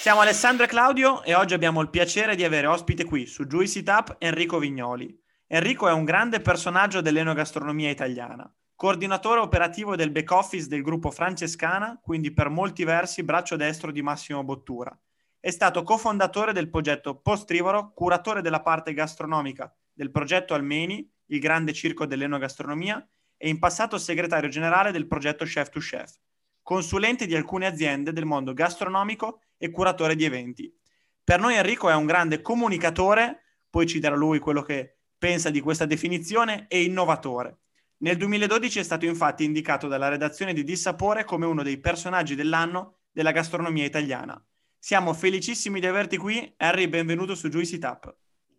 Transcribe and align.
Siamo 0.00 0.20
Alessandro 0.20 0.64
e 0.64 0.68
Claudio 0.68 1.24
e 1.24 1.34
oggi 1.34 1.54
abbiamo 1.54 1.80
il 1.80 1.90
piacere 1.90 2.36
di 2.36 2.44
avere 2.44 2.68
ospite 2.68 3.04
qui 3.04 3.26
su 3.26 3.46
Juicy 3.46 3.82
Tap 3.82 4.14
Enrico 4.20 4.60
Vignoli. 4.60 5.12
Enrico 5.48 5.88
è 5.88 5.92
un 5.92 6.04
grande 6.04 6.40
personaggio 6.40 7.00
dell'enogastronomia 7.00 7.90
italiana, 7.90 8.50
coordinatore 8.76 9.40
operativo 9.40 9.96
del 9.96 10.12
back 10.12 10.30
office 10.30 10.68
del 10.68 10.82
gruppo 10.82 11.10
Francescana, 11.10 11.98
quindi 12.00 12.32
per 12.32 12.48
molti 12.48 12.84
versi 12.84 13.24
braccio 13.24 13.56
destro 13.56 13.90
di 13.90 14.00
Massimo 14.00 14.44
Bottura. 14.44 14.96
È 15.40 15.50
stato 15.50 15.82
cofondatore 15.82 16.52
del 16.52 16.70
progetto 16.70 17.16
Postrivoro, 17.16 17.92
curatore 17.92 18.40
della 18.40 18.62
parte 18.62 18.94
gastronomica 18.94 19.70
del 19.92 20.12
progetto 20.12 20.54
Almeni, 20.54 21.06
il 21.26 21.40
grande 21.40 21.72
circo 21.72 22.06
dell'enogastronomia, 22.06 23.04
e 23.36 23.48
in 23.48 23.58
passato 23.58 23.98
segretario 23.98 24.48
generale 24.48 24.92
del 24.92 25.08
progetto 25.08 25.44
Chef 25.44 25.68
to 25.70 25.80
Chef, 25.80 26.14
consulente 26.68 27.24
di 27.24 27.34
alcune 27.34 27.64
aziende 27.64 28.12
del 28.12 28.26
mondo 28.26 28.52
gastronomico 28.52 29.40
e 29.56 29.70
curatore 29.70 30.14
di 30.14 30.24
eventi. 30.24 30.70
Per 31.24 31.40
noi 31.40 31.54
Enrico 31.54 31.88
è 31.88 31.94
un 31.94 32.04
grande 32.04 32.42
comunicatore, 32.42 33.40
poi 33.70 33.86
ci 33.86 33.98
darà 33.98 34.14
lui 34.14 34.38
quello 34.38 34.60
che 34.60 34.98
pensa 35.16 35.48
di 35.48 35.60
questa 35.60 35.86
definizione, 35.86 36.66
e 36.68 36.82
innovatore. 36.82 37.60
Nel 38.00 38.18
2012 38.18 38.80
è 38.80 38.82
stato 38.82 39.06
infatti 39.06 39.44
indicato 39.44 39.88
dalla 39.88 40.08
redazione 40.08 40.52
di 40.52 40.62
Dissapore 40.62 41.24
come 41.24 41.46
uno 41.46 41.62
dei 41.62 41.78
personaggi 41.78 42.34
dell'anno 42.34 42.98
della 43.10 43.32
gastronomia 43.32 43.86
italiana. 43.86 44.38
Siamo 44.78 45.14
felicissimi 45.14 45.80
di 45.80 45.86
averti 45.86 46.18
qui. 46.18 46.52
Harry, 46.58 46.86
benvenuto 46.86 47.34
su 47.34 47.48
Juicy 47.48 47.78
Tap. 47.78 48.14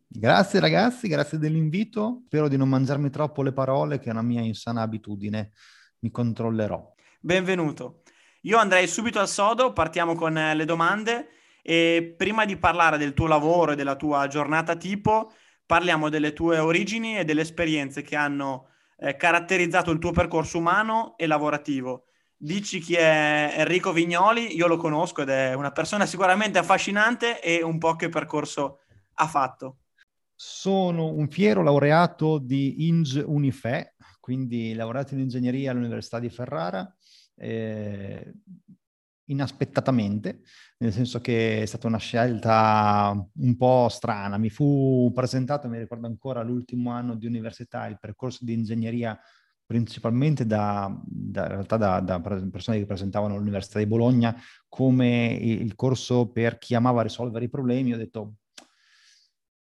Grazie 0.07 0.59
ragazzi, 0.59 1.07
grazie 1.07 1.37
dell'invito. 1.37 2.23
Spero 2.25 2.47
di 2.47 2.57
non 2.57 2.69
mangiarmi 2.69 3.11
troppo 3.11 3.43
le 3.43 3.53
parole, 3.53 3.99
che 3.99 4.09
è 4.09 4.13
una 4.13 4.23
mia 4.23 4.41
insana 4.41 4.81
abitudine. 4.81 5.51
Mi 5.99 6.09
controllerò. 6.09 6.97
Benvenuto. 7.21 8.03
Io 8.43 8.57
andrei 8.57 8.87
subito 8.87 9.19
al 9.19 9.27
sodo, 9.27 9.73
partiamo 9.73 10.15
con 10.15 10.37
eh, 10.37 10.55
le 10.55 10.63
domande 10.63 11.27
e 11.61 12.15
prima 12.17 12.45
di 12.45 12.55
parlare 12.55 12.97
del 12.97 13.13
tuo 13.13 13.27
lavoro 13.27 13.73
e 13.73 13.75
della 13.75 13.97
tua 13.97 14.25
giornata 14.27 14.77
tipo, 14.77 15.33
parliamo 15.65 16.07
delle 16.07 16.31
tue 16.31 16.59
origini 16.59 17.17
e 17.17 17.25
delle 17.25 17.41
esperienze 17.41 18.03
che 18.03 18.15
hanno 18.15 18.69
eh, 18.97 19.17
caratterizzato 19.17 19.91
il 19.91 19.99
tuo 19.99 20.11
percorso 20.11 20.59
umano 20.59 21.17
e 21.17 21.27
lavorativo. 21.27 22.05
Dici 22.37 22.79
chi 22.79 22.95
è 22.95 23.53
Enrico 23.57 23.91
Vignoli, 23.91 24.55
io 24.55 24.67
lo 24.67 24.77
conosco 24.77 25.23
ed 25.23 25.29
è 25.29 25.53
una 25.55 25.71
persona 25.71 26.05
sicuramente 26.05 26.57
affascinante 26.57 27.41
e 27.41 27.61
un 27.61 27.79
po' 27.79 27.97
che 27.97 28.07
percorso 28.07 28.79
ha 29.15 29.27
fatto. 29.27 29.79
Sono 30.33 31.07
un 31.07 31.27
fiero 31.27 31.63
laureato 31.63 32.37
di 32.37 32.87
ING 32.87 33.21
Unife, 33.25 33.95
quindi 34.21 34.73
laureato 34.73 35.15
in 35.15 35.19
ingegneria 35.19 35.71
all'Università 35.71 36.17
di 36.19 36.29
Ferrara, 36.29 36.89
eh, 37.39 38.33
inaspettatamente, 39.25 40.41
nel 40.79 40.91
senso 40.91 41.21
che 41.21 41.61
è 41.61 41.65
stata 41.65 41.87
una 41.87 41.97
scelta 41.97 43.13
un 43.35 43.57
po' 43.57 43.87
strana. 43.89 44.37
Mi 44.37 44.49
fu 44.49 45.11
presentato, 45.13 45.67
mi 45.67 45.79
ricordo 45.79 46.07
ancora, 46.07 46.43
l'ultimo 46.43 46.91
anno 46.91 47.15
di 47.15 47.25
università, 47.25 47.87
il 47.87 47.99
percorso 47.99 48.43
di 48.43 48.53
ingegneria 48.53 49.19
principalmente 49.69 50.47
da, 50.47 50.91
da, 51.05 51.43
in 51.43 51.47
realtà 51.49 51.77
da, 51.77 51.99
da, 51.99 52.19
persone 52.19 52.79
che 52.79 52.87
presentavano 52.87 53.35
all'Università 53.35 53.77
di 53.77 53.85
Bologna 53.85 54.35
come 54.67 55.27
il 55.27 55.75
corso 55.75 56.31
per 56.31 56.57
chi 56.57 56.73
amava 56.73 57.03
risolvere 57.03 57.45
i 57.45 57.49
problemi. 57.49 57.93
Ho 57.93 57.97
detto, 57.97 58.37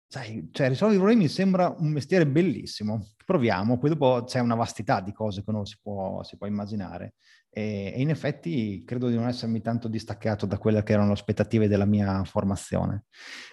sai, 0.06 0.49
cioè 0.53 0.69
risolvere 0.69 1.00
i 1.00 1.03
problemi 1.03 1.28
sembra 1.28 1.75
un 1.76 1.91
mestiere 1.91 2.25
bellissimo, 2.25 3.09
proviamo, 3.25 3.78
poi 3.78 3.91
dopo 3.91 4.22
c'è 4.22 4.38
una 4.38 4.54
vastità 4.54 5.00
di 5.00 5.12
cose 5.12 5.43
che 5.43 5.50
uno 5.50 5.65
si 5.65 5.76
può, 5.82 6.22
si 6.22 6.37
può 6.37 6.47
immaginare. 6.47 7.15
E, 7.53 7.94
in 7.97 8.11
effetti 8.11 8.84
credo 8.84 9.09
di 9.09 9.16
non 9.16 9.27
essermi 9.27 9.61
tanto 9.61 9.88
distaccato 9.88 10.47
da 10.47 10.56
quelle 10.59 10.83
che 10.84 10.93
erano 10.93 11.09
le 11.09 11.15
aspettative 11.15 11.66
della 11.69 11.84
mia 11.84 12.22
formazione. 12.25 13.05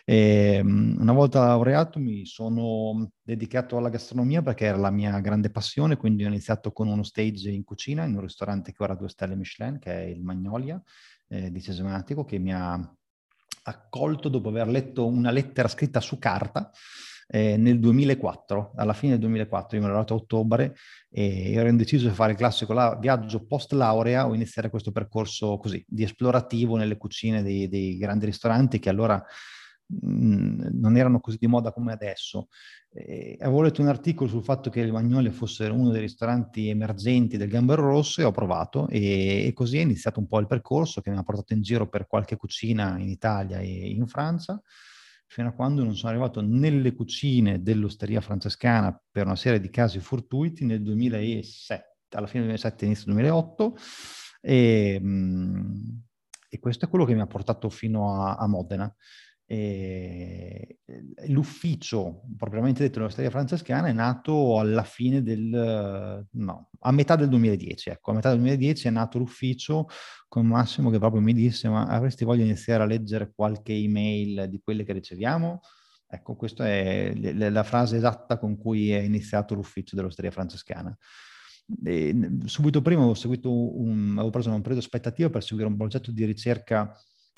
E, 0.05 0.57
ehm, 0.59 0.97
una 0.99 1.13
volta 1.13 1.45
laureato 1.47 1.99
mi 1.99 2.25
sono 2.25 3.11
dedicato 3.21 3.77
alla 3.77 3.89
gastronomia 3.89 4.41
perché 4.41 4.65
era 4.65 4.77
la 4.77 4.91
mia 4.91 5.19
grande 5.19 5.49
passione, 5.49 5.97
quindi 5.97 6.23
ho 6.23 6.27
iniziato 6.27 6.71
con 6.71 6.87
uno 6.87 7.03
stage 7.03 7.49
in 7.49 7.63
cucina 7.63 8.05
in 8.05 8.13
un 8.13 8.21
ristorante 8.21 8.71
che 8.71 8.83
ora 8.83 8.93
ha 8.93 8.97
due 8.97 9.09
stelle 9.09 9.35
Michelin, 9.35 9.79
che 9.79 9.91
è 9.91 10.05
il 10.05 10.21
Magnolia 10.21 10.81
eh, 11.29 11.51
di 11.51 11.61
Cesematico, 11.61 12.23
che 12.23 12.37
mi 12.37 12.53
ha 12.53 12.79
accolto 13.63 14.29
dopo 14.29 14.49
aver 14.49 14.67
letto 14.67 15.05
una 15.05 15.31
lettera 15.31 15.67
scritta 15.67 15.99
su 15.99 16.17
carta 16.19 16.71
eh, 17.29 17.57
nel 17.57 17.79
2004, 17.79 18.71
alla 18.75 18.93
fine 18.93 19.11
del 19.11 19.21
2004, 19.21 19.75
io 19.75 19.83
mi 19.83 19.89
ero 19.89 19.97
arrivato 19.97 20.13
a 20.13 20.23
ottobre 20.23 20.75
e 21.09 21.51
ero 21.53 21.67
indeciso 21.67 22.07
di 22.07 22.13
fare 22.13 22.31
il 22.31 22.37
classico 22.37 22.73
la- 22.73 22.95
viaggio 22.95 23.45
post 23.45 23.73
laurea 23.73 24.27
o 24.27 24.33
iniziare 24.33 24.69
questo 24.69 24.91
percorso 24.91 25.57
così, 25.57 25.83
di 25.87 26.03
esplorativo 26.03 26.77
nelle 26.77 26.97
cucine 26.97 27.43
dei, 27.43 27.67
dei 27.67 27.97
grandi 27.97 28.25
ristoranti 28.25 28.79
che 28.79 28.89
allora 28.89 29.21
mm, 30.05 30.67
non 30.73 30.95
erano 30.95 31.19
così 31.19 31.37
di 31.37 31.47
moda 31.47 31.73
come 31.73 31.91
adesso. 31.91 32.47
Eh, 32.93 33.37
avevo 33.41 33.61
letto 33.61 33.81
un 33.81 33.89
articolo 33.89 34.29
sul 34.29 34.43
fatto 34.43 34.69
che 34.69 34.79
il 34.79 34.93
Magnoli 34.93 35.29
fosse 35.29 35.65
uno 35.65 35.91
dei 35.91 36.01
ristoranti 36.01 36.69
emergenti 36.69 37.35
del 37.35 37.49
Gambero 37.49 37.81
Rosso 37.83 38.21
e 38.21 38.23
ho 38.23 38.31
provato 38.31 38.87
e, 38.87 39.45
e, 39.45 39.53
così 39.53 39.79
è 39.79 39.81
iniziato 39.81 40.19
un 40.21 40.27
po' 40.27 40.39
il 40.39 40.47
percorso 40.47 41.01
che 41.01 41.11
mi 41.11 41.17
ha 41.17 41.23
portato 41.23 41.53
in 41.53 41.61
giro 41.61 41.89
per 41.89 42.07
qualche 42.07 42.37
cucina 42.37 42.97
in 42.97 43.09
Italia 43.09 43.59
e 43.59 43.89
in 43.89 44.07
Francia 44.07 44.61
fino 45.27 45.49
a 45.49 45.51
quando 45.51 45.83
non 45.83 45.95
sono 45.95 46.11
arrivato 46.11 46.41
nelle 46.41 46.93
cucine 46.93 47.61
dell'osteria 47.61 48.21
francescana 48.21 48.99
per 49.11 49.25
una 49.25 49.35
serie 49.35 49.59
di 49.59 49.69
casi 49.69 49.99
fortuiti 49.99 50.65
nel 50.65 50.81
2007, 50.81 51.97
alla 52.11 52.27
fine 52.27 52.45
del 52.45 52.53
2007, 52.53 52.85
inizio 52.85 53.11
2008, 53.11 53.75
e, 54.41 54.97
mm, 54.99 55.87
e 56.49 56.59
questo 56.59 56.85
è 56.85 56.89
quello 56.89 57.05
che 57.05 57.13
mi 57.13 57.21
ha 57.21 57.27
portato 57.27 57.69
fino 57.69 58.23
a, 58.23 58.35
a 58.35 58.47
Modena. 58.47 58.93
E 59.49 60.79
l'ufficio, 61.27 62.23
propriamente 62.37 62.83
detto, 62.83 62.99
dell'Osteria 62.99 63.29
Francescana 63.29 63.87
è 63.87 63.93
nato 63.93 64.59
alla 64.59 64.83
fine 64.83 65.23
del, 65.23 66.27
no, 66.29 66.69
a 66.79 66.91
metà 66.91 67.15
del 67.15 67.29
2010, 67.29 67.91
ecco, 67.91 68.11
a 68.11 68.15
metà 68.15 68.29
del 68.29 68.39
2010 68.39 68.89
è 68.89 68.91
nato 68.91 69.17
l'ufficio 69.17 69.87
con 70.27 70.45
Massimo 70.45 70.89
che 70.89 70.99
proprio 70.99 71.21
mi 71.21 71.33
disse, 71.33 71.69
ma 71.69 71.87
avresti 71.87 72.25
voglia 72.25 72.43
di 72.43 72.49
iniziare 72.49 72.83
a 72.83 72.85
leggere 72.85 73.31
qualche 73.33 73.71
email 73.73 74.49
di 74.49 74.59
quelle 74.61 74.83
che 74.83 74.91
riceviamo? 74.91 75.61
Ecco, 76.09 76.35
questa 76.35 76.67
è 76.67 77.13
la 77.33 77.63
frase 77.63 77.95
esatta 77.97 78.37
con 78.37 78.57
cui 78.57 78.91
è 78.91 78.99
iniziato 78.99 79.55
l'ufficio 79.55 79.95
dell'Osteria 79.95 80.31
Francescana. 80.31 80.95
E 81.83 82.15
subito 82.45 82.81
prima 82.81 83.03
avevo, 83.03 83.15
un, 83.79 84.11
avevo 84.13 84.29
preso 84.29 84.49
un 84.49 84.61
periodo 84.61 84.79
aspettativo 84.79 85.29
per 85.29 85.43
seguire 85.43 85.69
un 85.69 85.77
progetto 85.77 86.11
di 86.11 86.25
ricerca 86.25 86.93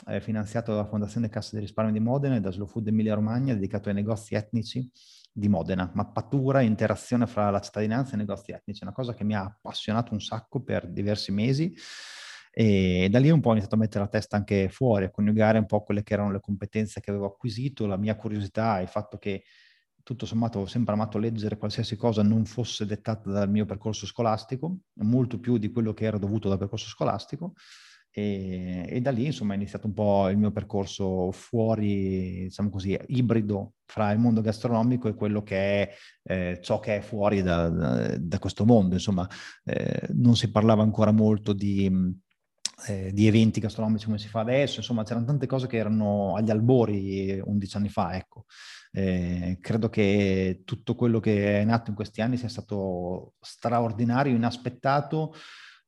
eh, 0.08 0.22
finanziato 0.22 0.72
dalla 0.72 0.86
Fondazione 0.86 1.30
Cassa 1.30 1.56
di 1.56 1.62
Risparmio 1.62 1.94
di 1.94 2.00
Modena 2.00 2.36
e 2.36 2.40
da 2.40 2.52
Slow 2.52 2.68
Food 2.68 2.88
Emilia 2.88 3.16
Romagna, 3.16 3.54
dedicato 3.54 3.90
ai 3.90 3.96
negozi 3.96 4.36
etnici 4.36 4.90
di 5.32 5.48
Modena, 5.48 5.92
mappatura, 5.94 6.62
interazione 6.62 7.28
fra 7.28 7.50
la 7.50 7.60
cittadinanza 7.60 8.12
e 8.12 8.16
i 8.16 8.20
negozi 8.20 8.52
etnici, 8.52 8.84
una 8.84 8.94
cosa 8.94 9.14
che 9.14 9.24
mi 9.24 9.36
ha 9.36 9.44
appassionato 9.44 10.14
un 10.14 10.22
sacco 10.22 10.62
per 10.62 10.88
diversi 10.88 11.32
mesi. 11.32 11.74
E 12.52 13.08
da 13.12 13.20
lì 13.20 13.30
un 13.30 13.40
po' 13.40 13.50
ho 13.50 13.52
iniziato 13.52 13.76
a 13.76 13.78
mettere 13.78 14.04
la 14.04 14.10
testa 14.10 14.36
anche 14.36 14.70
fuori, 14.70 15.06
a 15.06 15.12
coniugare 15.12 15.60
un 15.60 15.66
po' 15.66 15.84
quelle 15.84 16.04
che 16.04 16.14
erano 16.14 16.32
le 16.32 16.40
competenze 16.40 17.00
che 17.00 17.10
avevo 17.12 17.28
acquisito, 17.28 17.86
la 17.86 17.96
mia 17.96 18.16
curiosità, 18.16 18.80
il 18.80 18.88
fatto 18.88 19.18
che 19.18 19.44
tutto 20.04 20.26
sommato 20.26 20.60
ho 20.60 20.66
sempre 20.66 20.96
amato 20.96 21.20
leggere 21.20 21.58
qualsiasi 21.58 21.96
cosa 21.96 22.24
non 22.24 22.46
fosse 22.46 22.86
dettata 22.86 23.30
dal 23.30 23.50
mio 23.50 23.66
percorso 23.66 24.08
scolastico, 24.08 24.80
molto 25.02 25.40
più 25.40 25.58
di 25.58 25.72
quello 25.72 25.94
che 25.94 26.06
era 26.06 26.18
dovuto 26.18 26.50
dal 26.50 26.58
percorso 26.58 26.88
scolastico, 26.88 27.54
E, 28.12 28.86
e, 28.90 29.02
da 29.02 29.12
lì 29.12 29.28
insomma 29.28 29.54
è 29.54 29.56
iniziato 29.56 29.88
un 29.88 29.94
po' 29.94 30.30
il 30.30 30.38
mio 30.38 30.52
percorso 30.52 31.32
fuori, 31.32 32.44
diciamo 32.44 32.70
così, 32.70 32.98
ibrido 33.08 33.74
fra 33.86 34.12
il 34.12 34.20
mondo 34.20 34.42
gastronomico 34.42 35.08
e 35.08 35.14
quello 35.14 35.44
che 35.44 35.84
è 35.84 35.96
eh, 36.24 36.60
ciò 36.62 36.80
che 36.80 36.98
è 36.98 37.02
fuori 37.02 37.42
da, 37.42 37.70
da, 37.70 38.18
da 38.18 38.40
questo 38.40 38.66
mondo. 38.66 38.96
Insomma, 38.96 39.28
eh, 39.64 40.08
non 40.14 40.36
si 40.36 40.50
parlava 40.52 40.84
ancora 40.84 41.12
molto 41.12 41.54
di, 41.54 41.90
eh, 42.88 43.12
di, 43.12 43.28
eventi 43.28 43.60
gastronomici 43.60 44.06
come 44.06 44.18
si 44.18 44.28
fa 44.28 44.40
adesso, 44.40 44.80
insomma 44.80 45.04
c'erano 45.04 45.26
tante 45.26 45.48
cose 45.48 45.68
che 45.68 45.78
erano 45.78 46.36
agli 46.36 46.50
albori 46.50 47.40
11 47.44 47.78
anni 47.78 47.90
fa, 47.90 48.16
ecco. 48.16 48.46
Eh, 48.92 49.60
credo 49.62 49.90
che 49.90 50.64
tutto 50.66 50.96
quello 50.96 51.20
che 51.20 51.62
è 51.62 51.64
nato 51.64 51.92
in 51.92 51.96
questi 51.96 52.22
anni 52.22 52.38
sia 52.38 52.50
stato 52.50 53.34
straordinario, 53.40 54.36
inaspettato, 54.36 55.34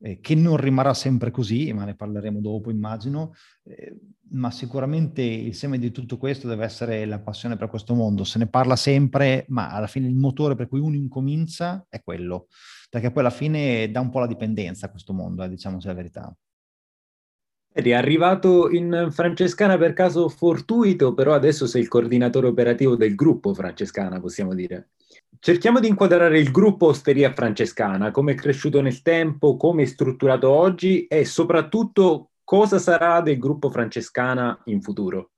eh, 0.01 0.19
che 0.19 0.35
non 0.35 0.57
rimarrà 0.57 0.93
sempre 0.93 1.31
così, 1.31 1.71
ma 1.73 1.85
ne 1.85 1.95
parleremo 1.95 2.39
dopo 2.39 2.71
immagino, 2.71 3.33
eh, 3.63 3.95
ma 4.31 4.49
sicuramente 4.49 5.21
il 5.21 5.53
seme 5.53 5.77
di 5.77 5.91
tutto 5.91 6.17
questo 6.17 6.47
deve 6.47 6.65
essere 6.65 7.05
la 7.05 7.19
passione 7.19 7.57
per 7.57 7.69
questo 7.69 7.93
mondo. 7.93 8.23
Se 8.23 8.39
ne 8.39 8.47
parla 8.47 8.75
sempre, 8.75 9.45
ma 9.49 9.69
alla 9.69 9.87
fine 9.87 10.07
il 10.07 10.15
motore 10.15 10.55
per 10.55 10.67
cui 10.67 10.79
uno 10.79 10.95
incomincia 10.95 11.85
è 11.87 12.01
quello, 12.01 12.47
perché 12.89 13.11
poi 13.11 13.21
alla 13.21 13.31
fine 13.31 13.91
dà 13.91 13.99
un 13.99 14.09
po' 14.09 14.19
la 14.19 14.27
dipendenza 14.27 14.87
a 14.87 14.89
questo 14.89 15.13
mondo, 15.13 15.43
eh, 15.43 15.49
diciamoci 15.49 15.87
la 15.87 15.93
verità. 15.93 16.35
Eri 17.73 17.93
arrivato 17.93 18.69
in 18.69 19.07
Francescana 19.11 19.77
per 19.77 19.93
caso 19.93 20.27
fortuito, 20.27 21.13
però 21.13 21.33
adesso 21.33 21.67
sei 21.67 21.81
il 21.81 21.87
coordinatore 21.87 22.47
operativo 22.47 22.97
del 22.97 23.15
gruppo 23.15 23.53
Francescana, 23.53 24.19
possiamo 24.19 24.53
dire. 24.53 24.89
Cerchiamo 25.43 25.79
di 25.79 25.87
inquadrare 25.87 26.37
il 26.37 26.51
gruppo 26.51 26.85
Osteria 26.85 27.33
Francescana, 27.33 28.11
come 28.11 28.33
è 28.33 28.35
cresciuto 28.35 28.79
nel 28.79 29.01
tempo, 29.01 29.57
come 29.57 29.81
è 29.81 29.85
strutturato 29.87 30.51
oggi 30.51 31.07
e 31.07 31.25
soprattutto 31.25 32.33
cosa 32.43 32.77
sarà 32.77 33.21
del 33.21 33.39
gruppo 33.39 33.71
Francescana 33.71 34.61
in 34.65 34.83
futuro. 34.83 35.31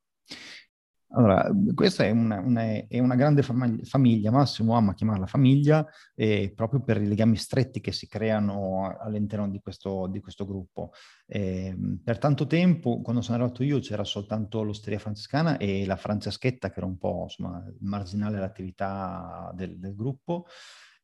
Allora, 1.15 1.47
questa 1.75 2.05
è 2.05 2.09
una, 2.09 2.39
una, 2.39 2.63
è 2.87 2.97
una 2.97 3.13
grande 3.15 3.43
fam- 3.43 3.83
famiglia, 3.83 4.31
Massimo 4.31 4.75
ama 4.75 4.95
chiamarla 4.95 5.27
famiglia, 5.27 5.85
eh, 6.15 6.51
proprio 6.55 6.81
per 6.81 6.99
i 6.99 7.07
legami 7.07 7.35
stretti 7.35 7.81
che 7.81 7.91
si 7.91 8.07
creano 8.07 8.97
all'interno 8.99 9.47
di 9.47 9.59
questo, 9.59 10.07
di 10.07 10.19
questo 10.19 10.47
gruppo. 10.47 10.91
Eh, 11.27 11.75
per 12.03 12.17
tanto 12.17 12.47
tempo, 12.47 13.01
quando 13.01 13.21
sono 13.21 13.37
arrivato 13.37 13.61
io, 13.63 13.77
c'era 13.79 14.03
soltanto 14.03 14.63
l'osteria 14.63 14.97
francescana 14.97 15.57
e 15.57 15.85
la 15.85 15.97
Franceschetta, 15.97 16.69
che 16.71 16.79
era 16.79 16.87
un 16.87 16.97
po' 16.97 17.23
insomma, 17.23 17.63
marginale 17.81 18.39
l'attività 18.39 19.51
del, 19.53 19.77
del 19.77 19.95
gruppo. 19.95 20.47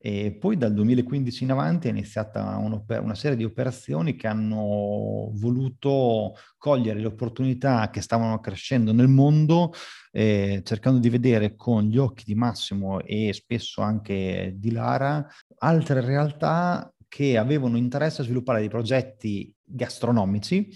E 0.01 0.31
poi 0.31 0.55
dal 0.55 0.73
2015 0.73 1.43
in 1.43 1.51
avanti 1.51 1.87
è 1.87 1.91
iniziata 1.91 2.55
una 2.55 3.15
serie 3.15 3.35
di 3.35 3.43
operazioni 3.43 4.15
che 4.15 4.27
hanno 4.27 5.29
voluto 5.33 6.35
cogliere 6.57 7.01
le 7.01 7.07
opportunità 7.07 7.89
che 7.89 7.99
stavano 7.99 8.39
crescendo 8.39 8.93
nel 8.93 9.09
mondo, 9.09 9.73
eh, 10.13 10.61
cercando 10.63 10.99
di 10.99 11.09
vedere 11.09 11.57
con 11.57 11.83
gli 11.83 11.97
occhi 11.97 12.23
di 12.25 12.33
Massimo 12.33 13.01
e 13.01 13.33
spesso 13.33 13.81
anche 13.81 14.53
di 14.55 14.71
Lara 14.71 15.27
altre 15.57 15.99
realtà 15.99 16.93
che 17.09 17.37
avevano 17.37 17.75
interesse 17.75 18.21
a 18.21 18.23
sviluppare 18.23 18.59
dei 18.59 18.69
progetti 18.69 19.53
gastronomici 19.65 20.69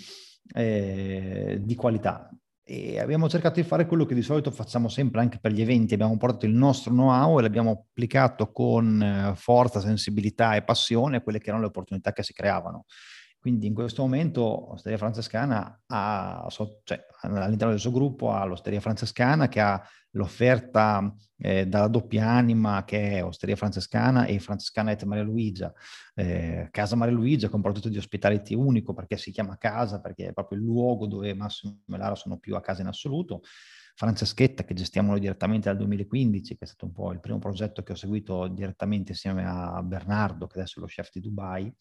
eh, 0.54 1.62
di 1.62 1.75
qualità 1.75 2.30
e 2.65 3.00
abbiamo 3.00 3.27
cercato 3.27 3.60
di 3.60 3.68
fare 3.68 3.86
quello 3.86 4.06
che 4.06 4.15
di 4.15 4.21
solito 4.21 4.50
facciamo 4.50 4.88
sempre 4.88 5.19
anche 5.19 5.38
per 5.39 5.51
gli 5.51 5.62
eventi, 5.62 5.94
abbiamo 5.94 6.15
portato 6.18 6.45
il 6.45 6.54
nostro 6.54 6.92
know-how 6.92 7.39
e 7.39 7.42
l'abbiamo 7.42 7.86
applicato 7.89 8.51
con 8.51 9.01
eh, 9.01 9.36
forza, 9.36 9.81
sensibilità 9.81 10.56
e 10.56 10.63
passione 10.63 11.18
a 11.18 11.21
quelle 11.21 11.39
che 11.39 11.48
erano 11.48 11.63
le 11.63 11.68
opportunità 11.68 12.13
che 12.13 12.24
si 12.24 12.31
creavano. 12.33 12.86
Quindi 13.44 13.68
in 13.68 13.74
questo 13.74 14.04
momento 14.04 14.72
Osteria 14.72 14.98
Francescana 14.98 15.81
ha, 15.88 16.48
cioè, 16.50 17.06
all'interno 17.24 17.72
del 17.74 17.80
suo 17.81 17.92
gruppo 17.92 18.31
ha 18.31 18.45
l'Osteria 18.45 18.80
Francescana 18.80 19.50
che 19.50 19.60
ha 19.60 19.86
l'offerta 20.12 21.13
eh, 21.36 21.68
dalla 21.68 21.90
doppia 21.90 22.25
anima 22.25 22.86
che 22.86 23.18
è 23.18 23.22
Osteria 23.22 23.57
Francescana 23.57 24.24
e 24.24 24.40
Francescana 24.40 24.92
et 24.92 25.04
Maria 25.04 25.25
Luigia. 25.25 25.74
Eh, 26.16 26.69
casa 26.72 26.95
Maria 26.95 27.13
Luigia 27.13 27.50
con 27.50 27.60
prodotto 27.60 27.90
di 27.90 27.98
ospitality 27.98 28.56
unico 28.56 28.94
perché 28.94 29.18
si 29.18 29.30
chiama 29.31 29.57
casa, 29.57 30.00
perché 30.00 30.28
è 30.28 30.31
proprio 30.31 30.57
il 30.57 30.63
luogo 30.63 31.06
dove 31.06 31.34
Massimo 31.34 31.81
e 31.86 31.98
Lara 31.98 32.16
sono 32.16 32.38
più 32.38 32.56
a 32.56 32.62
casa 32.62 32.80
in 32.80 32.88
assoluto. 32.88 33.42
Franceschetta 33.94 34.63
che 34.63 34.74
gestiamo 34.74 35.10
noi 35.10 35.19
direttamente 35.19 35.68
dal 35.68 35.80
2015, 35.80 36.56
che 36.56 36.63
è 36.63 36.66
stato 36.66 36.86
un 36.86 36.94
po' 36.94 37.12
il 37.12 37.19
primo 37.19 37.39
progetto 37.39 37.84
che 37.84 37.92
ho 37.92 37.96
seguito 37.96 38.48
direttamente 38.48 39.12
insieme 39.12 39.46
a 39.46 39.84
Bernardo, 39.84 40.48
che 40.48 40.60
adesso 40.60 40.80
è 40.80 40.81
lo 40.81 40.88
chef 40.88 41.12
di 41.12 41.19
Dubai 41.19 41.75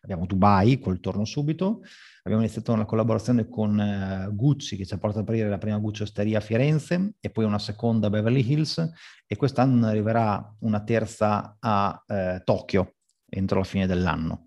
abbiamo 0.00 0.26
Dubai 0.26 0.78
col 0.78 1.00
torno 1.00 1.24
subito, 1.24 1.82
abbiamo 2.22 2.42
iniziato 2.42 2.72
una 2.72 2.84
collaborazione 2.84 3.48
con 3.48 3.78
uh, 3.78 4.34
Gucci 4.34 4.76
che 4.76 4.86
ci 4.86 4.94
ha 4.94 4.98
portato 4.98 5.22
ad 5.22 5.28
aprire 5.28 5.48
la 5.48 5.58
prima 5.58 5.78
Gucci 5.78 6.02
Osteria 6.02 6.38
a 6.38 6.42
Firenze 6.42 7.14
e 7.20 7.30
poi 7.30 7.44
una 7.44 7.58
seconda 7.58 8.06
a 8.06 8.10
Beverly 8.10 8.48
Hills. 8.48 8.90
E 9.26 9.36
quest'anno 9.36 9.86
arriverà 9.86 10.54
una 10.60 10.82
terza 10.82 11.56
a 11.58 12.04
uh, 12.06 12.42
Tokyo 12.44 12.94
entro 13.28 13.58
la 13.58 13.64
fine 13.64 13.86
dell'anno. 13.86 14.46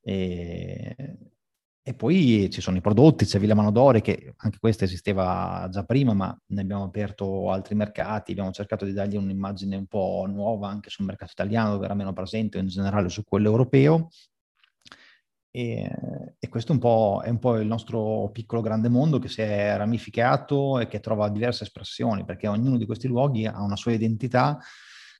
E, 0.00 0.94
e 1.82 1.94
poi 1.94 2.50
ci 2.50 2.60
sono 2.60 2.76
i 2.76 2.82
prodotti, 2.82 3.24
c'è 3.24 3.38
Villa 3.38 3.54
Manodori 3.54 4.02
che 4.02 4.34
anche 4.36 4.58
questa 4.58 4.84
esisteva 4.84 5.66
già 5.70 5.84
prima, 5.84 6.12
ma 6.12 6.38
ne 6.48 6.60
abbiamo 6.60 6.84
aperto 6.84 7.50
altri 7.50 7.74
mercati, 7.74 8.32
abbiamo 8.32 8.50
cercato 8.50 8.84
di 8.84 8.92
dargli 8.92 9.16
un'immagine 9.16 9.74
un 9.74 9.86
po' 9.86 10.26
nuova 10.28 10.68
anche 10.68 10.90
sul 10.90 11.06
mercato 11.06 11.32
italiano, 11.32 11.70
dove 11.70 11.86
era 11.86 11.94
meno 11.94 12.12
presente, 12.12 12.58
in 12.58 12.66
generale 12.66 13.08
su 13.08 13.24
quello 13.24 13.48
europeo, 13.48 14.10
e, 15.50 15.90
e 16.38 16.48
questo 16.48 16.72
un 16.72 16.78
è 17.22 17.30
un 17.30 17.38
po' 17.38 17.56
il 17.56 17.66
nostro 17.66 18.30
piccolo 18.32 18.60
grande 18.60 18.88
mondo 18.88 19.18
che 19.18 19.28
si 19.28 19.40
è 19.40 19.76
ramificato 19.76 20.78
e 20.78 20.88
che 20.88 21.00
trova 21.00 21.28
diverse 21.28 21.64
espressioni, 21.64 22.24
perché 22.24 22.48
ognuno 22.48 22.76
di 22.76 22.86
questi 22.86 23.08
luoghi 23.08 23.46
ha 23.46 23.62
una 23.62 23.76
sua 23.76 23.92
identità 23.92 24.58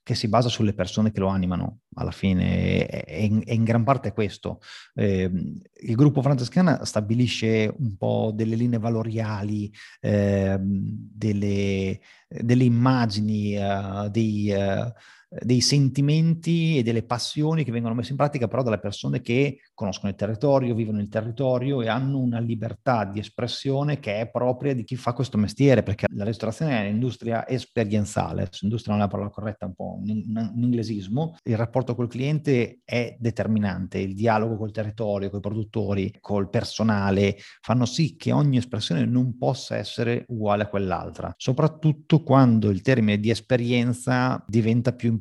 che 0.09 0.15
si 0.15 0.27
basa 0.27 0.49
sulle 0.49 0.73
persone 0.73 1.11
che 1.11 1.19
lo 1.19 1.27
animano 1.27 1.81
alla 1.95 2.09
fine 2.09 2.87
e 2.87 3.25
in, 3.25 3.43
in, 3.45 3.63
gran 3.63 3.83
parte 3.83 4.09
è 4.09 4.13
questo. 4.13 4.59
Eh, 4.95 5.29
il 5.81 5.95
gruppo 5.95 6.23
francescana 6.23 6.83
stabilisce 6.83 7.71
un 7.77 7.95
po' 7.95 8.31
delle 8.33 8.55
linee 8.55 8.79
valoriali, 8.79 9.71
eh, 9.99 10.57
delle, 10.59 11.99
delle, 12.27 12.63
immagini, 12.63 13.55
uh, 13.55 14.09
dei, 14.09 14.51
uh, 14.51 14.91
dei 15.29 15.61
sentimenti 15.61 16.77
e 16.77 16.83
delle 16.83 17.03
passioni 17.03 17.63
che 17.63 17.71
vengono 17.71 17.93
messe 17.93 18.11
in 18.11 18.17
pratica 18.17 18.47
però 18.47 18.63
dalle 18.63 18.79
persone 18.79 19.21
che 19.21 19.59
conoscono 19.75 20.09
il 20.09 20.17
territorio, 20.17 20.73
vivono 20.73 20.99
il 20.99 21.07
territorio 21.07 21.81
e 21.81 21.87
hanno 21.87 22.17
una 22.17 22.39
libertà 22.39 23.05
di 23.05 23.19
espressione 23.19 23.99
che 23.99 24.19
è 24.21 24.29
propria 24.29 24.73
di 24.73 24.83
chi 24.83 24.95
fa 24.95 25.13
questo 25.13 25.37
mestiere, 25.37 25.83
perché 25.83 26.07
la 26.15 26.23
ristorazione 26.23 26.77
è 26.77 26.87
un'industria 26.87 27.47
esperienziale, 27.47 28.49
industria 28.61 28.93
non 28.93 29.03
è 29.03 29.05
la 29.05 29.11
parola 29.11 29.29
corretta, 29.29 29.67
un 29.67 29.75
po' 29.75 29.99
un, 30.03 30.51
un 30.55 30.63
inglesismo, 30.63 31.35
il 31.43 31.57
rapporto 31.57 31.93
col 31.95 32.09
cliente 32.09 32.81
è 32.83 33.15
determinante, 33.19 33.99
il 33.99 34.15
dialogo 34.15 34.57
col 34.57 34.71
territorio, 34.71 35.29
con 35.29 35.39
i 35.39 35.41
produttori, 35.41 36.13
col 36.19 36.49
personale, 36.49 37.37
fanno 37.61 37.85
sì 37.85 38.15
che 38.15 38.31
ogni 38.31 38.57
espressione 38.57 39.05
non 39.05 39.37
possa 39.37 39.77
essere 39.77 40.25
uguale 40.29 40.63
a 40.63 40.67
quell'altra, 40.67 41.33
soprattutto 41.37 42.23
quando 42.23 42.69
il 42.69 42.81
termine 42.81 43.19
di 43.19 43.29
esperienza 43.29 44.43
diventa 44.47 44.91
più 44.91 45.07
importante 45.07 45.18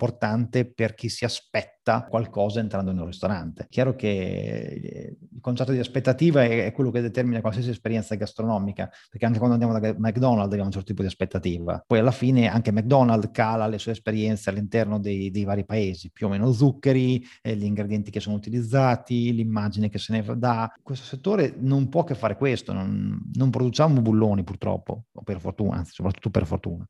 per 0.75 0.95
chi 0.95 1.09
si 1.09 1.25
aspetta 1.25 2.07
qualcosa 2.09 2.61
entrando 2.61 2.91
in 2.91 2.99
un 2.99 3.07
ristorante. 3.07 3.67
Chiaro 3.69 3.95
che 3.95 4.09
eh, 4.09 5.17
il 5.33 5.41
concetto 5.41 5.73
di 5.73 5.79
aspettativa 5.79 6.45
è, 6.45 6.73
quello 6.73 6.91
che 6.91 7.01
determina 7.01 7.41
qualsiasi 7.41 7.71
esperienza 7.71 8.15
gastronomica, 8.15 8.91
perché 9.11 9.27
anche 9.27 9.39
quando 9.39 9.55
andiamo 9.55 9.79
da 9.79 9.95
McDonald's 9.99 10.47
abbiamo 10.47 10.67
un 10.67 10.71
certo 10.71 10.87
tipo 10.87 11.03
di 11.03 11.09
aspettativa. 11.09 11.83
Poi 11.87 11.99
alla 11.99 12.11
fine 12.11 12.49
anche 12.49 12.73
McDonald's 12.73 13.31
cala 13.33 13.67
le 13.67 13.79
sue 13.79 13.93
esperienze 13.93 14.51
all'interno 14.51 14.99
dei, 14.99 15.31
dei 15.31 15.45
vari 15.45 15.65
paesi, 15.65 16.11
più 16.11 16.27
o 16.27 16.31
meno 16.31 16.53
zuccheri, 16.53 17.25
eh, 17.43 17.57
gli 17.57 17.65
ingredienti 17.65 18.11
che 18.11 18.21
sono 18.21 18.37
utilizzati, 18.37 19.33
l'immagine 19.33 19.89
che 19.89 19.99
se 19.99 20.13
ne 20.13 20.25
dà. 20.37 20.73
Questo 20.83 21.05
settore 21.05 21.55
non 21.59 21.89
può 21.89 22.05
che 22.05 22.15
fare 22.15 22.37
questo, 22.37 22.73
non, 22.73 23.19
non 23.33 23.51
produciamo 23.51 24.01
bulloni 24.01 24.45
purtroppo, 24.45 25.05
o 25.13 25.23
per 25.23 25.41
fortuna, 25.41 25.77
anzi 25.77 25.93
soprattutto 25.93 26.31
per 26.31 26.47
fortuna. 26.47 26.87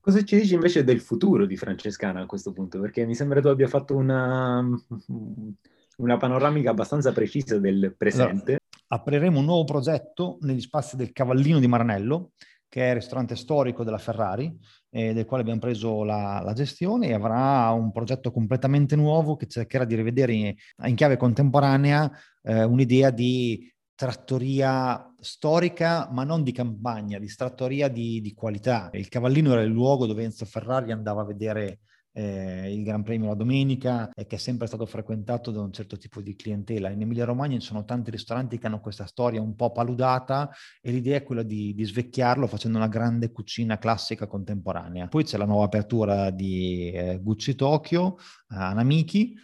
Cosa 0.00 0.24
ci 0.24 0.36
dici 0.36 0.54
invece 0.54 0.82
del 0.82 1.00
futuro 1.00 1.44
di 1.44 1.56
Francescana 1.56 2.22
a 2.22 2.26
questo 2.26 2.52
punto? 2.52 2.80
Perché 2.80 3.04
mi 3.04 3.14
sembra 3.14 3.40
tu 3.40 3.48
abbia 3.48 3.68
fatto 3.68 3.94
una, 3.96 4.64
una 5.98 6.16
panoramica 6.16 6.70
abbastanza 6.70 7.12
precisa 7.12 7.58
del 7.58 7.94
presente. 7.96 8.50
Allora, 8.52 8.58
apriremo 8.88 9.38
un 9.38 9.44
nuovo 9.44 9.64
progetto 9.64 10.38
negli 10.40 10.60
spazi 10.60 10.96
del 10.96 11.12
Cavallino 11.12 11.58
di 11.58 11.66
Maranello, 11.66 12.32
che 12.66 12.86
è 12.86 12.88
il 12.88 12.94
ristorante 12.94 13.36
storico 13.36 13.84
della 13.84 13.98
Ferrari, 13.98 14.56
eh, 14.90 15.12
del 15.12 15.26
quale 15.26 15.42
abbiamo 15.42 15.60
preso 15.60 16.02
la, 16.02 16.40
la, 16.42 16.52
gestione 16.54 17.08
e 17.08 17.12
avrà 17.12 17.70
un 17.70 17.92
progetto 17.92 18.30
completamente 18.30 18.96
nuovo 18.96 19.36
che 19.36 19.48
cercherà 19.48 19.84
di 19.84 19.96
rivedere 19.96 20.32
in, 20.32 20.54
in 20.86 20.94
chiave 20.94 21.16
contemporanea 21.16 22.10
eh, 22.42 22.62
un'idea 22.62 23.10
di 23.10 23.70
trattoria 24.00 25.12
storica, 25.20 26.08
ma 26.10 26.24
non 26.24 26.42
di 26.42 26.52
campagna, 26.52 27.18
di 27.18 27.26
trattoria 27.26 27.88
di, 27.88 28.22
di, 28.22 28.32
qualità. 28.32 28.88
Il 28.94 29.10
Cavallino 29.10 29.52
era 29.52 29.60
il 29.60 29.70
luogo 29.70 30.06
dove 30.06 30.22
Enzo 30.22 30.46
Ferrari 30.46 30.90
andava 30.90 31.20
a 31.20 31.26
vedere 31.26 31.80
eh, 32.12 32.72
il 32.72 32.82
Gran 32.82 33.02
Premio 33.02 33.28
la 33.28 33.34
domenica 33.34 34.08
e 34.14 34.24
che 34.24 34.36
è 34.36 34.38
sempre 34.38 34.68
stato 34.68 34.86
frequentato 34.86 35.50
da 35.50 35.60
un 35.60 35.70
certo 35.70 35.98
tipo 35.98 36.22
di 36.22 36.34
clientela. 36.34 36.88
In 36.88 37.02
Emilia 37.02 37.26
Romagna 37.26 37.58
ci 37.58 37.66
sono 37.66 37.84
tanti 37.84 38.10
ristoranti 38.10 38.56
che 38.56 38.68
hanno 38.68 38.80
questa 38.80 39.04
storia 39.04 39.42
un 39.42 39.54
po' 39.54 39.70
paludata 39.70 40.48
e 40.80 40.92
l'idea 40.92 41.18
è 41.18 41.22
quella 41.22 41.42
di, 41.42 41.74
di 41.74 41.84
svecchiarlo 41.84 42.46
facendo 42.46 42.78
una 42.78 42.88
grande 42.88 43.30
cucina 43.30 43.76
classica 43.76 44.26
contemporanea. 44.26 45.08
Poi 45.08 45.24
c'è 45.24 45.36
la 45.36 45.44
nuova 45.44 45.66
apertura 45.66 46.30
di 46.30 46.90
eh, 46.90 47.18
Gucci 47.20 47.54
Tokyo, 47.54 48.16
eh, 48.16 48.56
Anamiki, 48.56 49.34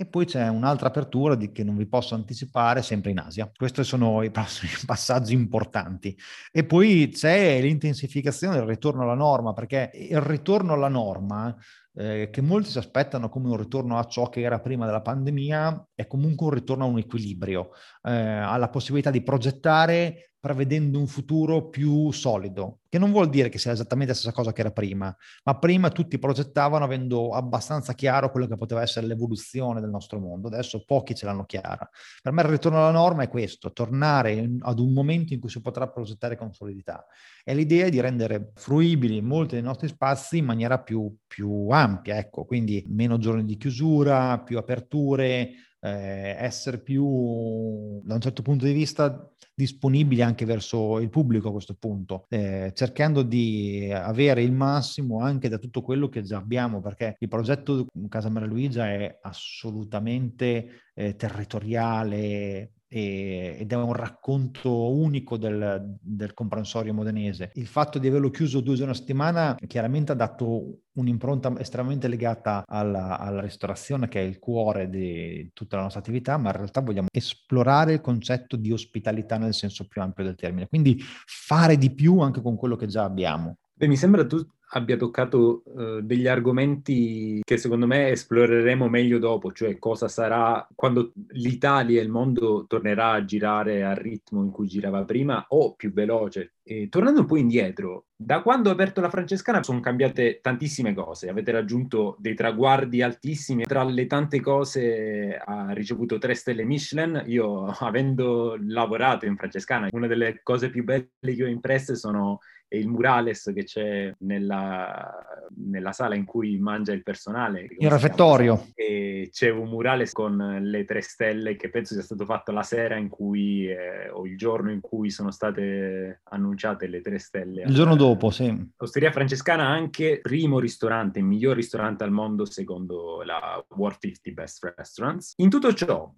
e 0.00 0.06
poi 0.06 0.24
c'è 0.24 0.48
un'altra 0.48 0.88
apertura 0.88 1.34
di, 1.34 1.52
che 1.52 1.62
non 1.62 1.76
vi 1.76 1.86
posso 1.86 2.14
anticipare, 2.14 2.80
sempre 2.80 3.10
in 3.10 3.18
Asia. 3.18 3.50
Questi 3.54 3.84
sono 3.84 4.22
i 4.24 4.30
passaggi 4.30 5.34
importanti. 5.34 6.16
E 6.50 6.64
poi 6.64 7.10
c'è 7.12 7.60
l'intensificazione 7.60 8.56
del 8.56 8.64
ritorno 8.64 9.02
alla 9.02 9.12
norma, 9.12 9.52
perché 9.52 9.90
il 9.92 10.22
ritorno 10.22 10.72
alla 10.72 10.88
norma 10.88 11.54
eh, 11.92 12.30
che 12.32 12.40
molti 12.40 12.70
si 12.70 12.78
aspettano 12.78 13.28
come 13.28 13.48
un 13.48 13.58
ritorno 13.58 13.98
a 13.98 14.04
ciò 14.04 14.30
che 14.30 14.40
era 14.40 14.58
prima 14.58 14.86
della 14.86 15.02
pandemia, 15.02 15.88
è 15.94 16.06
comunque 16.06 16.46
un 16.46 16.52
ritorno 16.52 16.84
a 16.84 16.88
un 16.88 16.96
equilibrio, 16.96 17.72
eh, 18.02 18.10
alla 18.10 18.70
possibilità 18.70 19.10
di 19.10 19.22
progettare 19.22 20.29
prevedendo 20.40 20.98
un 20.98 21.06
futuro 21.06 21.68
più 21.68 22.10
solido, 22.12 22.80
che 22.88 22.98
non 22.98 23.12
vuol 23.12 23.28
dire 23.28 23.50
che 23.50 23.58
sia 23.58 23.72
esattamente 23.72 24.12
la 24.12 24.18
stessa 24.18 24.32
cosa 24.32 24.52
che 24.52 24.62
era 24.62 24.70
prima, 24.70 25.14
ma 25.44 25.58
prima 25.58 25.90
tutti 25.90 26.18
progettavano 26.18 26.84
avendo 26.84 27.30
abbastanza 27.34 27.92
chiaro 27.92 28.30
quello 28.30 28.46
che 28.46 28.56
poteva 28.56 28.80
essere 28.80 29.06
l'evoluzione 29.06 29.80
del 29.80 29.90
nostro 29.90 30.18
mondo, 30.18 30.48
adesso 30.48 30.82
pochi 30.86 31.14
ce 31.14 31.26
l'hanno 31.26 31.44
chiara. 31.44 31.88
Per 32.22 32.32
me 32.32 32.40
il 32.40 32.48
ritorno 32.48 32.78
alla 32.78 32.90
norma 32.90 33.22
è 33.22 33.28
questo, 33.28 33.72
tornare 33.72 34.56
ad 34.60 34.78
un 34.78 34.92
momento 34.94 35.34
in 35.34 35.40
cui 35.40 35.50
si 35.50 35.60
potrà 35.60 35.88
progettare 35.88 36.36
con 36.36 36.54
solidità. 36.54 37.04
E 37.44 37.54
l'idea 37.54 37.86
è 37.86 37.90
di 37.90 38.00
rendere 38.00 38.52
fruibili 38.54 39.20
molti 39.20 39.54
dei 39.54 39.62
nostri 39.62 39.88
spazi 39.88 40.38
in 40.38 40.46
maniera 40.46 40.80
più, 40.80 41.14
più 41.26 41.68
ampia, 41.68 42.16
ecco, 42.16 42.46
quindi 42.46 42.82
meno 42.88 43.18
giorni 43.18 43.44
di 43.44 43.58
chiusura, 43.58 44.40
più 44.40 44.56
aperture, 44.56 45.50
eh, 45.80 46.36
essere 46.38 46.80
più, 46.80 48.00
da 48.02 48.14
un 48.14 48.20
certo 48.20 48.42
punto 48.42 48.64
di 48.64 48.72
vista, 48.72 49.30
disponibili 49.54 50.22
anche 50.22 50.44
verso 50.44 50.98
il 51.00 51.10
pubblico 51.10 51.48
a 51.48 51.52
questo 51.52 51.74
punto, 51.74 52.24
eh, 52.28 52.72
cercando 52.74 53.22
di 53.22 53.90
avere 53.92 54.42
il 54.42 54.52
massimo 54.52 55.20
anche 55.20 55.48
da 55.48 55.58
tutto 55.58 55.82
quello 55.82 56.08
che 56.08 56.22
già 56.22 56.38
abbiamo, 56.38 56.80
perché 56.80 57.16
il 57.18 57.28
progetto 57.28 57.86
Casa 58.08 58.30
Maria 58.30 58.48
Luigia 58.48 58.86
è 58.86 59.18
assolutamente 59.22 60.84
eh, 60.94 61.14
territoriale, 61.16 62.72
ed 62.92 63.70
è 63.70 63.76
un 63.76 63.92
racconto 63.92 64.90
unico 64.90 65.36
del, 65.36 65.96
del, 66.00 66.34
comprensorio 66.34 66.92
modenese. 66.92 67.52
Il 67.54 67.68
fatto 67.68 68.00
di 68.00 68.08
averlo 68.08 68.30
chiuso 68.30 68.60
due 68.60 68.74
giorni 68.74 68.90
a 68.90 68.96
settimana 68.96 69.56
chiaramente 69.64 70.10
ha 70.10 70.16
dato 70.16 70.80
un'impronta 70.94 71.56
estremamente 71.60 72.08
legata 72.08 72.64
alla, 72.66 73.16
alla, 73.20 73.42
ristorazione 73.42 74.08
che 74.08 74.20
è 74.20 74.24
il 74.24 74.40
cuore 74.40 74.90
di 74.90 75.50
tutta 75.54 75.76
la 75.76 75.82
nostra 75.82 76.00
attività, 76.00 76.36
ma 76.36 76.50
in 76.50 76.56
realtà 76.56 76.80
vogliamo 76.80 77.06
esplorare 77.12 77.92
il 77.92 78.00
concetto 78.00 78.56
di 78.56 78.72
ospitalità 78.72 79.38
nel 79.38 79.54
senso 79.54 79.86
più 79.86 80.02
ampio 80.02 80.24
del 80.24 80.34
termine, 80.34 80.66
quindi 80.66 81.00
fare 81.26 81.76
di 81.76 81.94
più 81.94 82.18
anche 82.18 82.42
con 82.42 82.56
quello 82.56 82.74
che 82.74 82.86
già 82.86 83.04
abbiamo. 83.04 83.58
Beh, 83.72 83.86
mi 83.86 83.96
sembra 83.96 84.26
tu 84.26 84.44
abbia 84.72 84.96
toccato 84.96 85.62
uh, 85.64 86.00
degli 86.00 86.26
argomenti 86.26 87.40
che 87.44 87.56
secondo 87.56 87.86
me 87.86 88.10
esploreremo 88.10 88.88
meglio 88.88 89.18
dopo, 89.18 89.52
cioè 89.52 89.78
cosa 89.78 90.08
sarà 90.08 90.66
quando 90.74 91.12
l'Italia 91.30 92.00
e 92.00 92.04
il 92.04 92.10
mondo 92.10 92.66
tornerà 92.68 93.12
a 93.12 93.24
girare 93.24 93.82
al 93.82 93.96
ritmo 93.96 94.42
in 94.42 94.50
cui 94.50 94.68
girava 94.68 95.04
prima 95.04 95.44
o 95.48 95.74
più 95.74 95.92
veloce. 95.92 96.54
E, 96.62 96.88
tornando 96.88 97.20
un 97.20 97.26
po' 97.26 97.36
indietro, 97.36 98.04
da 98.14 98.42
quando 98.42 98.68
ho 98.68 98.72
aperto 98.72 99.00
la 99.00 99.10
Francescana 99.10 99.62
sono 99.62 99.80
cambiate 99.80 100.38
tantissime 100.40 100.94
cose, 100.94 101.28
avete 101.28 101.50
raggiunto 101.50 102.16
dei 102.20 102.34
traguardi 102.34 103.02
altissimi, 103.02 103.64
tra 103.64 103.82
le 103.82 104.06
tante 104.06 104.40
cose 104.40 105.36
ha 105.36 105.72
ricevuto 105.72 106.18
tre 106.18 106.34
stelle 106.34 106.64
Michelin, 106.64 107.24
io 107.26 107.64
avendo 107.80 108.56
lavorato 108.60 109.26
in 109.26 109.36
Francescana, 109.36 109.88
una 109.90 110.06
delle 110.06 110.40
cose 110.44 110.70
più 110.70 110.84
belle 110.84 111.08
che 111.20 111.42
ho 111.42 111.48
impresse 111.48 111.96
sono 111.96 112.38
e 112.72 112.78
il 112.78 112.86
murales 112.86 113.50
che 113.52 113.64
c'è 113.64 114.14
nella, 114.20 115.12
nella, 115.56 115.90
sala 115.90 116.14
in 116.14 116.24
cui 116.24 116.56
mangia 116.58 116.92
il 116.92 117.02
personale. 117.02 117.66
Il 117.76 117.90
refettorio. 117.90 118.68
E 118.74 119.28
c'è 119.32 119.50
un 119.50 119.68
murales 119.68 120.12
con 120.12 120.58
le 120.62 120.84
tre 120.84 121.00
stelle 121.00 121.56
che 121.56 121.68
penso 121.68 121.94
sia 121.94 122.04
stato 122.04 122.24
fatto 122.24 122.52
la 122.52 122.62
sera 122.62 122.94
in 122.94 123.08
cui, 123.08 123.68
eh, 123.68 124.08
o 124.10 124.24
il 124.24 124.36
giorno 124.36 124.70
in 124.70 124.80
cui 124.80 125.10
sono 125.10 125.32
state 125.32 126.20
annunciate 126.30 126.86
le 126.86 127.00
tre 127.00 127.18
stelle. 127.18 127.62
Il 127.62 127.74
giorno 127.74 127.96
dopo, 127.96 128.30
sì. 128.30 128.70
Osteria 128.76 129.10
Francescana 129.10 129.66
anche 129.66 130.20
primo 130.22 130.60
ristorante, 130.60 131.20
miglior 131.20 131.56
ristorante 131.56 132.04
al 132.04 132.12
mondo 132.12 132.44
secondo 132.44 133.22
la 133.22 133.60
World 133.70 133.98
50 133.98 134.30
Best 134.30 134.72
Restaurants. 134.76 135.32
In 135.38 135.50
tutto 135.50 135.74
ciò, 135.74 136.08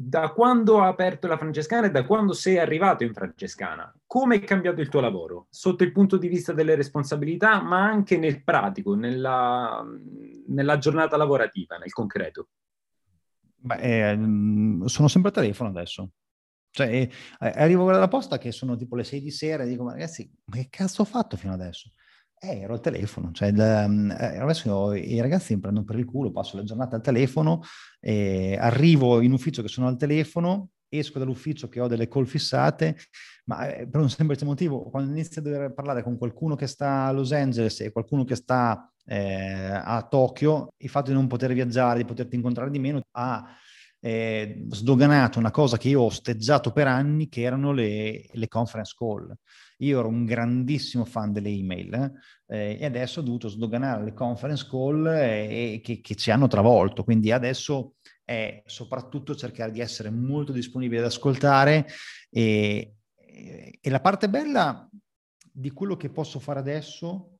da 0.00 0.30
quando 0.30 0.80
ha 0.80 0.86
aperto 0.86 1.26
la 1.26 1.36
Francescana 1.36 1.88
e 1.88 1.90
da 1.90 2.06
quando 2.06 2.32
sei 2.32 2.56
arrivato 2.56 3.02
in 3.02 3.12
Francescana, 3.12 3.92
come 4.06 4.36
è 4.36 4.44
cambiato 4.44 4.80
il 4.80 4.88
tuo 4.88 5.00
lavoro 5.00 5.48
sotto 5.50 5.82
il 5.82 5.90
punto 5.90 6.16
di 6.16 6.28
vista 6.28 6.52
delle 6.52 6.76
responsabilità, 6.76 7.60
ma 7.60 7.82
anche 7.82 8.16
nel 8.16 8.44
pratico, 8.44 8.94
nella, 8.94 9.84
nella 10.46 10.78
giornata 10.78 11.16
lavorativa, 11.16 11.78
nel 11.78 11.90
concreto? 11.90 12.50
Beh, 13.56 14.10
eh, 14.12 14.18
sono 14.84 15.08
sempre 15.08 15.30
a 15.30 15.34
telefono 15.34 15.70
adesso. 15.70 16.12
Cioè, 16.70 16.86
eh, 16.86 17.10
arrivo 17.40 17.88
alla 17.88 18.06
posta 18.06 18.38
che 18.38 18.52
sono 18.52 18.76
tipo 18.76 18.94
le 18.94 19.02
6 19.02 19.20
di 19.20 19.32
sera 19.32 19.64
e 19.64 19.66
dico, 19.66 19.82
ma 19.82 19.94
ragazzi, 19.94 20.32
ma 20.44 20.58
che 20.58 20.68
cazzo 20.70 21.02
ho 21.02 21.06
fatto 21.06 21.36
fino 21.36 21.52
adesso? 21.52 21.90
Eh, 22.40 22.60
ero 22.60 22.74
al 22.74 22.80
telefono, 22.80 23.32
cioè 23.32 23.48
il, 23.48 23.60
eh, 23.60 24.38
adesso 24.38 24.92
i 24.92 25.20
ragazzi 25.20 25.54
mi 25.54 25.60
prendono 25.60 25.84
per 25.84 25.98
il 25.98 26.04
culo, 26.04 26.30
passo 26.30 26.56
la 26.56 26.62
giornata 26.62 26.94
al 26.94 27.02
telefono, 27.02 27.62
eh, 27.98 28.56
arrivo 28.58 29.20
in 29.20 29.32
ufficio 29.32 29.60
che 29.60 29.66
sono 29.66 29.88
al 29.88 29.96
telefono, 29.96 30.68
esco 30.88 31.18
dall'ufficio 31.18 31.68
che 31.68 31.80
ho 31.80 31.88
delle 31.88 32.06
call 32.06 32.26
fissate, 32.26 32.96
ma 33.46 33.74
eh, 33.74 33.88
per 33.88 34.00
un 34.00 34.08
semplice 34.08 34.44
motivo, 34.44 34.88
quando 34.88 35.10
inizio 35.10 35.40
a 35.40 35.44
dover 35.44 35.74
parlare 35.74 36.04
con 36.04 36.16
qualcuno 36.16 36.54
che 36.54 36.68
sta 36.68 37.06
a 37.06 37.12
Los 37.12 37.32
Angeles 37.32 37.80
e 37.80 37.90
qualcuno 37.90 38.22
che 38.22 38.36
sta 38.36 38.88
eh, 39.04 39.72
a 39.72 40.06
Tokyo, 40.08 40.74
il 40.76 40.88
fatto 40.88 41.08
di 41.10 41.16
non 41.16 41.26
poter 41.26 41.52
viaggiare, 41.52 41.98
di 41.98 42.04
poterti 42.04 42.36
incontrare 42.36 42.70
di 42.70 42.78
meno, 42.78 43.02
ha 43.12 43.44
eh, 44.00 44.64
sdoganato 44.70 45.40
una 45.40 45.50
cosa 45.50 45.76
che 45.76 45.88
io 45.88 46.02
ho 46.02 46.06
osteggiato 46.06 46.70
per 46.70 46.86
anni, 46.86 47.28
che 47.28 47.42
erano 47.42 47.72
le, 47.72 48.26
le 48.30 48.48
conference 48.48 48.94
call. 48.96 49.34
Io 49.78 49.98
ero 49.98 50.08
un 50.08 50.24
grandissimo 50.24 51.04
fan 51.04 51.32
delle 51.32 51.50
email 51.50 52.12
eh, 52.46 52.78
e 52.80 52.84
adesso 52.84 53.20
ho 53.20 53.22
dovuto 53.22 53.48
sdoganare 53.48 54.04
le 54.04 54.12
conference 54.12 54.66
call 54.68 55.06
eh, 55.06 55.80
che, 55.82 56.00
che, 56.00 56.14
ci 56.14 56.30
hanno 56.30 56.48
travolto. 56.48 57.04
Quindi 57.04 57.30
adesso 57.30 57.94
è 58.24 58.62
soprattutto 58.66 59.34
cercare 59.34 59.70
di 59.70 59.80
essere 59.80 60.10
molto 60.10 60.52
disponibile 60.52 61.00
ad 61.00 61.06
ascoltare 61.06 61.86
e, 62.30 62.96
e 63.80 63.90
la 63.90 64.00
parte 64.00 64.28
bella 64.28 64.88
di 65.52 65.70
quello 65.70 65.96
che 65.96 66.10
posso 66.10 66.38
fare 66.38 66.58
adesso 66.58 67.38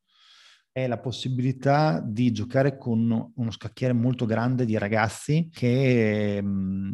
è 0.73 0.87
la 0.87 0.99
possibilità 0.99 2.01
di 2.05 2.31
giocare 2.31 2.77
con 2.77 3.33
uno 3.35 3.51
scacchiere 3.51 3.93
molto 3.93 4.27
grande 4.27 4.65
di 4.65 4.79
ragazzi 4.79 5.49
che 5.53 6.41
mh, 6.41 6.88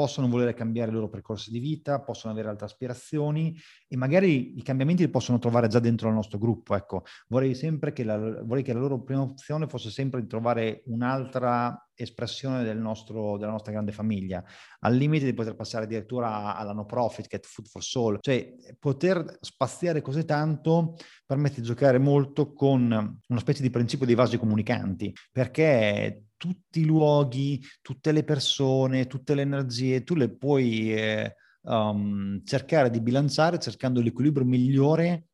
possono 0.00 0.28
volere 0.28 0.54
cambiare 0.54 0.90
i 0.90 0.94
loro 0.94 1.10
percorsi 1.10 1.50
di 1.50 1.58
vita, 1.58 2.00
possono 2.00 2.32
avere 2.32 2.48
altre 2.48 2.64
aspirazioni 2.64 3.54
e 3.86 3.98
magari 3.98 4.56
i 4.56 4.62
cambiamenti 4.62 5.02
li 5.02 5.10
possono 5.10 5.38
trovare 5.38 5.68
già 5.68 5.78
dentro 5.78 6.08
il 6.08 6.14
nostro 6.14 6.38
gruppo. 6.38 6.74
Ecco, 6.74 7.04
vorrei 7.28 7.54
sempre 7.54 7.92
che 7.92 8.02
la, 8.02 8.16
vorrei 8.42 8.62
che 8.62 8.72
la 8.72 8.80
loro 8.80 9.02
prima 9.02 9.20
opzione 9.20 9.68
fosse 9.68 9.90
sempre 9.90 10.22
di 10.22 10.26
trovare 10.26 10.82
un'altra 10.86 11.86
espressione 11.92 12.64
del 12.64 12.78
nostro, 12.78 13.36
della 13.36 13.50
nostra 13.50 13.72
grande 13.72 13.92
famiglia, 13.92 14.42
al 14.78 14.94
limite 14.94 15.26
di 15.26 15.34
poter 15.34 15.54
passare 15.54 15.84
addirittura 15.84 16.56
alla 16.56 16.72
no 16.72 16.86
profit, 16.86 17.26
che 17.26 17.36
è 17.36 17.40
Food 17.42 17.66
for 17.66 17.82
Soul. 17.82 18.18
Cioè, 18.22 18.54
poter 18.78 19.36
spaziare 19.42 20.00
così 20.00 20.24
tanto 20.24 20.96
permette 21.26 21.60
di 21.60 21.66
giocare 21.66 21.98
molto 21.98 22.54
con 22.54 22.90
una 22.90 23.40
specie 23.40 23.60
di 23.60 23.68
principio 23.68 24.06
dei 24.06 24.14
vasi 24.14 24.38
comunicanti, 24.38 25.14
perché 25.30 26.29
tutti 26.40 26.80
i 26.80 26.84
luoghi, 26.86 27.62
tutte 27.82 28.12
le 28.12 28.24
persone, 28.24 29.06
tutte 29.06 29.34
le 29.34 29.42
energie, 29.42 30.04
tu 30.04 30.14
le 30.14 30.34
puoi 30.34 30.94
eh, 30.94 31.36
um, 31.64 32.42
cercare 32.44 32.88
di 32.88 33.02
bilanciare 33.02 33.58
cercando 33.58 34.00
l'equilibrio 34.00 34.46
migliore 34.46 35.26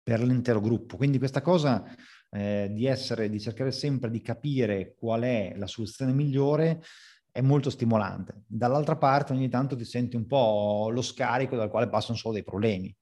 per 0.00 0.22
l'intero 0.22 0.60
gruppo. 0.60 0.96
Quindi 0.96 1.18
questa 1.18 1.40
cosa 1.40 1.84
eh, 2.30 2.68
di 2.70 2.86
essere, 2.86 3.28
di 3.28 3.40
cercare 3.40 3.72
sempre 3.72 4.08
di 4.08 4.20
capire 4.20 4.94
qual 4.96 5.22
è 5.22 5.52
la 5.56 5.66
soluzione 5.66 6.12
migliore 6.12 6.80
è 7.32 7.40
molto 7.40 7.68
stimolante. 7.68 8.44
Dall'altra 8.46 8.96
parte 8.96 9.32
ogni 9.32 9.48
tanto 9.48 9.74
ti 9.74 9.84
senti 9.84 10.14
un 10.14 10.28
po' 10.28 10.90
lo 10.92 11.02
scarico 11.02 11.56
dal 11.56 11.70
quale 11.70 11.88
passano 11.88 12.16
solo 12.16 12.34
dei 12.34 12.44
problemi. 12.44 12.94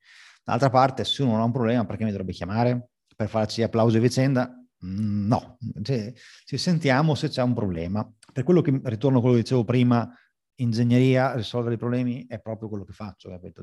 Dall'altra 0.43 0.71
parte 0.71 1.05
se 1.05 1.23
uno 1.23 1.33
non 1.33 1.41
ha 1.43 1.45
un 1.45 1.53
problema 1.53 1.85
perché 1.85 2.05
mi 2.05 2.11
dovrebbe 2.11 2.33
chiamare? 2.33 2.89
Per 3.15 3.29
farci 3.29 3.63
applausi 3.63 3.99
e 3.99 4.01
vicenda? 4.01 4.60
Mm, 4.85 5.27
no, 5.27 5.59
cioè, 5.83 6.13
ci 6.45 6.57
sentiamo 6.57 7.15
se 7.15 7.29
c'è 7.29 7.43
un 7.43 7.55
problema. 7.55 8.09
Per 8.33 8.45
quello 8.45 8.63
che 8.63 8.81
ritorno 8.85 9.19
a 9.19 9.21
quello 9.21 9.37
che 9.37 9.43
dicevo 9.43 9.65
prima, 9.65 10.11
ingegneria, 10.61 11.35
risolvere 11.35 11.75
i 11.75 11.79
problemi 11.79 12.27
è 12.27 12.39
proprio 12.41 12.69
quello 12.69 12.85
che 12.85 12.93
faccio, 12.93 13.29
capito? 13.31 13.63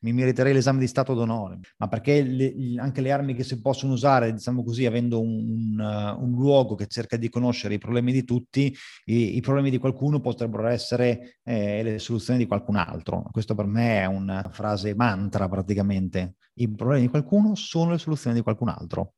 Mi 0.00 0.12
meriterei 0.12 0.52
l'esame 0.52 0.78
di 0.78 0.86
Stato 0.86 1.14
d'onore, 1.14 1.60
ma 1.78 1.88
perché 1.88 2.22
le, 2.22 2.54
anche 2.78 3.00
le 3.00 3.12
armi 3.12 3.34
che 3.34 3.44
si 3.44 3.60
possono 3.60 3.92
usare, 3.94 4.32
diciamo 4.32 4.62
così, 4.62 4.86
avendo 4.86 5.20
un, 5.20 5.78
un, 5.78 6.16
un 6.20 6.30
luogo 6.32 6.74
che 6.74 6.86
cerca 6.86 7.16
di 7.16 7.28
conoscere 7.28 7.74
i 7.74 7.78
problemi 7.78 8.12
di 8.12 8.24
tutti, 8.24 8.74
i, 9.06 9.36
i 9.36 9.40
problemi 9.40 9.70
di 9.70 9.78
qualcuno 9.78 10.20
potrebbero 10.20 10.66
essere 10.66 11.38
eh, 11.42 11.82
le 11.82 11.98
soluzioni 11.98 12.38
di 12.38 12.46
qualcun 12.46 12.76
altro. 12.76 13.26
Questo 13.30 13.54
per 13.54 13.66
me 13.66 14.00
è 14.00 14.06
una 14.06 14.48
frase 14.50 14.94
mantra 14.94 15.48
praticamente. 15.48 16.36
I 16.54 16.70
problemi 16.70 17.02
di 17.02 17.08
qualcuno 17.08 17.54
sono 17.54 17.92
le 17.92 17.98
soluzioni 17.98 18.36
di 18.36 18.42
qualcun 18.42 18.68
altro. 18.68 19.14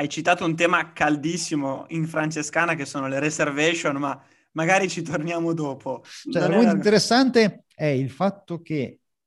Hai 0.00 0.08
citato 0.08 0.44
un 0.44 0.54
tema 0.54 0.92
caldissimo 0.92 1.86
in 1.88 2.06
francescana 2.06 2.76
che 2.76 2.84
sono 2.84 3.08
le 3.08 3.18
reservation, 3.18 3.96
ma 3.96 4.16
magari 4.52 4.88
ci 4.88 5.02
torniamo 5.02 5.52
dopo. 5.54 6.04
Cioè, 6.30 6.44
il 6.44 6.54
punto 6.54 6.72
interessante 6.72 7.64
è 7.74 7.86
il 7.86 8.08
fatto 8.08 8.62
che 8.62 9.00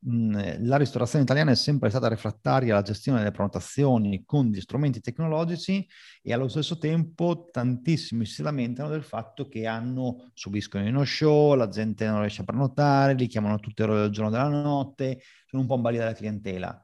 la 0.00 0.76
ristorazione 0.76 1.24
italiana 1.24 1.52
è 1.52 1.54
sempre 1.54 1.88
stata 1.88 2.08
refrattaria 2.08 2.74
alla 2.74 2.82
gestione 2.82 3.20
delle 3.20 3.30
prenotazioni 3.30 4.22
con 4.26 4.48
gli 4.48 4.60
strumenti 4.60 5.00
tecnologici 5.00 5.88
e 6.20 6.32
allo 6.34 6.48
stesso 6.48 6.76
tempo 6.76 7.48
tantissimi 7.50 8.26
si 8.26 8.42
lamentano 8.42 8.90
del 8.90 9.02
fatto 9.02 9.48
che 9.48 9.66
hanno, 9.66 10.30
subiscono 10.34 10.86
i 10.86 10.90
no-show, 10.90 11.54
la 11.54 11.70
gente 11.70 12.06
non 12.06 12.20
riesce 12.20 12.42
a 12.42 12.44
prenotare, 12.44 13.14
li 13.14 13.28
chiamano 13.28 13.60
tutte 13.60 13.86
le 13.86 13.92
ore 13.92 14.00
del 14.02 14.10
giorno 14.10 14.30
della 14.30 14.48
notte, 14.48 15.22
sono 15.46 15.62
un 15.62 15.68
po' 15.68 15.76
in 15.76 15.80
balia 15.80 16.00
della 16.00 16.12
clientela 16.12 16.78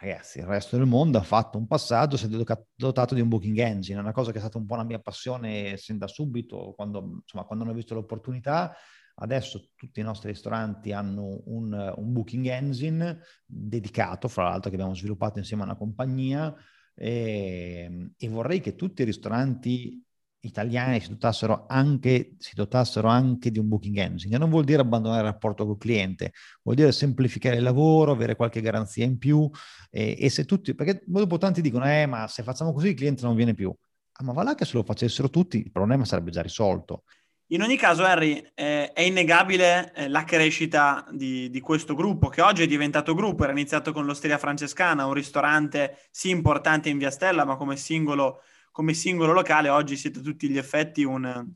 ragazzi, 0.00 0.38
il 0.38 0.46
resto 0.46 0.76
del 0.76 0.86
mondo 0.86 1.18
ha 1.18 1.22
fatto 1.22 1.58
un 1.58 1.66
passaggio, 1.66 2.16
si 2.16 2.24
è 2.24 2.56
dotato 2.74 3.14
di 3.14 3.20
un 3.20 3.28
booking 3.28 3.58
engine, 3.58 4.00
una 4.00 4.12
cosa 4.12 4.30
che 4.30 4.38
è 4.38 4.40
stata 4.40 4.58
un 4.58 4.66
po' 4.66 4.76
la 4.76 4.84
mia 4.84 4.98
passione 4.98 5.76
sin 5.76 5.98
da 5.98 6.06
subito, 6.06 6.72
quando, 6.74 7.20
insomma, 7.22 7.44
quando 7.44 7.64
hanno 7.64 7.74
visto 7.74 7.94
l'opportunità. 7.94 8.74
Adesso 9.22 9.72
tutti 9.74 10.00
i 10.00 10.02
nostri 10.02 10.30
ristoranti 10.30 10.92
hanno 10.92 11.42
un, 11.46 11.94
un 11.96 12.12
booking 12.12 12.46
engine 12.46 13.20
dedicato, 13.44 14.28
fra 14.28 14.44
l'altro, 14.44 14.70
che 14.70 14.76
abbiamo 14.76 14.94
sviluppato 14.94 15.38
insieme 15.38 15.62
a 15.62 15.66
una 15.66 15.76
compagnia 15.76 16.54
e, 16.94 18.12
e 18.16 18.28
vorrei 18.28 18.60
che 18.60 18.76
tutti 18.76 19.02
i 19.02 19.04
ristoranti 19.04 20.02
italiani 20.40 21.00
si 21.00 21.08
dotassero, 21.10 21.66
anche, 21.68 22.34
si 22.38 22.54
dotassero 22.54 23.08
anche 23.08 23.50
di 23.50 23.58
un 23.58 23.68
booking 23.68 23.96
engine. 23.98 24.38
Non 24.38 24.50
vuol 24.50 24.64
dire 24.64 24.80
abbandonare 24.80 25.26
il 25.26 25.32
rapporto 25.32 25.66
col 25.66 25.78
cliente, 25.78 26.32
vuol 26.62 26.76
dire 26.76 26.92
semplificare 26.92 27.56
il 27.56 27.62
lavoro, 27.62 28.12
avere 28.12 28.36
qualche 28.36 28.60
garanzia 28.60 29.04
in 29.04 29.18
più 29.18 29.48
e, 29.90 30.16
e 30.18 30.30
se 30.30 30.44
tutti, 30.44 30.74
perché 30.74 31.02
dopo 31.06 31.38
tanti 31.38 31.60
dicono, 31.60 31.90
eh 31.90 32.06
ma 32.06 32.26
se 32.26 32.42
facciamo 32.42 32.72
così 32.72 32.88
il 32.88 32.94
cliente 32.94 33.24
non 33.24 33.34
viene 33.34 33.54
più. 33.54 33.74
Ah, 34.12 34.24
ma 34.24 34.32
va 34.32 34.42
là 34.42 34.54
che 34.54 34.64
se 34.64 34.76
lo 34.76 34.82
facessero 34.82 35.30
tutti 35.30 35.58
il 35.58 35.70
problema 35.70 36.04
sarebbe 36.04 36.30
già 36.30 36.42
risolto. 36.42 37.04
In 37.52 37.62
ogni 37.62 37.76
caso, 37.76 38.04
Harry, 38.04 38.40
eh, 38.54 38.92
è 38.92 39.00
innegabile 39.00 39.92
eh, 39.92 40.08
la 40.08 40.22
crescita 40.22 41.04
di, 41.10 41.50
di, 41.50 41.58
questo 41.58 41.96
gruppo, 41.96 42.28
che 42.28 42.42
oggi 42.42 42.62
è 42.62 42.66
diventato 42.68 43.12
gruppo, 43.12 43.42
era 43.42 43.50
iniziato 43.50 43.92
con 43.92 44.06
l'Osteria 44.06 44.38
Francescana, 44.38 45.06
un 45.06 45.14
ristorante 45.14 45.98
sì 46.12 46.30
importante 46.30 46.90
in 46.90 46.98
Via 46.98 47.10
Stella, 47.10 47.44
ma 47.44 47.56
come 47.56 47.76
singolo 47.76 48.42
come 48.70 48.94
singolo 48.94 49.32
locale 49.32 49.68
oggi 49.68 49.96
siete 49.96 50.20
tutti 50.20 50.48
gli 50.48 50.58
effetti 50.58 51.04
un, 51.04 51.46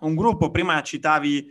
un 0.00 0.14
gruppo. 0.14 0.50
Prima 0.50 0.82
citavi 0.82 1.46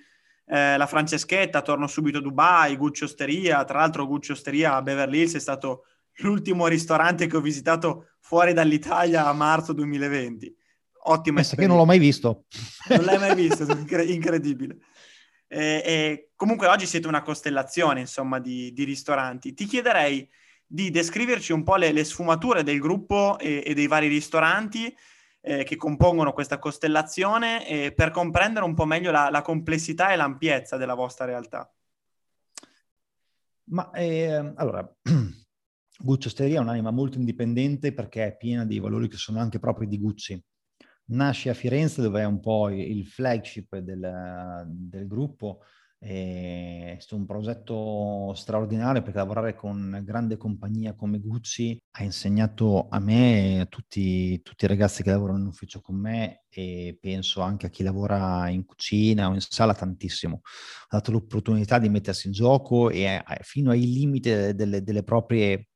eh, 0.45 0.77
la 0.77 0.88
Franceschetta, 0.88 1.62
torno 1.62 1.88
subito 1.88 2.17
a 2.17 2.22
Dubai, 2.22 2.75
Gucci 2.75 3.03
Osteria, 3.03 3.63
tra 3.63 3.79
l'altro 3.79 4.07
Gucci 4.07 4.31
Osteria 4.31 4.75
a 4.75 4.81
Beverly 4.81 5.19
Hills 5.19 5.36
è 5.36 5.39
stato 5.39 5.86
l'ultimo 6.17 6.67
ristorante 6.67 7.27
che 7.27 7.38
ho 7.38 7.41
visitato 7.41 8.10
fuori 8.19 8.53
dall'Italia 8.53 9.25
a 9.25 9.33
marzo 9.33 9.74
2020. 9.74 10.55
Ottima 11.05 11.41
esperienza. 11.41 11.55
che 11.55 11.67
non 11.67 11.77
l'ho 11.77 11.86
mai 11.86 12.00
visto. 12.00 12.45
Non 12.89 13.03
l'hai 13.03 13.19
mai 13.19 13.36
visto, 13.36 13.63
incredibile. 14.07 14.77
E, 15.48 15.81
e 15.86 16.29
comunque 16.36 16.67
oggi 16.67 16.86
siete 16.86 17.07
una 17.07 17.22
costellazione, 17.22 18.00
insomma, 18.00 18.39
di, 18.39 18.72
di 18.74 18.83
ristoranti. 18.86 19.53
Ti 19.53 19.65
chiederei 19.65 20.27
di 20.74 20.89
descriverci 20.89 21.51
un 21.51 21.62
po' 21.62 21.75
le, 21.75 21.92
le 21.92 22.03
sfumature 22.03 22.63
del 22.63 22.80
gruppo 22.80 23.38
e, 23.38 23.62
e 23.63 23.75
dei 23.75 23.86
vari 23.86 24.08
ristoranti 24.08 24.92
eh, 25.42 25.63
che 25.63 25.75
compongono 25.75 26.34
questa 26.34 26.58
costellazione 26.58 27.68
eh, 27.68 27.94
per 27.94 28.10
comprendere 28.10 28.65
un 28.65 28.74
po' 28.74 28.86
meglio 28.86 29.12
la, 29.12 29.30
la, 29.30 29.44
complessità 29.44 30.12
e 30.12 30.15
l'ampiezza 30.15 30.75
della 30.75 30.96
vostra 30.96 31.25
realtà. 31.25 31.72
Ma 33.65 33.92
eh, 33.92 34.53
allora, 34.56 34.92
Gucci 36.00 36.27
Osteria 36.27 36.58
è 36.58 36.63
un'anima 36.63 36.89
molto 36.89 37.20
indipendente 37.20 37.94
perché 37.94 38.25
è 38.25 38.36
piena 38.36 38.65
di 38.65 38.80
valori 38.80 39.08
che 39.08 39.18
sono 39.18 39.39
anche 39.39 39.60
propri 39.60 39.88
di 39.88 40.00
Gucci. 40.00 40.44
Nasce 41.06 41.51
a 41.51 41.53
Firenze 41.53 42.01
dove 42.01 42.22
è 42.22 42.25
un 42.25 42.39
po' 42.39 42.70
il 42.70 43.06
flagship 43.06 43.77
del, 43.77 44.63
del 44.65 45.06
gruppo, 45.06 45.60
è 46.03 46.98
stato 47.00 47.16
un 47.16 47.25
progetto 47.25 48.33
straordinario 48.35 49.01
perché 49.01 49.18
lavorare 49.18 49.55
con 49.55 49.81
una 49.81 50.01
grande 50.01 50.35
compagnia 50.35 50.96
come 50.96 51.20
Gucci 51.20 51.81
ha 51.92 52.03
insegnato 52.03 52.87
a 52.89 53.00
me 53.00 53.55
e 53.55 53.59
a 53.61 53.66
tutti, 53.68 54.42
tutti, 54.42 54.66
i 54.66 54.68
ragazzi 54.68 55.01
che 55.01 55.11
lavorano 55.11 55.39
in 55.39 55.46
ufficio 55.46 55.79
con 55.79 55.96
me 55.96 56.44
e 56.50 56.98
penso 57.00 57.39
anche 57.39 57.68
a 57.68 57.70
chi 57.70 57.83
lavora 57.83 58.50
in 58.50 58.66
cucina 58.66 59.29
o 59.29 59.33
in 59.33 59.39
sala 59.39 59.74
tantissimo. 59.74 60.42
Ha 60.89 60.98
dato 60.98 61.11
l'opportunità 61.11 61.79
di 61.79 61.87
mettersi 61.87 62.27
in 62.27 62.33
gioco 62.33 62.89
e 62.89 63.24
fino 63.42 63.72
ai 63.72 63.85
limiti 63.89 64.29
delle, 64.53 64.83
delle 64.83 65.03
proprie 65.03 65.70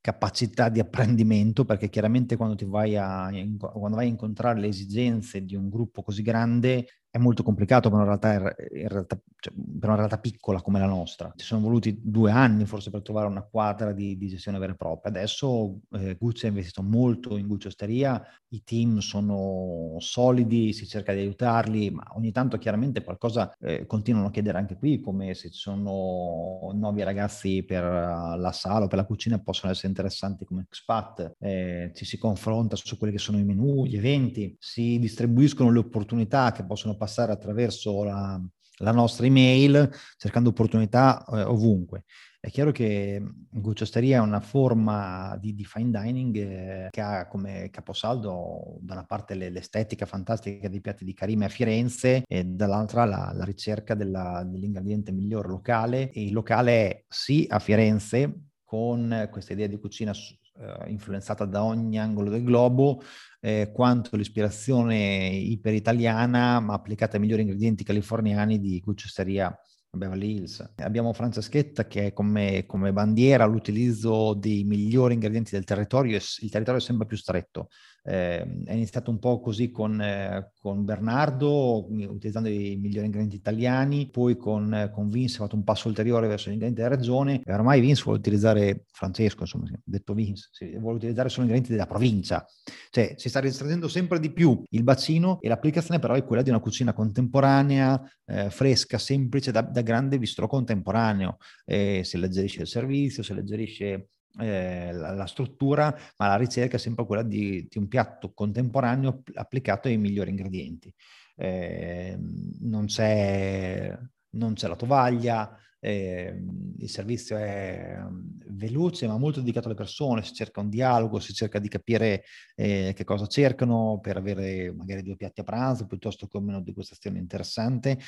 capacità 0.00 0.68
di 0.68 0.78
apprendimento, 0.78 1.64
perché 1.64 1.88
chiaramente 1.88 2.36
quando, 2.36 2.56
vai 2.68 2.96
a, 2.96 3.28
quando 3.58 3.96
vai 3.96 4.06
a 4.06 4.10
incontrare 4.10 4.60
le 4.60 4.68
esigenze 4.68 5.44
di 5.44 5.56
un 5.56 5.68
gruppo 5.68 6.02
così 6.02 6.22
grande 6.22 6.86
è 7.16 7.18
molto 7.18 7.42
complicato 7.42 7.88
per 7.88 7.98
una 7.98 8.06
realtà, 8.06 8.54
realtà, 8.88 9.18
cioè, 9.38 9.52
per 9.54 9.88
una 9.88 9.96
realtà, 9.96 10.18
piccola 10.18 10.60
come 10.60 10.78
la 10.78 10.86
nostra. 10.86 11.32
Ci 11.34 11.46
sono 11.46 11.62
voluti 11.62 11.98
due 12.02 12.30
anni 12.30 12.66
forse 12.66 12.90
per 12.90 13.00
trovare 13.00 13.26
una 13.26 13.42
quadra 13.42 13.92
di, 13.92 14.18
di 14.18 14.28
gestione 14.28 14.58
vera 14.58 14.72
e 14.72 14.76
propria. 14.76 15.10
Adesso 15.10 15.78
eh, 15.92 16.16
Gucci 16.18 16.44
ha 16.44 16.48
investito 16.50 16.82
molto 16.82 17.38
in 17.38 17.46
Gucci 17.46 17.68
Osteria, 17.68 18.22
i 18.48 18.62
team 18.62 18.98
sono 18.98 19.96
solidi, 19.98 20.74
si 20.74 20.86
cerca 20.86 21.14
di 21.14 21.20
aiutarli, 21.20 21.90
ma 21.90 22.04
ogni 22.14 22.32
tanto 22.32 22.58
chiaramente 22.58 23.02
qualcosa 23.02 23.56
eh, 23.60 23.86
continuano 23.86 24.28
a 24.28 24.30
chiedere 24.30 24.58
anche 24.58 24.76
qui, 24.76 25.00
come 25.00 25.32
se 25.32 25.50
ci 25.50 25.58
sono 25.58 26.70
nuovi 26.74 27.02
ragazzi 27.02 27.64
per 27.64 27.82
la 27.82 28.52
sala 28.52 28.84
o 28.84 28.88
per 28.88 28.98
la 28.98 29.06
cucina 29.06 29.38
possono 29.38 29.72
essere 29.72 29.88
interessanti 29.88 30.44
come 30.44 30.66
expat, 30.68 31.36
eh, 31.38 31.92
ci 31.94 32.04
si 32.04 32.18
confronta 32.18 32.76
su 32.76 32.98
quelli 32.98 33.14
che 33.14 33.18
sono 33.18 33.38
i 33.38 33.44
menu, 33.44 33.86
gli 33.86 33.96
eventi, 33.96 34.54
si 34.58 34.98
distribuiscono 34.98 35.70
le 35.70 35.78
opportunità 35.78 36.52
che 36.52 36.64
possono 36.64 36.92
passare 36.92 37.04
passare 37.06 37.30
attraverso 37.30 38.02
la, 38.02 38.40
la 38.78 38.90
nostra 38.90 39.26
email 39.26 39.88
cercando 40.16 40.50
opportunità 40.50 41.24
eh, 41.24 41.42
ovunque. 41.42 42.04
È 42.40 42.50
chiaro 42.50 42.70
che 42.70 43.20
Gucci 43.48 43.82
Osteria 43.82 44.18
è 44.18 44.20
una 44.20 44.40
forma 44.40 45.36
di, 45.40 45.54
di 45.54 45.64
fine 45.64 45.90
dining 45.90 46.36
eh, 46.36 46.88
che 46.90 47.00
ha 47.00 47.26
come 47.26 47.70
caposaldo 47.70 48.78
da 48.80 48.94
una 48.94 49.04
parte 49.04 49.34
l'estetica 49.34 50.06
fantastica 50.06 50.68
dei 50.68 50.80
piatti 50.80 51.04
di 51.04 51.14
Karime 51.14 51.46
a 51.46 51.48
Firenze 51.48 52.22
e 52.26 52.44
dall'altra 52.44 53.04
la, 53.04 53.32
la 53.34 53.44
ricerca 53.44 53.94
della, 53.94 54.44
dell'ingrediente 54.44 55.12
migliore 55.12 55.48
locale. 55.48 56.10
E 56.10 56.24
il 56.24 56.32
locale 56.32 56.72
è 56.72 57.04
sì 57.08 57.46
a 57.48 57.58
Firenze 57.58 58.50
con 58.64 59.28
questa 59.30 59.52
idea 59.52 59.68
di 59.68 59.78
cucina 59.78 60.12
eh, 60.12 60.90
influenzata 60.90 61.44
da 61.44 61.62
ogni 61.62 61.98
angolo 61.98 62.30
del 62.30 62.44
globo, 62.44 63.02
eh, 63.46 63.70
quanto 63.72 64.16
l'ispirazione 64.16 65.28
iperitaliana, 65.28 66.58
ma 66.58 66.74
applicata 66.74 67.14
ai 67.14 67.22
migliori 67.22 67.42
ingredienti 67.42 67.84
californiani 67.84 68.58
di 68.58 68.80
cuccisteria 68.80 69.56
Beverly 69.88 70.34
Hills. 70.34 70.72
Abbiamo 70.78 71.12
Franceschetta 71.12 71.86
che 71.86 72.12
come, 72.12 72.64
come, 72.66 72.92
bandiera 72.92 73.44
l'utilizzo 73.44 74.34
dei 74.34 74.64
migliori 74.64 75.14
ingredienti 75.14 75.52
del 75.52 75.62
territorio, 75.62 76.16
il 76.16 76.50
territorio 76.50 76.80
è 76.80 76.82
sempre 76.82 77.06
più 77.06 77.16
stretto. 77.16 77.68
Eh, 78.08 78.62
è 78.64 78.72
iniziato 78.72 79.10
un 79.10 79.18
po' 79.18 79.40
così 79.40 79.72
con, 79.72 80.00
eh, 80.00 80.52
con, 80.60 80.84
Bernardo, 80.84 81.86
utilizzando 81.90 82.48
i 82.48 82.78
migliori 82.80 83.06
ingredienti 83.06 83.34
italiani, 83.34 84.08
poi 84.08 84.36
con, 84.36 84.90
con, 84.94 85.08
Vince 85.08 85.36
ha 85.36 85.40
fatto 85.40 85.56
un 85.56 85.64
passo 85.64 85.88
ulteriore 85.88 86.28
verso 86.28 86.48
gli 86.48 86.52
ingredienti 86.52 86.82
della 86.82 86.94
regione 86.94 87.40
e 87.44 87.52
ormai 87.52 87.80
Vince 87.80 88.04
vuole 88.04 88.20
utilizzare, 88.20 88.84
Francesco 88.92 89.40
insomma, 89.40 89.68
detto 89.82 90.14
Vince, 90.14 90.50
vuole 90.78 90.98
utilizzare 90.98 91.28
solo 91.28 91.46
ingredienti 91.46 91.72
della 91.72 91.88
provincia. 91.88 92.46
Cioè 92.90 93.14
si 93.16 93.28
sta 93.28 93.40
restringendo 93.40 93.88
sempre 93.88 94.20
di 94.20 94.30
più 94.30 94.62
il 94.70 94.84
bacino 94.84 95.40
e 95.40 95.48
l'applicazione 95.48 95.98
però 95.98 96.14
è 96.14 96.24
quella 96.24 96.42
di 96.42 96.50
una 96.50 96.60
cucina 96.60 96.92
contemporanea, 96.92 98.00
eh, 98.24 98.50
fresca, 98.50 98.98
semplice, 98.98 99.50
da, 99.50 99.62
da 99.62 99.80
grande 99.80 100.16
bistro 100.18 100.46
contemporaneo. 100.46 101.38
Eh, 101.64 102.02
si 102.04 102.14
alleggerisce 102.14 102.60
il 102.62 102.68
servizio, 102.68 103.24
si 103.24 103.32
alleggerisce 103.32 104.10
eh, 104.38 104.92
la, 104.92 105.12
la, 105.12 105.26
struttura, 105.26 105.96
ma 106.18 106.28
la 106.28 106.36
ricerca 106.36 106.76
è 106.76 106.78
sempre 106.78 107.06
quella 107.06 107.22
di, 107.22 107.66
di 107.68 107.78
un 107.78 107.88
piatto 107.88 108.32
contemporaneo 108.32 109.22
applicato 109.34 109.88
ai 109.88 109.96
migliori 109.96 110.30
ingredienti. 110.30 110.92
Eh, 111.36 112.16
non, 112.60 112.86
c'è, 112.86 113.96
non, 114.30 114.54
c'è, 114.54 114.68
la 114.68 114.76
tovaglia, 114.76 115.58
eh, 115.78 116.42
il 116.78 116.88
servizio 116.88 117.36
è 117.36 117.98
mm, 118.00 118.40
veloce 118.48 119.06
ma 119.06 119.18
molto 119.18 119.40
dedicato 119.40 119.68
alle 119.68 119.76
persone, 119.76 120.22
si 120.22 120.34
cerca 120.34 120.60
un 120.60 120.68
dialogo, 120.68 121.20
si 121.20 121.32
cerca 121.32 121.58
di 121.58 121.68
capire 121.68 122.24
eh, 122.54 122.92
che 122.94 123.04
cosa 123.04 123.26
cercano 123.26 123.98
per 124.00 124.16
avere 124.16 124.72
magari 124.72 125.02
due 125.02 125.16
piatti 125.16 125.40
a 125.40 125.44
pranzo 125.44 125.86
piuttosto 125.86 126.26
che 126.26 126.36
una 126.38 126.60
degustazione 126.60 127.18
interessante 127.18 127.98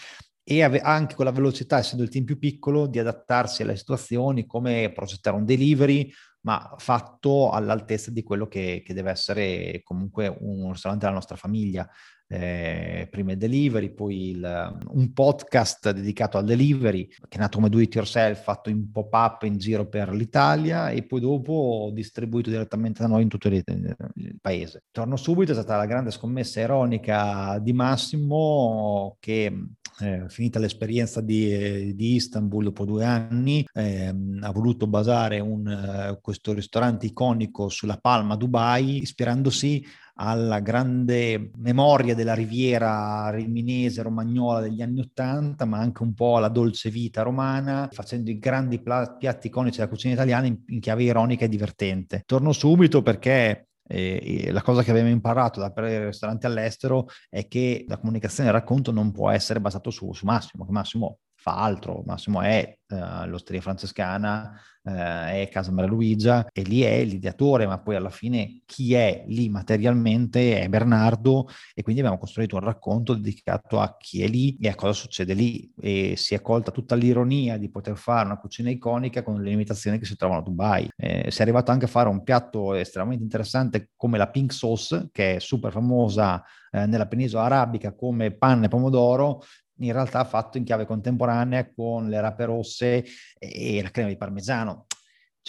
e 0.50 0.62
ave- 0.62 0.80
anche 0.80 1.14
con 1.14 1.26
la 1.26 1.30
velocità, 1.30 1.76
essendo 1.76 2.02
il 2.02 2.08
team 2.08 2.24
più 2.24 2.38
piccolo, 2.38 2.86
di 2.86 2.98
adattarsi 2.98 3.60
alle 3.60 3.76
situazioni 3.76 4.46
come 4.46 4.90
progettare 4.94 5.36
un 5.36 5.44
delivery, 5.44 6.10
ma 6.46 6.74
fatto 6.78 7.50
all'altezza 7.50 8.10
di 8.10 8.22
quello 8.22 8.46
che, 8.46 8.82
che 8.82 8.94
deve 8.94 9.10
essere 9.10 9.82
comunque 9.82 10.34
un 10.40 10.72
ristorante 10.72 11.04
della 11.04 11.18
nostra 11.18 11.36
famiglia 11.36 11.86
eh, 12.30 13.08
prima 13.10 13.32
il 13.32 13.38
delivery, 13.38 13.92
poi 13.92 14.30
il, 14.30 14.78
un 14.88 15.12
podcast 15.12 15.90
dedicato 15.90 16.38
al 16.38 16.44
delivery 16.44 17.06
che 17.06 17.36
è 17.36 17.38
nato 17.38 17.58
come 17.58 17.68
do 17.68 17.78
it 17.80 17.94
yourself, 17.94 18.42
fatto 18.42 18.70
in 18.70 18.90
pop-up 18.90 19.42
in 19.42 19.58
giro 19.58 19.86
per 19.86 20.14
l'Italia 20.14 20.88
e 20.88 21.04
poi 21.04 21.20
dopo 21.20 21.90
distribuito 21.92 22.48
direttamente 22.48 23.02
da 23.02 23.08
noi 23.08 23.22
in 23.22 23.28
tutto 23.28 23.48
il, 23.48 23.62
il 23.66 24.38
paese. 24.40 24.84
Torno 24.90 25.16
subito, 25.16 25.52
è 25.52 25.54
stata 25.54 25.76
la 25.76 25.86
grande 25.86 26.10
scommessa 26.10 26.60
ironica 26.60 27.58
di 27.60 27.74
Massimo 27.74 29.16
che 29.20 29.52
eh, 30.00 30.24
finita 30.28 30.58
l'esperienza 30.58 31.20
di, 31.20 31.94
di, 31.94 32.14
Istanbul 32.14 32.64
dopo 32.64 32.84
due 32.84 33.04
anni, 33.04 33.66
eh, 33.72 34.14
ha 34.40 34.52
voluto 34.52 34.86
basare 34.86 35.40
un, 35.40 35.66
uh, 35.66 36.20
questo 36.20 36.52
ristorante 36.52 37.06
iconico 37.06 37.68
sulla 37.68 37.98
Palma 38.00 38.36
Dubai, 38.36 38.98
ispirandosi 38.98 39.84
alla 40.20 40.58
grande 40.60 41.50
memoria 41.56 42.14
della 42.14 42.34
riviera 42.34 43.30
riminese 43.30 44.02
romagnola 44.02 44.60
degli 44.60 44.82
anni 44.82 45.00
Ottanta, 45.00 45.64
ma 45.64 45.78
anche 45.78 46.02
un 46.02 46.14
po' 46.14 46.36
alla 46.36 46.48
dolce 46.48 46.90
vita 46.90 47.22
romana, 47.22 47.88
facendo 47.92 48.30
i 48.30 48.38
grandi 48.38 48.80
piatti 48.80 49.46
iconici 49.46 49.76
della 49.76 49.88
cucina 49.88 50.14
italiana 50.14 50.46
in, 50.46 50.58
in 50.66 50.80
chiave 50.80 51.04
ironica 51.04 51.44
e 51.44 51.48
divertente. 51.48 52.22
Torno 52.26 52.52
subito 52.52 53.02
perché 53.02 53.68
e, 53.88 54.50
la 54.52 54.62
cosa 54.62 54.82
che 54.82 54.90
abbiamo 54.90 55.08
imparato 55.08 55.60
da 55.60 55.66
aprire 55.66 56.06
ristoranti 56.06 56.46
all'estero 56.46 57.06
è 57.28 57.48
che 57.48 57.84
la 57.88 57.98
comunicazione 57.98 58.48
e 58.48 58.52
il 58.52 58.58
racconto 58.58 58.92
non 58.92 59.10
può 59.10 59.30
essere 59.30 59.60
basato 59.60 59.90
su, 59.90 60.12
su 60.12 60.26
Massimo, 60.26 60.64
che 60.64 60.72
Massimo 60.72 61.18
fa 61.40 61.56
altro, 61.56 62.02
Massimo 62.04 62.42
è 62.42 62.78
uh, 62.88 63.26
l'osteria 63.26 63.60
francescana, 63.60 64.60
uh, 64.82 64.90
è 64.90 65.48
Casa 65.52 65.70
Maria 65.70 65.88
Luigia 65.88 66.46
e 66.52 66.62
lì 66.62 66.80
è 66.80 67.04
l'ideatore, 67.04 67.64
ma 67.68 67.78
poi 67.78 67.94
alla 67.94 68.10
fine 68.10 68.62
chi 68.66 68.94
è 68.94 69.22
lì 69.28 69.48
materialmente 69.48 70.60
è 70.60 70.68
Bernardo 70.68 71.46
e 71.74 71.82
quindi 71.82 72.00
abbiamo 72.00 72.18
costruito 72.18 72.56
un 72.56 72.62
racconto 72.62 73.14
dedicato 73.14 73.78
a 73.78 73.96
chi 73.96 74.24
è 74.24 74.26
lì 74.26 74.56
e 74.60 74.68
a 74.68 74.74
cosa 74.74 74.92
succede 74.92 75.32
lì 75.32 75.72
e 75.80 76.14
si 76.16 76.34
è 76.34 76.42
colta 76.42 76.72
tutta 76.72 76.96
l'ironia 76.96 77.56
di 77.56 77.70
poter 77.70 77.96
fare 77.96 78.26
una 78.26 78.38
cucina 78.38 78.70
iconica 78.70 79.22
con 79.22 79.40
le 79.40 79.50
limitazioni 79.50 80.00
che 80.00 80.06
si 80.06 80.16
trovano 80.16 80.40
a 80.40 80.42
Dubai. 80.44 80.88
Eh, 80.96 81.30
si 81.30 81.38
è 81.38 81.42
arrivato 81.42 81.70
anche 81.70 81.84
a 81.84 81.88
fare 81.88 82.08
un 82.08 82.24
piatto 82.24 82.74
estremamente 82.74 83.22
interessante 83.22 83.90
come 83.94 84.18
la 84.18 84.28
pink 84.28 84.52
sauce, 84.52 85.08
che 85.12 85.36
è 85.36 85.38
super 85.38 85.70
famosa 85.70 86.42
eh, 86.72 86.84
nella 86.86 87.06
penisola 87.06 87.44
arabica 87.44 87.94
come 87.94 88.32
panna 88.32 88.66
e 88.66 88.68
pomodoro, 88.68 89.42
in 89.78 89.92
realtà 89.92 90.24
fatto 90.24 90.58
in 90.58 90.64
chiave 90.64 90.86
contemporanea 90.86 91.70
con 91.72 92.08
le 92.08 92.20
rape 92.20 92.44
rosse 92.44 93.04
e 93.38 93.80
la 93.82 93.90
crema 93.90 94.08
di 94.08 94.16
parmigiano. 94.16 94.86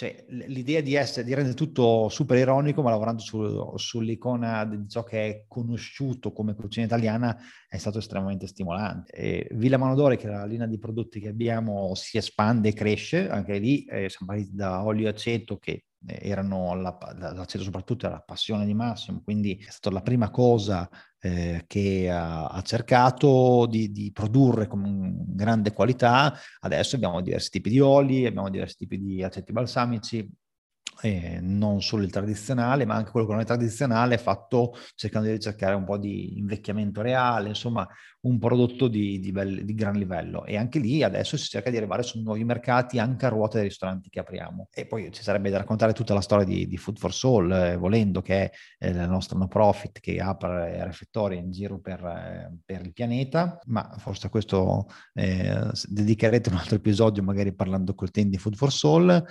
Cioè, 0.00 0.24
l'idea 0.28 0.80
di, 0.80 0.94
essere, 0.94 1.26
di 1.26 1.34
rendere 1.34 1.54
tutto 1.54 2.08
super 2.08 2.38
ironico, 2.38 2.80
ma 2.80 2.88
lavorando 2.88 3.20
su, 3.20 3.76
sull'icona 3.76 4.64
di 4.64 4.88
ciò 4.88 5.02
che 5.02 5.28
è 5.28 5.44
conosciuto 5.46 6.32
come 6.32 6.54
cucina 6.54 6.86
italiana, 6.86 7.36
è 7.68 7.76
stato 7.76 7.98
estremamente 7.98 8.46
stimolante. 8.46 9.12
E 9.12 9.48
Villa 9.52 9.76
Manodore, 9.76 10.16
che 10.16 10.26
è 10.26 10.30
la 10.30 10.46
linea 10.46 10.66
di 10.66 10.78
prodotti 10.78 11.20
che 11.20 11.28
abbiamo, 11.28 11.94
si 11.94 12.16
espande 12.16 12.70
e 12.70 12.72
cresce. 12.72 13.28
Anche 13.28 13.58
lì 13.58 13.84
eh, 13.84 14.08
siamo 14.08 14.32
partiti 14.32 14.54
da 14.54 14.82
olio 14.82 15.06
e 15.06 15.10
aceto, 15.10 15.58
che 15.58 15.84
erano 16.06 16.74
la, 16.74 16.96
l'aceto 17.34 17.64
soprattutto 17.64 18.06
era 18.06 18.16
la 18.16 18.22
passione 18.22 18.64
di 18.64 18.74
Massimo, 18.74 19.20
quindi 19.22 19.56
è 19.56 19.70
stata 19.70 19.94
la 19.94 20.02
prima 20.02 20.30
cosa 20.30 20.88
eh, 21.20 21.64
che 21.66 22.10
ha, 22.10 22.46
ha 22.46 22.62
cercato 22.62 23.66
di, 23.66 23.90
di, 23.92 24.10
produrre 24.12 24.66
con 24.66 25.22
grande 25.26 25.72
qualità. 25.72 26.34
Adesso 26.60 26.96
abbiamo 26.96 27.20
diversi 27.20 27.50
tipi 27.50 27.70
di 27.70 27.80
oli, 27.80 28.26
abbiamo 28.26 28.48
diversi 28.48 28.76
tipi 28.76 28.98
di 28.98 29.22
aceti 29.22 29.52
balsamici, 29.52 30.28
eh, 31.02 31.38
non 31.40 31.82
solo 31.82 32.02
il 32.02 32.10
tradizionale, 32.10 32.84
ma 32.84 32.94
anche 32.94 33.10
quello 33.10 33.26
che 33.26 33.32
non 33.32 33.40
è 33.40 33.44
tradizionale, 33.44 34.18
fatto 34.18 34.74
cercando 34.94 35.28
di 35.28 35.34
ricercare 35.34 35.74
un 35.74 35.84
po' 35.84 35.96
di 35.96 36.38
invecchiamento 36.38 37.00
reale, 37.02 37.48
insomma 37.48 37.86
un 38.22 38.38
prodotto 38.38 38.88
di, 38.88 39.18
di, 39.18 39.32
bel, 39.32 39.64
di, 39.64 39.74
gran 39.74 39.94
livello. 39.94 40.44
E 40.44 40.56
anche 40.56 40.78
lì 40.78 41.02
adesso 41.02 41.36
si 41.36 41.48
cerca 41.48 41.70
di 41.70 41.76
arrivare 41.76 42.02
su 42.02 42.20
nuovi 42.20 42.44
mercati 42.44 42.98
anche 42.98 43.26
a 43.26 43.28
ruota 43.30 43.58
dei 43.58 43.68
ristoranti 43.68 44.10
che 44.10 44.20
apriamo. 44.20 44.68
E 44.72 44.86
poi 44.86 45.10
ci 45.10 45.22
sarebbe 45.22 45.50
da 45.50 45.58
raccontare 45.58 45.92
tutta 45.92 46.12
la 46.12 46.20
storia 46.20 46.44
di, 46.44 46.66
di 46.66 46.76
Food 46.76 46.98
for 46.98 47.14
Soul, 47.14 47.50
eh, 47.52 47.76
volendo, 47.76 48.20
che 48.20 48.50
è 48.50 48.50
eh, 48.78 48.92
la 48.92 49.06
nostra 49.06 49.38
no 49.38 49.48
profit 49.48 50.00
che 50.00 50.18
apre 50.20 50.84
refettori 50.84 51.38
in 51.38 51.50
giro 51.50 51.78
per, 51.78 52.04
eh, 52.04 52.52
per 52.64 52.82
il 52.82 52.92
pianeta, 52.92 53.58
ma 53.66 53.94
forse 53.98 54.26
a 54.26 54.30
questo 54.30 54.86
eh, 55.14 55.70
dedicherete 55.88 56.50
un 56.50 56.56
altro 56.56 56.76
episodio 56.76 57.22
magari 57.22 57.54
parlando 57.54 57.94
col 57.94 58.10
team 58.10 58.28
di 58.28 58.36
Food 58.36 58.56
for 58.56 58.72
Soul. 58.72 59.24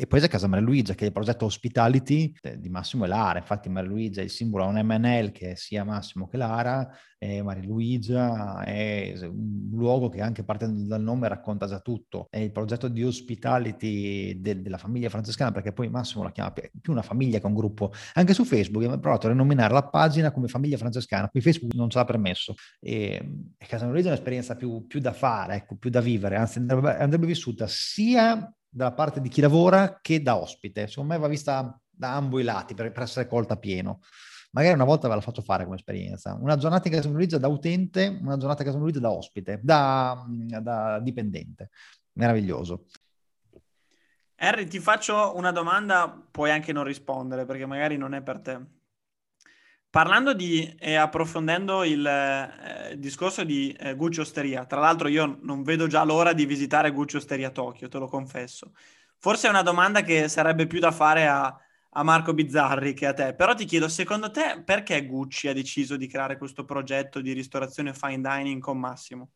E 0.00 0.06
poi 0.06 0.18
c'è 0.18 0.28
Casa 0.28 0.46
Maria 0.46 0.64
Luigia, 0.64 0.94
che 0.94 1.02
è 1.02 1.06
il 1.08 1.12
progetto 1.12 1.44
Hospitality 1.44 2.32
di 2.56 2.70
Massimo 2.70 3.04
e 3.04 3.08
Lara. 3.08 3.38
Infatti 3.38 3.68
Maria 3.68 3.90
Luigia 3.90 4.22
è 4.22 4.24
il 4.24 4.30
simbolo 4.30 4.64
un 4.64 4.80
MNL 4.82 5.30
che 5.30 5.50
è 5.50 5.54
sia 5.56 5.84
Massimo 5.84 6.26
che 6.26 6.38
Lara, 6.38 6.90
e 7.18 7.42
Maria 7.42 7.64
Luigia 7.64 8.64
è 8.64 9.12
un 9.24 9.68
luogo 9.72 10.08
che 10.08 10.22
anche 10.22 10.42
partendo 10.42 10.86
dal 10.86 11.02
nome 11.02 11.28
racconta 11.28 11.66
già 11.66 11.80
tutto. 11.80 12.28
È 12.30 12.38
il 12.38 12.50
progetto 12.50 12.88
di 12.88 13.04
Hospitality 13.04 14.40
de- 14.40 14.62
della 14.62 14.78
famiglia 14.78 15.10
francescana, 15.10 15.52
perché 15.52 15.74
poi 15.74 15.90
Massimo 15.90 16.22
la 16.22 16.32
chiama 16.32 16.54
più 16.80 16.92
una 16.92 17.02
famiglia 17.02 17.38
che 17.38 17.44
un 17.44 17.52
gruppo. 17.52 17.92
Anche 18.14 18.32
su 18.32 18.46
Facebook 18.46 18.82
abbiamo 18.82 19.02
provato 19.02 19.26
a 19.26 19.30
rinominare 19.32 19.74
la 19.74 19.86
pagina 19.86 20.30
come 20.30 20.48
famiglia 20.48 20.78
francescana, 20.78 21.28
qui 21.28 21.42
Facebook 21.42 21.74
non 21.74 21.90
ce 21.90 21.98
l'ha 21.98 22.06
permesso. 22.06 22.54
E, 22.80 23.22
e 23.58 23.66
Casa 23.66 23.84
Maria 23.84 23.90
Luigia 23.90 24.08
è 24.08 24.12
un'esperienza 24.12 24.56
più, 24.56 24.86
più 24.86 24.98
da 24.98 25.12
fare, 25.12 25.56
ecco, 25.56 25.76
più 25.76 25.90
da 25.90 26.00
vivere, 26.00 26.36
anzi 26.36 26.56
andrebbe, 26.56 26.96
andrebbe 26.96 27.26
vissuta 27.26 27.66
sia 27.68 28.50
dalla 28.70 28.92
parte 28.92 29.20
di 29.20 29.28
chi 29.28 29.40
lavora 29.40 29.98
che 30.00 30.22
da 30.22 30.36
ospite. 30.36 30.86
Secondo 30.86 31.12
me 31.12 31.18
va 31.18 31.26
vista 31.28 31.78
da 31.90 32.14
ambo 32.14 32.38
i 32.38 32.44
lati 32.44 32.74
per, 32.74 32.92
per 32.92 33.02
essere 33.02 33.26
colta 33.26 33.56
pieno. 33.56 34.00
Magari 34.52 34.74
una 34.74 34.84
volta 34.84 35.08
ve 35.08 35.14
la 35.14 35.20
faccio 35.20 35.42
fare 35.42 35.64
come 35.64 35.76
esperienza. 35.76 36.36
Una 36.40 36.56
giornata 36.56 36.88
in 36.88 36.94
Casa 36.94 37.08
Luigi 37.08 37.38
da 37.38 37.48
utente, 37.48 38.06
una 38.20 38.36
giornata 38.36 38.62
in 38.62 38.68
Casa 38.68 38.80
Luigi 38.80 38.98
da 38.98 39.10
ospite, 39.10 39.60
da, 39.62 40.24
da 40.26 40.98
dipendente. 41.00 41.70
Meraviglioso. 42.14 42.86
Harry, 44.36 44.66
ti 44.66 44.80
faccio 44.80 45.36
una 45.36 45.52
domanda, 45.52 46.26
puoi 46.30 46.50
anche 46.50 46.72
non 46.72 46.84
rispondere 46.84 47.44
perché 47.44 47.66
magari 47.66 47.96
non 47.96 48.14
è 48.14 48.22
per 48.22 48.40
te. 48.40 48.60
Parlando 49.90 50.34
di 50.34 50.72
e 50.78 50.94
approfondendo 50.94 51.82
il 51.82 52.06
eh, 52.06 52.96
discorso 52.96 53.42
di 53.42 53.72
eh, 53.72 53.94
Gucci 53.96 54.20
Osteria, 54.20 54.64
tra 54.64 54.78
l'altro 54.78 55.08
io 55.08 55.38
non 55.42 55.64
vedo 55.64 55.88
già 55.88 56.04
l'ora 56.04 56.32
di 56.32 56.46
visitare 56.46 56.92
Gucci 56.92 57.16
Osteria 57.16 57.50
Tokyo, 57.50 57.88
te 57.88 57.98
lo 57.98 58.06
confesso. 58.06 58.72
Forse 59.18 59.48
è 59.48 59.50
una 59.50 59.62
domanda 59.62 60.02
che 60.02 60.28
sarebbe 60.28 60.68
più 60.68 60.78
da 60.78 60.92
fare 60.92 61.26
a, 61.26 61.54
a 61.90 62.02
Marco 62.04 62.32
Bizzarri 62.32 62.94
che 62.94 63.06
a 63.06 63.12
te, 63.12 63.34
però 63.34 63.54
ti 63.54 63.64
chiedo, 63.64 63.88
secondo 63.88 64.30
te 64.30 64.62
perché 64.64 65.04
Gucci 65.04 65.48
ha 65.48 65.52
deciso 65.52 65.96
di 65.96 66.06
creare 66.06 66.38
questo 66.38 66.64
progetto 66.64 67.20
di 67.20 67.32
ristorazione 67.32 67.92
fine 67.92 68.20
dining 68.20 68.62
con 68.62 68.78
Massimo? 68.78 69.30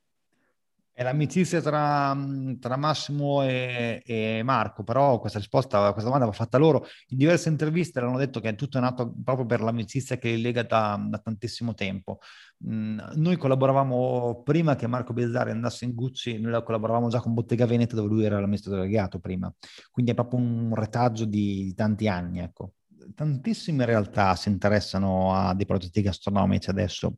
È 0.97 1.03
l'amicizia 1.03 1.61
tra, 1.61 2.17
tra 2.61 2.77
Massimo 2.77 3.43
e, 3.43 4.01
e, 4.07 4.43
Marco, 4.45 4.85
però 4.85 5.19
questa 5.19 5.41
risposta, 5.41 5.91
questa 5.91 6.05
domanda 6.05 6.27
va 6.27 6.33
fatta 6.33 6.57
loro. 6.57 6.87
In 7.09 7.19
diverse 7.19 7.49
interviste 7.49 7.99
hanno 7.99 8.17
detto 8.17 8.39
che 8.39 8.51
è 8.51 8.55
tutto 8.55 8.79
nato 8.79 9.13
proprio 9.25 9.45
per 9.45 9.61
l'amicizia 9.61 10.19
che 10.19 10.31
li 10.31 10.41
lega 10.41 10.63
da, 10.63 10.97
da 11.05 11.19
tantissimo 11.19 11.75
tempo. 11.75 12.21
Mm, 12.65 13.01
noi 13.15 13.37
collaboravamo 13.37 14.43
prima 14.45 14.77
che 14.77 14.87
Marco 14.87 15.13
Bezzari 15.13 15.51
andasse 15.51 15.85
in 15.85 15.95
Gucci, 15.95 16.39
noi 16.39 16.63
collaboravamo 16.63 17.09
già 17.09 17.21
con 17.21 17.35
Bottega 17.35 17.67
Veneta 17.67 17.97
dove 17.97 18.09
lui 18.09 18.25
era 18.25 18.39
l'amministratore 18.39 18.85
delegato 18.85 19.19
prima, 19.19 19.53
quindi 19.91 20.13
è 20.13 20.15
proprio 20.15 20.39
un 20.39 20.75
retaggio 20.77 21.25
di, 21.25 21.65
di 21.65 21.75
tanti 21.75 22.07
anni, 22.07 22.39
ecco 22.39 22.75
tantissime 23.14 23.85
realtà 23.85 24.35
si 24.37 24.49
interessano 24.49 25.35
a 25.35 25.55
dei 25.55 25.67
progetti 25.67 26.03
gastronomici 26.03 26.71
adesso 26.71 27.17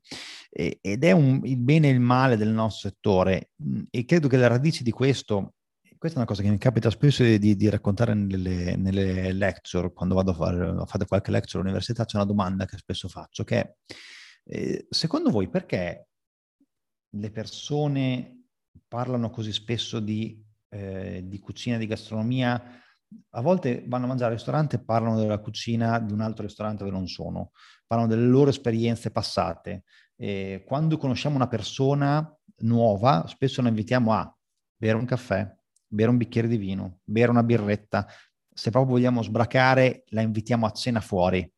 e, 0.51 0.79
ed 0.81 1.05
è 1.05 1.13
un, 1.13 1.41
il 1.45 1.59
bene 1.59 1.89
e 1.89 1.93
il 1.93 2.01
male 2.01 2.37
del 2.37 2.49
nostro 2.49 2.89
settore 2.89 3.51
mm, 3.63 3.83
e 3.91 4.05
credo 4.05 4.29
che 4.29 4.37
le 4.37 4.49
radici 4.49 4.83
di 4.83 4.91
questo, 4.91 5.55
questa 5.99 6.19
è 6.19 6.21
una 6.21 6.29
cosa 6.29 6.43
che 6.43 6.51
mi 6.51 6.59
capita 6.59 6.91
spesso 6.91 7.23
di, 7.23 7.57
di 7.57 7.69
raccontare 7.69 8.15
nelle, 8.15 8.77
nelle, 8.77 9.33
lecture, 9.33 9.93
quando 9.93 10.15
vado 10.15 10.33
a 10.33 10.35
fare, 10.35 10.67
a 10.67 10.87
fare 10.87 11.07
qualche 11.07 11.31
lecture 11.31 11.59
all'università 11.63 12.05
c'è 12.05 12.17
una 12.17 12.27
domanda 12.27 12.65
che 12.65 12.77
spesso 12.77 13.09
faccio 13.09 13.45
che 13.45 13.61
è 13.61 13.75
eh, 14.49 14.87
secondo 14.89 15.31
voi 15.31 15.49
perché 15.49 16.09
le 17.17 17.31
persone 17.31 18.45
parlano 18.87 19.31
così 19.31 19.53
spesso 19.53 20.01
di, 20.01 20.41
eh, 20.69 21.23
di 21.25 21.39
cucina, 21.39 21.79
di 21.79 21.87
gastronomia 21.87 22.63
a 23.31 23.41
volte 23.41 23.85
vanno 23.87 24.05
a 24.05 24.09
mangiare 24.09 24.33
al 24.33 24.37
ristorante 24.37 24.77
e 24.77 24.85
parlano 24.85 25.19
della 25.19 25.39
cucina 25.39 25.99
di 25.99 26.13
un 26.13 26.21
altro 26.21 26.45
ristorante 26.45 26.85
dove 26.85 26.97
non 26.97 27.07
sono, 27.07 27.53
parlano 27.87 28.11
delle 28.11 28.27
loro 28.27 28.51
esperienze 28.51 29.11
passate. 29.11 29.85
E 30.17 30.65
quando 30.67 30.97
conosciamo 30.97 31.37
una 31.37 31.49
persona 31.49 32.35
nuova, 32.59 33.27
spesso 33.29 33.63
la 33.63 33.69
invitiamo 33.69 34.13
a 34.13 34.35
bere 34.77 34.97
un 34.97 35.05
caffè, 35.05 35.55
bere 35.87 36.11
un 36.11 36.17
bicchiere 36.17 36.49
di 36.49 36.57
vino, 36.57 37.01
bere 37.05 37.31
una 37.31 37.43
birretta. 37.43 38.07
Se 38.53 38.71
proprio 38.71 38.95
vogliamo 38.95 39.23
sbracare, 39.23 40.05
la 40.09 40.23
invitiamo 40.23 40.67
a 40.67 40.71
cena 40.71 41.01
fuori. 41.01 41.51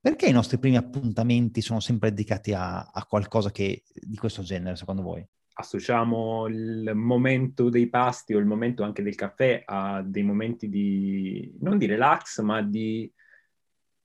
Perché 0.00 0.26
i 0.26 0.32
nostri 0.32 0.58
primi 0.58 0.76
appuntamenti 0.76 1.62
sono 1.62 1.80
sempre 1.80 2.10
dedicati 2.10 2.52
a, 2.52 2.82
a 2.82 3.04
qualcosa 3.06 3.50
che, 3.50 3.84
di 3.92 4.16
questo 4.16 4.42
genere, 4.42 4.76
secondo 4.76 5.02
voi? 5.02 5.26
Associamo 5.54 6.46
il 6.46 6.92
momento 6.94 7.68
dei 7.68 7.88
pasti 7.88 8.34
o 8.34 8.38
il 8.38 8.46
momento 8.46 8.82
anche 8.82 9.02
del 9.02 9.14
caffè 9.14 9.62
a 9.64 10.02
dei 10.02 10.22
momenti 10.22 10.68
di, 10.68 11.54
non 11.60 11.78
di 11.78 11.86
relax, 11.86 12.40
ma 12.40 12.60
di 12.62 13.10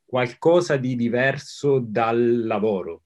qualcosa 0.05 0.77
di 0.77 0.95
diverso 0.95 1.79
dal 1.79 2.45
lavoro. 2.45 3.03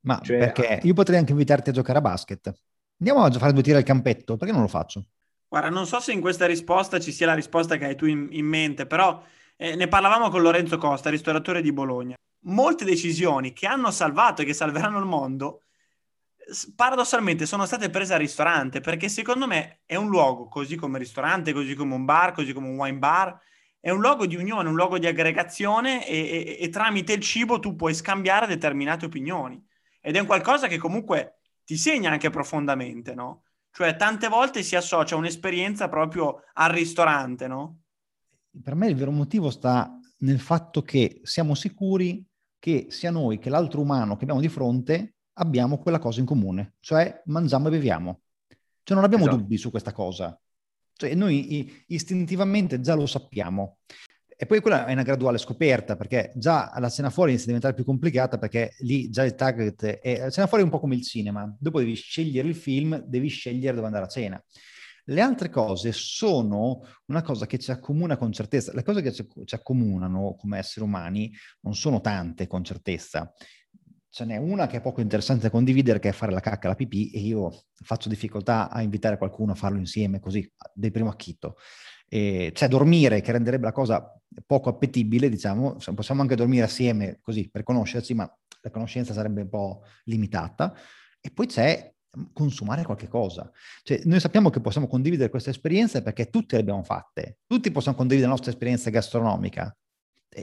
Ma 0.00 0.20
cioè, 0.22 0.38
perché 0.38 0.80
io 0.82 0.94
potrei 0.94 1.18
anche 1.18 1.32
invitarti 1.32 1.70
a 1.70 1.72
giocare 1.72 1.98
a 1.98 2.02
basket. 2.02 2.52
Andiamo 3.00 3.24
a 3.24 3.30
fare 3.30 3.52
due 3.52 3.62
tiri 3.62 3.76
al 3.76 3.82
campetto, 3.84 4.36
perché 4.36 4.52
non 4.52 4.62
lo 4.62 4.68
faccio? 4.68 5.04
Guarda, 5.48 5.68
non 5.68 5.86
so 5.86 6.00
se 6.00 6.12
in 6.12 6.20
questa 6.20 6.46
risposta 6.46 6.98
ci 6.98 7.12
sia 7.12 7.26
la 7.26 7.34
risposta 7.34 7.76
che 7.76 7.86
hai 7.86 7.96
tu 7.96 8.06
in, 8.06 8.28
in 8.30 8.46
mente, 8.46 8.86
però 8.86 9.22
eh, 9.56 9.74
ne 9.76 9.88
parlavamo 9.88 10.30
con 10.30 10.42
Lorenzo 10.42 10.78
Costa, 10.78 11.10
ristoratore 11.10 11.62
di 11.62 11.72
Bologna. 11.72 12.16
Molte 12.42 12.84
decisioni 12.84 13.52
che 13.52 13.66
hanno 13.66 13.90
salvato 13.90 14.42
e 14.42 14.44
che 14.44 14.54
salveranno 14.54 14.98
il 14.98 15.04
mondo 15.04 15.62
paradossalmente 16.74 17.46
sono 17.46 17.66
state 17.66 17.90
prese 17.90 18.14
al 18.14 18.20
ristorante 18.20 18.80
perché 18.80 19.08
secondo 19.08 19.46
me 19.46 19.80
è 19.84 19.96
un 19.96 20.08
luogo, 20.08 20.48
così 20.48 20.76
come 20.76 20.98
ristorante, 20.98 21.52
così 21.52 21.74
come 21.74 21.94
un 21.94 22.04
bar, 22.04 22.32
così 22.32 22.52
come 22.52 22.68
un 22.68 22.76
wine 22.76 22.98
bar, 22.98 23.38
è 23.80 23.90
un 23.90 24.00
luogo 24.00 24.26
di 24.26 24.36
unione, 24.36 24.68
un 24.68 24.74
luogo 24.74 24.98
di 24.98 25.06
aggregazione 25.06 26.06
e, 26.06 26.16
e, 26.16 26.56
e 26.60 26.68
tramite 26.68 27.12
il 27.12 27.20
cibo 27.20 27.58
tu 27.58 27.76
puoi 27.76 27.94
scambiare 27.94 28.46
determinate 28.46 29.06
opinioni. 29.06 29.62
Ed 30.00 30.16
è 30.16 30.20
un 30.20 30.26
qualcosa 30.26 30.66
che 30.66 30.78
comunque 30.78 31.40
ti 31.64 31.76
segna 31.76 32.10
anche 32.10 32.30
profondamente, 32.30 33.14
no? 33.14 33.44
Cioè 33.70 33.96
tante 33.96 34.28
volte 34.28 34.62
si 34.62 34.74
associa 34.74 35.16
un'esperienza 35.16 35.88
proprio 35.88 36.42
al 36.54 36.70
ristorante, 36.70 37.46
no? 37.46 37.80
Per 38.62 38.74
me 38.74 38.88
il 38.88 38.96
vero 38.96 39.10
motivo 39.10 39.50
sta 39.50 39.98
nel 40.18 40.40
fatto 40.40 40.82
che 40.82 41.20
siamo 41.22 41.54
sicuri 41.54 42.24
che 42.58 42.86
sia 42.88 43.10
noi 43.10 43.38
che 43.38 43.50
l'altro 43.50 43.80
umano 43.80 44.16
che 44.16 44.22
abbiamo 44.24 44.40
di 44.40 44.48
fronte 44.48 45.17
abbiamo 45.38 45.78
quella 45.78 45.98
cosa 45.98 46.20
in 46.20 46.26
comune, 46.26 46.74
cioè 46.80 47.22
mangiamo 47.26 47.68
e 47.68 47.70
beviamo. 47.70 48.20
Cioè 48.82 48.96
non 48.96 49.04
abbiamo 49.04 49.24
esatto. 49.24 49.38
dubbi 49.38 49.56
su 49.56 49.70
questa 49.70 49.92
cosa. 49.92 50.38
Cioè 50.94 51.14
noi 51.14 51.84
istintivamente 51.88 52.80
già 52.80 52.94
lo 52.94 53.06
sappiamo. 53.06 53.78
E 54.40 54.46
poi 54.46 54.60
quella 54.60 54.86
è 54.86 54.92
una 54.92 55.02
graduale 55.02 55.38
scoperta, 55.38 55.96
perché 55.96 56.32
già 56.36 56.72
la 56.78 56.88
cena 56.88 57.10
fuori 57.10 57.30
inizia 57.30 57.46
a 57.46 57.54
diventare 57.54 57.74
più 57.74 57.84
complicata, 57.84 58.38
perché 58.38 58.74
lì 58.80 59.10
già 59.10 59.24
il 59.24 59.34
target 59.34 59.84
è... 59.84 60.18
La 60.20 60.30
cena 60.30 60.46
fuori 60.46 60.62
è 60.62 60.66
un 60.66 60.72
po' 60.72 60.78
come 60.80 60.94
il 60.94 61.02
cinema. 61.02 61.52
Dopo 61.58 61.80
devi 61.80 61.94
scegliere 61.94 62.46
il 62.46 62.54
film, 62.54 62.96
devi 62.98 63.28
scegliere 63.28 63.74
dove 63.74 63.86
andare 63.86 64.04
a 64.04 64.08
cena. 64.08 64.42
Le 65.04 65.20
altre 65.20 65.48
cose 65.50 65.90
sono 65.92 66.82
una 67.06 67.22
cosa 67.22 67.46
che 67.46 67.58
ci 67.58 67.70
accomuna 67.70 68.16
con 68.16 68.30
certezza. 68.30 68.72
Le 68.74 68.82
cose 68.82 69.02
che 69.02 69.12
ci, 69.12 69.26
ci 69.44 69.54
accomunano 69.54 70.36
come 70.38 70.58
esseri 70.58 70.84
umani 70.84 71.32
non 71.62 71.74
sono 71.74 72.00
tante 72.00 72.46
con 72.46 72.62
certezza 72.62 73.32
ce 74.10 74.24
n'è 74.24 74.36
una 74.36 74.66
che 74.66 74.78
è 74.78 74.80
poco 74.80 75.00
interessante 75.00 75.42
da 75.42 75.50
condividere, 75.50 75.98
che 75.98 76.08
è 76.08 76.12
fare 76.12 76.32
la 76.32 76.40
cacca 76.40 76.66
e 76.66 76.68
la 76.68 76.74
pipì, 76.74 77.10
e 77.10 77.20
io 77.20 77.52
faccio 77.82 78.08
difficoltà 78.08 78.70
a 78.70 78.82
invitare 78.82 79.18
qualcuno 79.18 79.52
a 79.52 79.54
farlo 79.54 79.78
insieme, 79.78 80.20
così, 80.20 80.50
del 80.72 80.90
primo 80.90 81.08
acchito. 81.08 81.56
E, 82.08 82.52
cioè 82.54 82.68
dormire, 82.68 83.20
che 83.20 83.32
renderebbe 83.32 83.66
la 83.66 83.72
cosa 83.72 84.18
poco 84.46 84.70
appetibile, 84.70 85.28
diciamo, 85.28 85.76
possiamo 85.94 86.22
anche 86.22 86.34
dormire 86.34 86.64
assieme 86.64 87.18
così 87.20 87.48
per 87.50 87.62
conoscerci, 87.62 88.14
ma 88.14 88.38
la 88.60 88.70
conoscenza 88.70 89.12
sarebbe 89.12 89.42
un 89.42 89.48
po' 89.48 89.82
limitata. 90.04 90.74
E 91.20 91.30
poi 91.30 91.46
c'è 91.46 91.92
consumare 92.32 92.84
qualche 92.84 93.08
cosa. 93.08 93.50
Cioè, 93.82 94.00
noi 94.04 94.20
sappiamo 94.20 94.50
che 94.50 94.60
possiamo 94.60 94.86
condividere 94.86 95.30
queste 95.30 95.50
esperienze 95.50 96.02
perché 96.02 96.30
tutte 96.30 96.56
le 96.56 96.62
abbiamo 96.62 96.82
fatte, 96.82 97.38
tutti 97.46 97.70
possiamo 97.70 97.96
condividere 97.96 98.30
la 98.30 98.36
nostra 98.36 98.52
esperienza 98.52 98.90
gastronomica, 98.90 99.76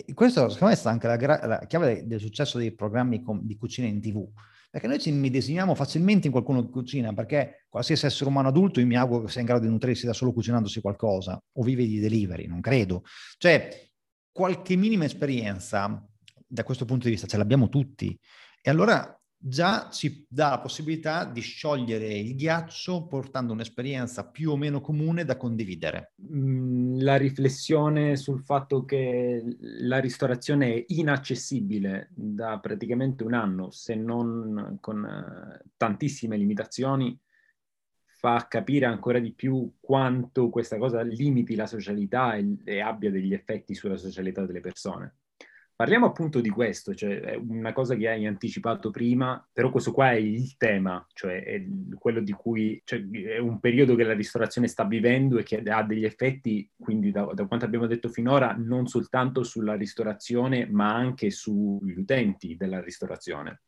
e 0.04 0.14
questo 0.14 0.50
secondo 0.50 0.74
me 0.74 0.82
è 0.82 0.88
anche 0.88 1.08
la, 1.08 1.46
la 1.46 1.66
chiave 1.68 2.06
del 2.06 2.20
successo 2.20 2.58
dei 2.58 2.74
programmi 2.74 3.22
com- 3.22 3.42
di 3.42 3.56
cucina 3.56 3.88
in 3.88 4.02
tv, 4.02 4.28
perché 4.70 4.88
noi 4.88 5.00
ci 5.00 5.12
medesimiamo 5.12 5.76
facilmente 5.76 6.28
in 6.28 6.34
qualcuno 6.34 6.66
che 6.66 6.72
cucina, 6.72 7.14
perché 7.14 7.66
qualsiasi 7.70 8.06
essere 8.06 8.30
umano 8.30 8.50
adulto 8.50 8.80
io 8.80 8.86
mi 8.86 8.98
auguro 8.98 9.24
che 9.26 9.32
sia 9.32 9.40
in 9.40 9.48
grado 9.48 9.64
di 9.64 9.70
nutrirsi 9.70 10.06
da 10.06 10.14
solo 10.14 10.34
cucinandosi 10.34 10.82
qualcosa, 10.82 11.42
o 11.54 11.64
vive 11.64 11.86
di 11.86 12.00
delivery, 12.00 12.48
non 12.48 12.60
credo. 12.60 13.04
Cioè, 13.38 13.90
qualche 14.32 14.76
minima 14.76 15.06
esperienza 15.06 16.06
da 16.46 16.64
questo 16.64 16.84
punto 16.84 17.06
di 17.06 17.12
vista 17.12 17.28
ce 17.28 17.38
l'abbiamo 17.38 17.70
tutti. 17.70 18.20
E 18.62 18.70
allora 18.70 19.18
già 19.48 19.90
ci 19.92 20.26
dà 20.28 20.50
la 20.50 20.60
possibilità 20.60 21.24
di 21.24 21.40
sciogliere 21.42 22.08
il 22.18 22.36
ghiaccio 22.36 23.06
portando 23.06 23.54
un'esperienza 23.54 24.28
più 24.28 24.50
o 24.50 24.58
meno 24.58 24.82
comune 24.82 25.24
da 25.24 25.38
condividere. 25.38 26.14
Mm, 26.34 27.00
la 27.02 27.16
riflessione 27.16 28.16
sul 28.16 28.42
fatto 28.42 28.86
che 28.86 29.44
la 29.60 30.00
ristorazione 30.00 30.74
è 30.74 30.86
inaccessibile 30.88 32.10
da 32.12 32.58
praticamente 32.60 33.24
un 33.24 33.36
anno, 33.36 33.70
se 33.70 33.94
non 33.94 34.78
con 34.82 35.06
eh, 35.06 35.64
tantissime 35.78 36.38
limitazioni, 36.38 37.18
fa 38.04 38.48
capire 38.48 38.86
ancora 38.86 39.20
di 39.20 39.32
più 39.32 39.74
quanto 39.80 40.50
questa 40.50 40.78
cosa 40.78 41.02
limiti 41.02 41.54
la 41.54 41.68
socialità 41.68 42.34
e, 42.34 42.58
e 42.64 42.80
abbia 42.80 43.12
degli 43.12 43.34
effetti 43.34 43.76
sulla 43.76 43.98
socialità 43.98 44.44
delle 44.44 44.62
persone. 44.62 45.18
Parliamo 45.78 46.06
appunto 46.06 46.40
di 46.40 46.50
questo, 46.50 46.96
cioè 46.96 47.20
è 47.20 47.36
una 47.36 47.74
cosa 47.74 47.96
che 47.96 48.08
hai 48.08 48.26
anticipato 48.26 48.92
prima, 48.92 49.46
però 49.52 49.70
questo 49.72 49.92
qua 49.92 50.12
è 50.12 50.16
il 50.16 50.56
tema, 50.56 51.06
cioè 51.12 51.44
è 51.44 51.66
quello 52.00 52.22
di 52.22 52.32
cui 52.32 52.82
cioè, 52.86 53.06
è 53.10 53.40
un 53.40 53.60
periodo 53.60 53.94
che 53.96 54.06
la 54.06 54.14
ristorazione 54.14 54.70
sta 54.70 54.86
vivendo 54.86 55.38
e 55.38 55.44
che 55.44 55.58
ha 55.58 55.84
degli 55.84 56.06
effetti, 56.06 56.70
quindi 56.78 57.12
da, 57.12 57.26
da 57.34 57.46
quanto 57.46 57.66
abbiamo 57.66 57.88
detto 57.88 58.08
finora, 58.08 58.56
non 58.58 58.88
soltanto 58.88 59.44
sulla 59.44 59.76
ristorazione, 59.76 60.66
ma 60.66 60.96
anche 60.96 61.30
sugli 61.30 61.98
utenti 61.98 62.56
della 62.56 62.80
ristorazione. 62.80 63.64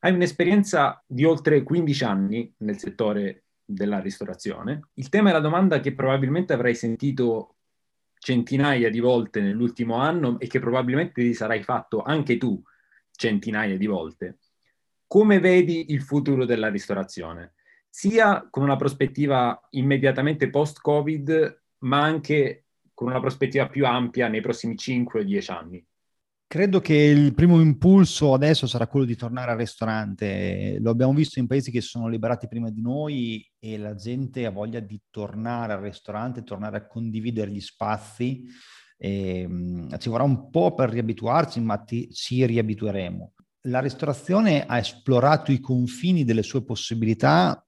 Hai 0.00 0.12
un'esperienza 0.12 1.02
di 1.06 1.24
oltre 1.24 1.62
15 1.62 2.04
anni 2.04 2.54
nel 2.58 2.76
settore 2.76 3.44
della 3.64 4.00
ristorazione. 4.00 4.88
Il 4.94 5.08
tema 5.08 5.30
è 5.30 5.32
la 5.32 5.40
domanda 5.40 5.80
che 5.80 5.94
probabilmente 5.94 6.52
avrai 6.52 6.74
sentito 6.74 7.51
centinaia 8.22 8.88
di 8.88 9.00
volte 9.00 9.40
nell'ultimo 9.40 9.96
anno 9.96 10.38
e 10.38 10.46
che 10.46 10.60
probabilmente 10.60 11.20
ti 11.20 11.34
sarai 11.34 11.64
fatto 11.64 12.02
anche 12.02 12.38
tu 12.38 12.62
centinaia 13.10 13.76
di 13.76 13.86
volte. 13.86 14.38
Come 15.08 15.40
vedi 15.40 15.90
il 15.92 16.02
futuro 16.02 16.44
della 16.44 16.70
ristorazione? 16.70 17.54
Sia 17.90 18.46
con 18.48 18.62
una 18.62 18.76
prospettiva 18.76 19.60
immediatamente 19.70 20.50
post-Covid, 20.50 21.62
ma 21.78 22.00
anche 22.00 22.66
con 22.94 23.08
una 23.08 23.18
prospettiva 23.18 23.68
più 23.68 23.84
ampia 23.86 24.28
nei 24.28 24.40
prossimi 24.40 24.74
5-10 24.76 25.52
anni. 25.52 25.84
Credo 26.52 26.82
che 26.82 26.92
il 26.92 27.32
primo 27.32 27.62
impulso 27.62 28.34
adesso 28.34 28.66
sarà 28.66 28.86
quello 28.86 29.06
di 29.06 29.16
tornare 29.16 29.52
al 29.52 29.56
ristorante. 29.56 30.76
Lo 30.80 30.90
abbiamo 30.90 31.14
visto 31.14 31.38
in 31.38 31.46
paesi 31.46 31.70
che 31.70 31.80
sono 31.80 32.08
liberati 32.08 32.46
prima 32.46 32.68
di 32.68 32.82
noi 32.82 33.50
e 33.58 33.78
la 33.78 33.94
gente 33.94 34.44
ha 34.44 34.50
voglia 34.50 34.78
di 34.78 35.00
tornare 35.08 35.72
al 35.72 35.80
ristorante, 35.80 36.42
tornare 36.42 36.76
a 36.76 36.86
condividere 36.86 37.50
gli 37.50 37.58
spazi. 37.58 38.44
E, 38.98 39.46
um, 39.46 39.98
ci 39.98 40.10
vorrà 40.10 40.24
un 40.24 40.50
po' 40.50 40.74
per 40.74 40.90
riabituarci, 40.90 41.58
ma 41.58 41.78
ti, 41.78 42.12
ci 42.12 42.44
riabitueremo. 42.44 43.32
La 43.68 43.80
ristorazione 43.80 44.66
ha 44.66 44.76
esplorato 44.76 45.52
i 45.52 45.58
confini 45.58 46.22
delle 46.22 46.42
sue 46.42 46.62
possibilità 46.62 47.66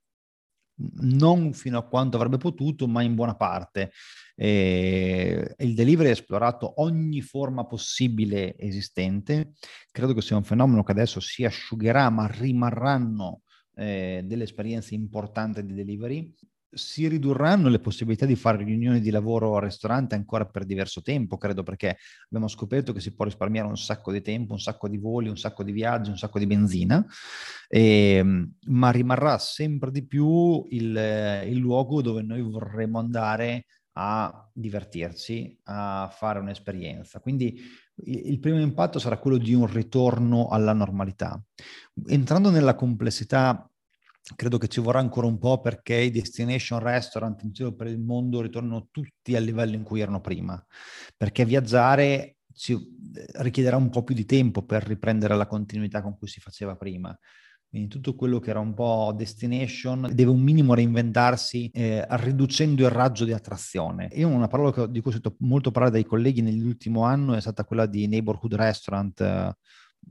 non 0.97 1.55
fino 1.55 1.79
a 1.79 1.87
quanto 1.87 2.19
avrebbe 2.19 2.37
potuto, 2.37 2.87
ma 2.87 3.01
in 3.01 3.15
buona 3.15 3.35
parte. 3.35 3.93
E 4.37 5.55
il 5.59 5.75
delivery 5.75 6.09
ha 6.09 6.13
esplorato 6.13 6.81
ogni 6.83 7.21
forma 7.23 7.67
possibile 7.67 8.57
esistente. 8.57 9.53
Credo 9.91 10.15
che 10.15 10.23
sia 10.23 10.37
un 10.37 10.45
fenomeno 10.45 10.83
che 10.83 10.93
adesso 10.93 11.21
si 11.21 11.45
asciugherà, 11.45 12.11
ma 12.11 12.27
rimarranno 12.27 13.43
eh, 13.77 14.23
delle 14.25 14.45
esperienze 14.45 14.95
importanti 14.95 15.65
di 15.65 15.75
delivery 15.75 16.35
si 16.75 17.07
ridurranno 17.09 17.69
le 17.69 17.79
possibilità 17.79 18.27
di 18.27 18.37
fare 18.37 18.63
riunioni 18.63 19.01
di 19.01 19.11
lavoro 19.11 19.57
al 19.57 19.63
ristorante 19.63 20.15
ancora 20.15 20.45
per 20.45 20.65
diverso 20.65 21.01
tempo, 21.01 21.37
credo, 21.39 21.63
perché 21.63 21.97
abbiamo 22.27 22.49
scoperto 22.49 22.93
che 22.93 23.01
si 23.01 23.15
può 23.15 23.25
risparmiare 23.25 23.69
un 23.69 23.77
sacco 23.77 24.13
di 24.13 24.21
tempo, 24.21 24.53
un 24.53 24.61
sacco 24.61 24.89
di 24.89 24.99
voli, 24.99 25.29
un 25.29 25.37
sacco 25.37 25.63
di 25.63 25.73
viaggi, 25.73 26.11
un 26.11 26.19
sacco 26.19 26.39
di 26.39 26.47
benzina, 26.47 27.05
e, 27.69 28.17
ehm, 28.17 28.53
ma 28.67 28.91
rimarrà 28.91 29.39
sempre 29.39 29.91
di 29.91 30.05
più 30.07 30.65
il, 30.71 31.43
il 31.47 31.57
luogo 31.57 32.03
dove 32.03 32.23
noi 32.23 32.43
vorremmo 32.43 32.99
andare 32.99 33.67
a 33.97 34.51
divertirci, 34.53 35.61
a 35.65 36.09
fare 36.13 36.39
un'esperienza. 36.39 37.21
Quindi 37.21 37.61
il 38.05 38.41
primo 38.41 38.61
impatto 38.61 38.99
sarà 38.99 39.19
quello 39.19 39.39
di 39.39 39.55
un 39.55 39.67
ritorno 39.67 40.49
alla 40.49 40.73
normalità. 40.73 41.41
Entrando 42.07 42.51
nella 42.51 42.75
complessità 42.75 43.69
credo 44.37 44.57
che 44.57 44.69
ci 44.69 44.81
vorrà 44.81 45.01
ancora 45.01 45.27
un 45.27 45.39
po' 45.39 45.61
perché 45.61 45.97
i 45.97 46.11
destination 46.11 46.79
restaurant 46.79 47.43
in 47.43 47.53
giro 47.53 47.75
per 47.75 47.89
il 47.89 48.01
mondo 48.01 48.41
ritornano 48.41 48.89
tutti 48.91 49.37
al 49.37 49.45
livello 49.45 49.75
in 49.75 49.83
cui 49.83 50.01
erano 50.01 50.21
prima, 50.21 50.65
perché 51.17 51.45
viaggiare 51.45 52.39
ci 52.55 52.77
richiederà 53.35 53.77
un 53.77 53.91
po' 53.91 54.03
più 54.03 54.15
di 54.15 54.25
tempo 54.25 54.65
per 54.65 54.85
riprendere 54.85 55.37
la 55.37 55.47
continuità 55.47 56.03
con 56.03 56.17
cui 56.17 56.29
si 56.29 56.41
faceva 56.41 56.75
prima. 56.77 57.17
Quindi 57.75 57.91
tutto 57.91 58.15
quello 58.15 58.39
che 58.39 58.51
era 58.51 58.61
un 58.61 58.73
po' 58.73 59.13
destination 59.17 60.09
deve 60.13 60.31
un 60.31 60.41
minimo 60.41 60.75
reinventarsi 60.75 61.71
eh, 61.73 62.07
riducendo 62.09 62.85
il 62.85 62.91
raggio 62.91 63.25
di 63.25 63.33
attrazione. 63.33 64.09
Io 64.13 64.29
una 64.29 64.47
parola 64.47 64.73
che, 64.73 64.89
di 64.89 65.01
cui 65.01 65.11
ho 65.11 65.15
sentito 65.15 65.35
molto 65.41 65.73
parlare 65.73 65.95
dai 65.95 66.05
colleghi 66.05 66.41
nell'ultimo 66.41 67.03
anno 67.03 67.35
è 67.35 67.41
stata 67.41 67.65
quella 67.65 67.87
di 67.87 68.07
neighborhood 68.07 68.55
restaurant, 68.55 69.57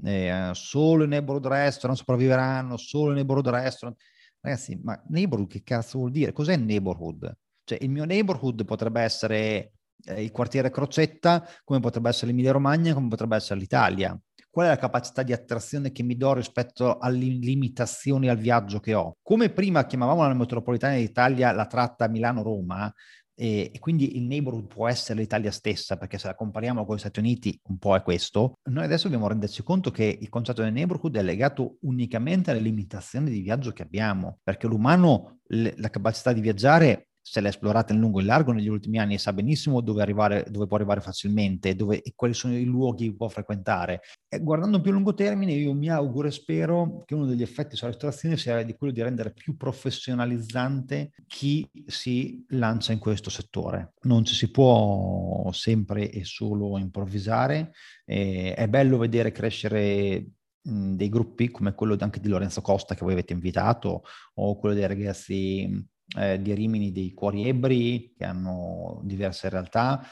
eh, 0.04 0.52
solo 0.52 1.06
i 1.06 1.08
neighborhood 1.08 1.48
restaurant 1.48 1.98
sopravviveranno, 1.98 2.76
solo 2.76 3.12
i 3.12 3.14
neighborhood 3.14 3.48
restaurant. 3.48 3.98
Ragazzi, 4.42 4.78
ma 4.84 5.02
neighborhood 5.08 5.50
che 5.50 5.64
cazzo 5.64 6.00
vuol 6.00 6.12
dire? 6.12 6.34
Cos'è 6.34 6.58
neighborhood? 6.58 7.34
Cioè 7.64 7.78
il 7.80 7.90
mio 7.90 8.04
neighborhood 8.04 8.66
potrebbe 8.66 9.00
essere 9.00 9.76
eh, 10.04 10.22
il 10.22 10.32
quartiere 10.32 10.70
Crocetta, 10.70 11.48
come 11.64 11.80
potrebbe 11.80 12.10
essere 12.10 12.28
l'Emilia 12.28 12.52
Romagna, 12.52 12.94
come 12.94 13.08
potrebbe 13.08 13.38
essere 13.38 13.58
l'Italia 13.58 14.20
qual 14.54 14.68
è 14.68 14.70
la 14.70 14.78
capacità 14.78 15.24
di 15.24 15.34
attrazione 15.34 15.92
che 15.92 16.04
mi 16.04 16.16
do 16.16 16.32
rispetto 16.34 17.00
alle 17.00 17.26
limitazioni 17.26 18.30
al 18.30 18.38
viaggio 18.38 18.80
che 18.80 18.94
ho. 18.94 19.18
Come 19.24 19.50
prima 19.50 19.88
chiamavamo 19.88 20.22
la 20.22 20.34
metropolitana 20.36 20.94
d'Italia 20.94 21.52
la 21.52 21.66
tratta 21.66 22.08
Milano-Roma, 22.08 22.94
e, 23.34 23.72
quindi 23.80 24.16
il 24.16 24.28
neighborhood 24.28 24.68
può 24.68 24.88
essere 24.88 25.20
l'Italia 25.20 25.50
stessa, 25.50 25.98
perché 25.98 26.20
se 26.20 26.28
la 26.28 26.36
compariamo 26.36 26.86
con 26.86 26.96
gli 26.96 27.00
Stati 27.00 27.20
Uniti 27.20 27.60
un 27.64 27.80
po' 27.80 27.96
è 27.96 28.04
questo, 28.04 28.60
noi 28.70 28.84
adesso 28.84 29.06
dobbiamo 29.06 29.28
renderci 29.28 29.64
conto 29.64 29.90
che 29.90 30.20
il 30.22 30.30
concetto 30.30 30.62
del 30.62 30.72
neighborhood 30.72 31.18
è 31.18 31.24
legato 31.24 31.78
unicamente 31.82 32.52
alle 32.52 32.60
limitazioni 32.60 33.32
di 33.32 33.42
viaggio 33.42 33.72
che 33.72 33.82
abbiamo, 33.82 34.38
perché 34.44 34.68
l'umano, 34.68 35.40
la 35.48 35.90
capacità 35.90 36.32
di 36.32 36.42
viaggiare 36.42 37.08
se 37.26 37.40
l'ha 37.40 37.48
esplorata 37.48 37.94
in 37.94 38.00
lungo 38.00 38.20
e 38.20 38.22
in 38.22 38.28
largo 38.28 38.52
negli 38.52 38.68
ultimi 38.68 39.00
anni 39.00 39.14
e 39.14 39.18
sa 39.18 39.32
benissimo 39.32 39.80
dove, 39.80 40.02
arrivare, 40.02 40.46
dove 40.50 40.68
può 40.68 40.76
arrivare 40.76 41.00
facilmente 41.00 41.74
dove, 41.74 42.02
e 42.02 42.12
quali 42.16 42.34
sono 42.34 42.56
i 42.56 42.66
luoghi 42.66 43.08
che 43.08 43.16
può 43.16 43.30
frequentare. 43.30 44.02
E 44.28 44.40
guardando 44.42 44.82
più 44.82 44.92
a 44.92 44.94
lungo 44.94 45.14
termine, 45.14 45.54
io 45.54 45.74
mi 45.74 45.90
auguro 45.90 46.28
e 46.28 46.32
spero 46.32 47.02
che 47.06 47.16
uno 47.16 47.26
degli 47.26 47.42
effetti 47.42 47.78
sulla 47.78 47.92
ristorazione 47.92 48.36
sia 48.36 48.62
di 48.64 48.76
quello 48.76 48.92
di 48.92 49.02
rendere 49.02 49.32
più 49.32 49.56
professionalizzante 49.56 51.12
chi 51.26 51.68
si 51.86 52.46
lancia 52.50 52.92
in 52.92 53.00
questo 53.00 53.30
settore. 53.30 53.94
Non 54.02 54.26
ci 54.26 54.36
si 54.36 54.52
può 54.52 55.50
sempre 55.54 56.12
e 56.12 56.26
solo 56.26 56.78
improvvisare. 56.78 57.72
E 58.06 58.54
è 58.54 58.68
bello 58.68 58.98
vedere 58.98 59.32
crescere 59.32 60.26
dei 60.62 61.10
gruppi 61.10 61.50
come 61.52 61.74
quello 61.74 61.98
anche 62.00 62.22
di 62.22 62.30
Lorenzo 62.30 62.62
Costa 62.62 62.96
che 62.96 63.04
voi 63.04 63.12
avete 63.14 63.34
invitato 63.34 64.04
o 64.36 64.58
quello 64.58 64.74
dei 64.74 64.88
ragazzi 64.88 65.92
eh, 66.18 66.42
di 66.42 66.54
Rimini 66.54 66.92
dei 66.92 67.14
Cuori 67.14 67.48
Ebri, 67.48 68.14
che 68.18 68.26
hanno 68.26 69.02
diverse 69.04 69.50
realtà. 69.50 70.06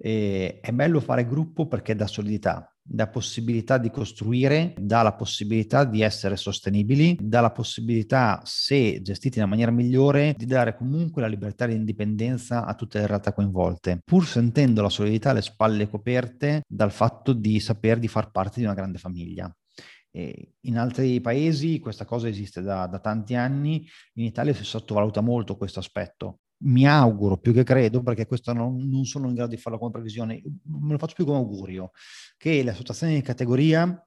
E 0.00 0.60
è 0.60 0.70
bello 0.70 1.00
fare 1.00 1.26
gruppo 1.26 1.66
perché 1.66 1.96
dà 1.96 2.06
solidità, 2.06 2.72
dà 2.80 3.08
possibilità 3.08 3.78
di 3.78 3.90
costruire, 3.90 4.74
dà 4.78 5.02
la 5.02 5.12
possibilità 5.12 5.84
di 5.84 6.02
essere 6.02 6.36
sostenibili, 6.36 7.18
dà 7.20 7.40
la 7.40 7.50
possibilità, 7.50 8.40
se 8.44 9.02
gestiti 9.02 9.38
in 9.38 9.42
una 9.42 9.50
maniera 9.50 9.72
migliore, 9.72 10.34
di 10.36 10.46
dare 10.46 10.76
comunque 10.76 11.20
la 11.20 11.26
libertà 11.26 11.64
e 11.64 11.68
l'indipendenza 11.68 12.64
a 12.64 12.74
tutte 12.74 13.00
le 13.00 13.08
realtà 13.08 13.32
coinvolte, 13.32 13.98
pur 14.04 14.24
sentendo 14.24 14.82
la 14.82 14.88
solidità 14.88 15.30
alle 15.30 15.42
spalle 15.42 15.88
coperte 15.88 16.62
dal 16.66 16.92
fatto 16.92 17.32
di 17.32 17.58
saper 17.58 17.98
di 17.98 18.08
far 18.08 18.30
parte 18.30 18.60
di 18.60 18.66
una 18.66 18.74
grande 18.74 18.98
famiglia. 18.98 19.52
E 20.10 20.54
in 20.60 20.78
altri 20.78 21.20
paesi 21.20 21.78
questa 21.78 22.04
cosa 22.04 22.28
esiste 22.28 22.62
da, 22.62 22.86
da 22.86 22.98
tanti 22.98 23.34
anni, 23.34 23.86
in 24.14 24.24
Italia 24.24 24.54
si 24.54 24.64
sottovaluta 24.64 25.20
molto 25.20 25.56
questo 25.56 25.78
aspetto. 25.78 26.40
Mi 26.60 26.86
auguro 26.88 27.36
più 27.36 27.52
che 27.52 27.62
credo, 27.62 28.02
perché 28.02 28.26
questo 28.26 28.52
non, 28.52 28.88
non 28.88 29.04
sono 29.04 29.28
in 29.28 29.34
grado 29.34 29.50
di 29.50 29.60
farlo 29.60 29.78
come 29.78 29.92
previsione, 29.92 30.42
me 30.64 30.92
lo 30.92 30.98
faccio 30.98 31.14
più 31.14 31.24
come 31.24 31.38
augurio, 31.38 31.92
che 32.36 32.62
le 32.62 32.70
associazioni 32.70 33.14
di 33.14 33.22
categoria 33.22 34.02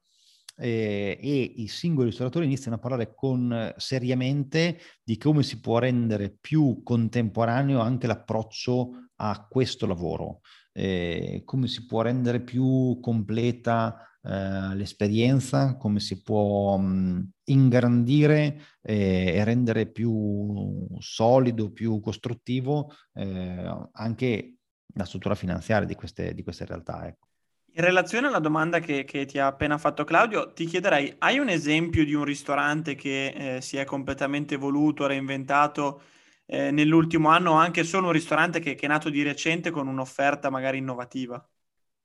eh, 0.56 1.18
e 1.20 1.52
i 1.56 1.66
singoli 1.68 2.08
ristoratori 2.08 2.44
iniziano 2.44 2.76
a 2.76 2.80
parlare 2.80 3.14
con, 3.14 3.72
seriamente 3.76 4.78
di 5.02 5.16
come 5.16 5.42
si 5.42 5.60
può 5.60 5.78
rendere 5.78 6.36
più 6.38 6.82
contemporaneo 6.82 7.80
anche 7.80 8.06
l'approccio 8.06 9.08
a 9.16 9.46
questo 9.48 9.86
lavoro, 9.86 10.40
eh, 10.72 11.42
come 11.44 11.68
si 11.68 11.86
può 11.86 12.02
rendere 12.02 12.42
più 12.42 12.98
completa 13.00 14.06
eh, 14.24 14.74
l'esperienza, 14.74 15.76
come 15.76 15.98
si 15.98 16.22
può 16.22 16.76
mh, 16.76 17.30
ingrandire 17.44 18.60
eh, 18.82 19.34
e 19.34 19.44
rendere 19.44 19.86
più 19.86 20.86
solido, 20.98 21.72
più 21.72 22.00
costruttivo 22.00 22.92
eh, 23.14 23.88
anche 23.92 24.56
la 24.94 25.04
struttura 25.04 25.34
finanziaria 25.34 25.86
di 25.86 25.94
queste, 25.94 26.34
di 26.34 26.42
queste 26.42 26.64
realtà. 26.64 27.06
Ecco. 27.06 27.26
In 27.74 27.82
relazione 27.82 28.26
alla 28.26 28.38
domanda 28.38 28.80
che, 28.80 29.04
che, 29.04 29.24
ti 29.24 29.38
ha 29.38 29.46
appena 29.46 29.78
fatto 29.78 30.04
Claudio, 30.04 30.52
ti 30.52 30.66
chiederei, 30.66 31.14
hai 31.18 31.38
un 31.38 31.48
esempio 31.48 32.04
di 32.04 32.12
un 32.12 32.24
ristorante 32.24 32.94
che 32.94 33.56
eh, 33.56 33.60
si 33.62 33.78
è 33.78 33.84
completamente 33.84 34.54
evoluto, 34.54 35.06
reinventato 35.06 36.02
eh, 36.44 36.70
nell'ultimo 36.70 37.30
anno, 37.30 37.52
o 37.52 37.54
anche 37.54 37.82
solo 37.82 38.08
un 38.08 38.12
ristorante 38.12 38.60
che, 38.60 38.74
che, 38.74 38.84
è 38.84 38.88
nato 38.88 39.08
di 39.08 39.22
recente 39.22 39.70
con 39.70 39.88
un'offerta 39.88 40.50
magari 40.50 40.78
innovativa? 40.78 41.42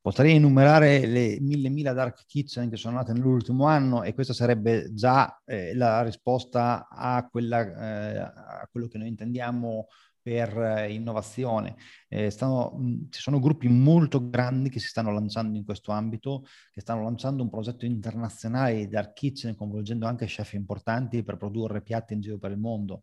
Potrei 0.07 0.35
enumerare 0.35 1.05
le 1.05 1.37
mille 1.41 1.67
mila 1.67 1.91
dark 1.91 2.23
kitchen 2.27 2.69
che 2.69 2.77
sono 2.77 2.95
nate 2.95 3.11
nell'ultimo 3.11 3.65
anno 3.65 4.03
e 4.03 4.13
questa 4.13 4.31
sarebbe 4.31 4.93
già 4.93 5.41
eh, 5.43 5.75
la 5.75 6.01
risposta 6.01 6.87
a, 6.89 7.27
quella, 7.29 7.59
eh, 7.59 8.17
a, 8.19 8.69
quello 8.71 8.87
che 8.87 8.97
noi 8.97 9.09
intendiamo 9.09 9.87
per 10.21 10.57
eh, 10.57 10.93
innovazione. 10.93 11.75
Stanno, 12.29 12.71
mh, 12.77 13.09
ci 13.09 13.19
sono 13.19 13.41
gruppi 13.41 13.67
molto 13.67 14.29
grandi 14.29 14.69
che 14.69 14.79
si 14.79 14.87
stanno 14.87 15.11
lanciando 15.11 15.57
in 15.57 15.65
questo 15.65 15.91
ambito, 15.91 16.45
che 16.71 16.79
stanno 16.79 17.03
lanciando 17.03 17.43
un 17.43 17.49
progetto 17.49 17.83
internazionale 17.83 18.75
di 18.75 18.87
dark 18.87 19.11
kitchen 19.11 19.57
coinvolgendo 19.57 20.07
anche 20.07 20.25
chef 20.25 20.53
importanti 20.53 21.21
per 21.21 21.35
produrre 21.35 21.81
piatti 21.81 22.13
in 22.13 22.21
giro 22.21 22.37
per 22.37 22.51
il 22.51 22.59
mondo. 22.59 23.01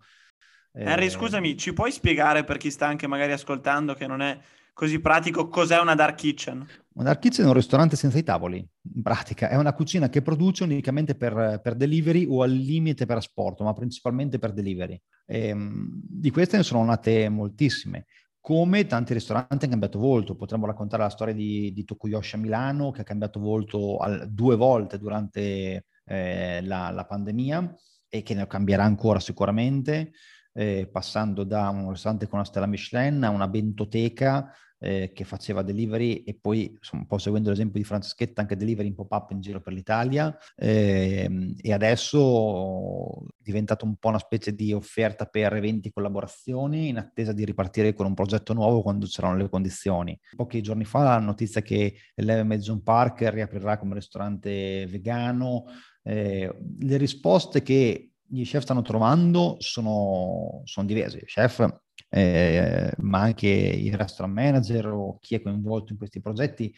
Henry, 0.73 1.11
scusami, 1.11 1.55
ci 1.59 1.75
puoi 1.75 1.93
spiegare 1.93 2.45
per 2.45 2.57
chi 2.57 2.71
sta 2.71 2.87
anche 2.87 3.07
magari 3.07 3.33
ascoltando 3.33 3.93
che 3.93 4.07
non 4.07 4.23
è 4.23 4.41
così 4.75 5.01
pratico, 5.01 5.49
cos'è 5.49 5.81
una 5.81 5.95
dark 5.95 6.17
kitchen? 6.17 6.67
Una 6.95 7.05
dark 7.05 7.21
kitchen 7.21 7.47
è 7.47 7.49
un 7.49 7.55
ristorante 7.55 7.97
senza 7.97 8.19
i 8.19 8.23
tavoli, 8.25 8.59
in 8.59 9.03
pratica. 9.03 9.49
È 9.49 9.57
una 9.57 9.73
cucina 9.73 10.11
che 10.11 10.21
produce 10.21 10.65
unicamente 10.65 11.15
per, 11.15 11.61
per 11.63 11.77
delivery 11.77 12.27
o 12.29 12.43
al 12.43 12.51
limite 12.51 13.07
per 13.07 13.17
asporto, 13.17 13.65
ma 13.65 13.73
principalmente 13.73 14.39
per 14.39 14.53
delivery. 14.53 15.01
E, 15.25 15.49
ehm, 15.49 15.89
di 16.05 16.31
queste 16.31 16.59
ne 16.59 16.65
sono 16.65 16.85
nate 16.85 17.29
moltissime. 17.29 18.07
Come 18.41 18.87
tanti 18.87 19.15
ristoranti 19.15 19.65
hanno 19.65 19.71
cambiato 19.71 19.99
volto. 19.99 20.37
Potremmo 20.37 20.67
raccontare 20.67 21.05
la 21.05 21.09
storia 21.09 21.33
di, 21.33 21.73
di 21.73 21.85
Tokuyoshi 21.85 22.35
a 22.35 22.39
Milano, 22.39 22.91
che 22.91 23.01
ha 23.01 23.05
cambiato 23.05 23.41
volto 23.41 23.97
al, 23.97 24.29
due 24.31 24.57
volte 24.57 24.99
durante 24.99 25.87
eh, 26.05 26.61
la, 26.63 26.91
la 26.91 27.07
pandemia 27.07 27.75
e 28.09 28.23
che 28.23 28.35
ne 28.35 28.47
cambierà 28.47 28.85
ancora 28.85 29.19
sicuramente 29.19 30.13
eh, 30.55 30.89
passando 30.91 31.45
da 31.45 31.69
un 31.69 31.91
ristorante 31.91 32.27
con 32.27 32.39
una 32.39 32.49
stella 32.49 32.67
Michelin 32.67 33.23
a 33.25 33.31
una 33.31 33.49
bentoteca 33.49 34.53
eh, 34.85 35.13
che 35.15 35.25
faceva 35.25 35.63
delivery 35.63 36.25
e 36.25 36.35
poi, 36.39 36.79
un 36.93 37.07
po' 37.07 37.17
seguendo 37.17 37.49
l'esempio 37.49 37.81
di 37.81 37.87
Franceschetta, 37.87 38.43
anche 38.43 38.55
delivery 38.55 38.89
in 38.89 38.95
pop-up 38.95 39.31
in 39.31 39.41
giro 39.41 39.61
per 39.61 39.73
l'Italia 39.73 40.37
eh, 40.55 41.55
e 41.59 41.73
adesso 41.73 43.23
è 43.39 43.43
diventato 43.43 43.87
un 43.87 43.97
po' 43.97 44.09
una 44.09 44.19
specie 44.19 44.55
di 44.55 44.75
offerta 44.75 45.25
per 45.25 45.55
eventi 45.55 45.89
e 45.89 45.93
collaborazioni 45.93 46.89
in 46.89 46.99
attesa 46.99 47.33
di 47.33 47.47
ripartire 47.47 47.95
con 47.95 48.05
un 48.07 48.15
progetto 48.15 48.53
nuovo 48.53 48.83
quando 48.83 49.07
c'erano 49.07 49.37
le 49.37 49.49
condizioni. 49.49 50.19
Pochi 50.37 50.61
giorni 50.61 50.85
fa 50.85 51.03
la 51.03 51.19
notizia 51.19 51.63
che 51.63 51.95
l'Eve 52.17 52.43
Maison 52.43 52.83
Park 52.83 53.27
riaprirà 53.31 53.79
come 53.79 53.95
ristorante 53.95 54.87
vegano, 54.87 55.65
eh, 56.03 56.55
le 56.81 56.97
risposte 56.99 57.63
che 57.63 58.14
gli 58.35 58.45
chef 58.45 58.63
stanno 58.63 58.83
trovando 58.83 59.57
sono, 59.61 60.63
sono 60.65 60.87
diversi. 60.87 61.21
Chef, 61.25 61.67
eh, 62.09 62.93
ma 62.99 63.21
anche 63.21 63.49
il 63.49 63.95
restaurant 63.95 64.35
manager 64.35 64.87
o 64.89 65.19
chi 65.21 65.37
è 65.37 65.43
coinvolto 65.43 65.93
in 65.93 65.99
questi 65.99 66.21
progetti, 66.21 66.75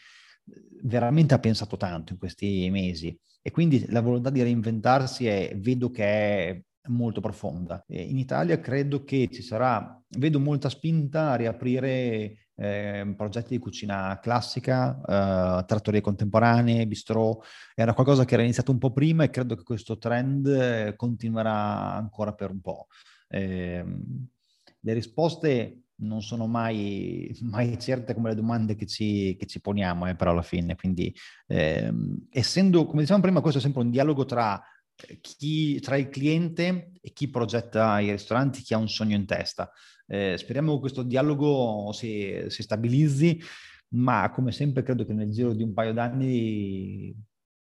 veramente 0.83 1.35
ha 1.35 1.39
pensato 1.39 1.77
tanto 1.77 2.13
in 2.13 2.19
questi 2.19 2.69
mesi. 2.71 3.19
E 3.41 3.51
quindi 3.51 3.87
la 3.89 4.01
volontà 4.01 4.31
di 4.31 4.43
reinventarsi 4.43 5.27
è, 5.27 5.57
vedo 5.57 5.91
che 5.91 6.05
è 6.05 6.63
molto 6.89 7.21
profonda. 7.21 7.85
In 7.89 8.19
Italia 8.19 8.61
credo 8.61 9.05
che 9.05 9.29
ci 9.33 9.43
sarà, 9.43 10.01
vedo 10.19 10.39
molta 10.41 10.69
spinta 10.69 11.31
a 11.31 11.37
riaprire 11.37 12.46
eh, 12.57 13.15
progetti 13.17 13.51
di 13.51 13.59
cucina 13.59 14.19
classica, 14.21 14.99
eh, 15.01 15.65
trattorie 15.67 16.01
contemporanee, 16.01 16.87
bistrò, 16.87 17.39
era 17.75 17.93
qualcosa 17.95 18.25
che 18.25 18.35
era 18.35 18.43
iniziato 18.43 18.73
un 18.73 18.79
po' 18.79 18.93
prima 18.93 19.25
e 19.25 19.31
credo 19.31 19.55
che 19.55 19.63
questo 19.63 19.99
trend 19.99 20.47
eh, 20.47 20.95
continuerà 20.97 21.95
ancora 21.95 22.33
per 22.33 22.51
un 22.51 22.61
po'. 22.61 22.87
Eh, 23.29 23.85
le 24.81 24.93
risposte 24.93 25.83
non 25.99 26.23
sono 26.23 26.47
mai, 26.47 27.37
mai, 27.43 27.79
certe 27.79 28.15
come 28.15 28.31
le 28.31 28.35
domande 28.35 28.75
che 28.75 28.87
ci, 28.87 29.37
che 29.39 29.47
ci 29.47 29.61
poniamo, 29.61 30.09
eh, 30.09 30.15
però 30.15 30.31
alla 30.33 30.43
fine. 30.43 30.77
Quindi, 30.77 31.15
ehm, 31.47 32.27
essendo, 32.31 32.87
come 32.87 33.01
dicevamo 33.01 33.23
prima, 33.23 33.41
questo 33.41 33.59
è 33.59 33.63
sempre 33.63 33.83
un 33.83 33.91
dialogo 33.91 34.25
tra 34.25 34.63
chi, 35.21 35.79
tra 35.81 35.97
il 35.97 36.09
cliente 36.09 36.93
e 37.01 37.13
chi 37.13 37.29
progetta 37.29 38.01
i 38.01 38.11
ristoranti, 38.11 38.63
chi 38.63 38.75
ha 38.75 38.79
un 38.79 38.89
sogno 38.89 39.15
in 39.15 39.27
testa. 39.27 39.71
Eh, 40.07 40.37
speriamo 40.39 40.75
che 40.75 40.81
questo 40.81 41.03
dialogo 41.03 41.91
si, 41.93 42.45
si, 42.49 42.63
stabilizzi, 42.63 43.41
ma 43.91 44.31
come 44.31 44.53
sempre 44.53 44.83
credo 44.83 45.05
che 45.05 45.13
nel 45.13 45.31
giro 45.31 45.53
di 45.53 45.63
un 45.63 45.73
paio 45.73 45.93
d'anni 45.93 47.15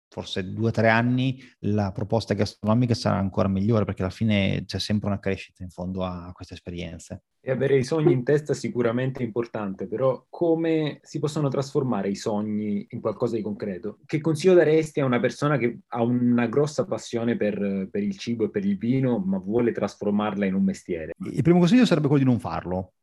forse 0.09 0.52
due 0.52 0.68
o 0.68 0.70
tre 0.70 0.88
anni 0.88 1.40
la 1.61 1.92
proposta 1.92 2.34
gastronomica 2.34 2.94
sarà 2.94 3.16
ancora 3.16 3.48
migliore 3.48 3.84
perché 3.84 4.02
alla 4.02 4.11
fine 4.11 4.64
c'è 4.64 4.78
sempre 4.78 5.09
una 5.09 5.18
crescita 5.18 5.62
in 5.62 5.70
fondo 5.70 6.04
a 6.04 6.30
queste 6.32 6.54
esperienze. 6.54 7.22
E 7.40 7.50
avere 7.52 7.76
i 7.76 7.84
sogni 7.84 8.12
in 8.12 8.24
testa 8.24 8.52
è 8.52 8.57
sicuramente 8.57 9.22
importante, 9.22 9.86
però 9.86 10.26
come 10.28 10.98
si 11.02 11.20
possono 11.20 11.48
trasformare 11.48 12.09
i 12.09 12.16
sogni 12.16 12.84
in 12.90 13.00
qualcosa 13.00 13.36
di 13.36 13.42
concreto? 13.42 13.98
Che 14.04 14.20
consiglio 14.20 14.54
daresti 14.54 15.00
a 15.00 15.04
una 15.04 15.20
persona 15.20 15.57
che 15.57 15.78
ha 15.86 16.02
una 16.02 16.46
grossa 16.48 16.86
passione 16.86 17.36
per, 17.36 17.88
per 17.88 18.02
il 18.02 18.16
cibo 18.16 18.46
e 18.46 18.50
per 18.50 18.64
il 18.64 18.76
vino, 18.76 19.18
ma 19.18 19.38
vuole 19.38 19.70
trasformarla 19.70 20.44
in 20.44 20.54
un 20.54 20.64
mestiere? 20.64 21.12
Il 21.18 21.42
primo 21.42 21.61
consiglio 21.61 21.86
sarebbe 21.86 22.09
quello 22.09 22.24
di 22.24 22.28
non 22.28 22.40
farlo, 22.40 22.94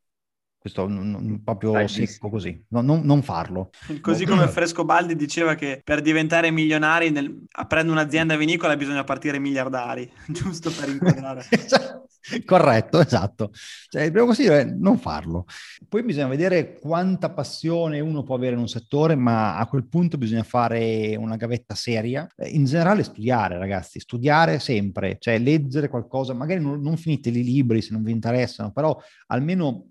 questo 0.64 0.88
n- 0.88 1.42
proprio 1.44 1.72
Dai, 1.72 1.88
secco 1.88 2.30
così, 2.30 2.64
no, 2.68 2.80
non, 2.80 3.02
non, 3.04 3.22
farlo. 3.22 3.68
Così 4.00 4.24
come 4.24 4.48
Frescobaldi 4.48 5.14
diceva 5.14 5.54
che 5.56 5.82
per 5.84 6.00
diventare 6.00 6.50
milionari, 6.50 7.10
nel, 7.10 7.44
aprendo 7.50 7.92
un'azienda 7.92 8.34
vinicola 8.34 8.74
bisogna 8.74 9.04
partire 9.04 9.38
miliardari, 9.38 10.10
giusto 10.26 10.70
per 10.70 10.88
inquadrare. 10.88 11.44
Corretto, 12.46 12.98
esatto. 12.98 13.50
Cioè, 13.90 14.04
il 14.04 14.10
primo 14.10 14.24
consiglio 14.24 14.54
è 14.54 14.64
non 14.64 14.96
farlo. 14.96 15.44
Poi 15.86 16.02
bisogna 16.02 16.28
vedere 16.28 16.78
quanta 16.78 17.28
passione 17.28 18.00
uno 18.00 18.22
può 18.22 18.34
avere 18.34 18.54
in 18.54 18.60
un 18.60 18.68
settore, 18.68 19.16
ma 19.16 19.58
a 19.58 19.66
quel 19.66 19.86
punto 19.86 20.16
bisogna 20.16 20.44
fare 20.44 21.14
una 21.16 21.36
gavetta 21.36 21.74
seria. 21.74 22.26
In 22.46 22.64
generale 22.64 23.02
studiare, 23.02 23.58
ragazzi, 23.58 24.00
studiare 24.00 24.58
sempre, 24.60 25.18
cioè 25.20 25.38
leggere 25.38 25.90
qualcosa, 25.90 26.32
magari 26.32 26.62
non, 26.62 26.80
non 26.80 26.96
finite 26.96 27.28
i 27.28 27.32
libri 27.32 27.82
se 27.82 27.92
non 27.92 28.02
vi 28.02 28.12
interessano, 28.12 28.72
però 28.72 28.98
almeno 29.26 29.88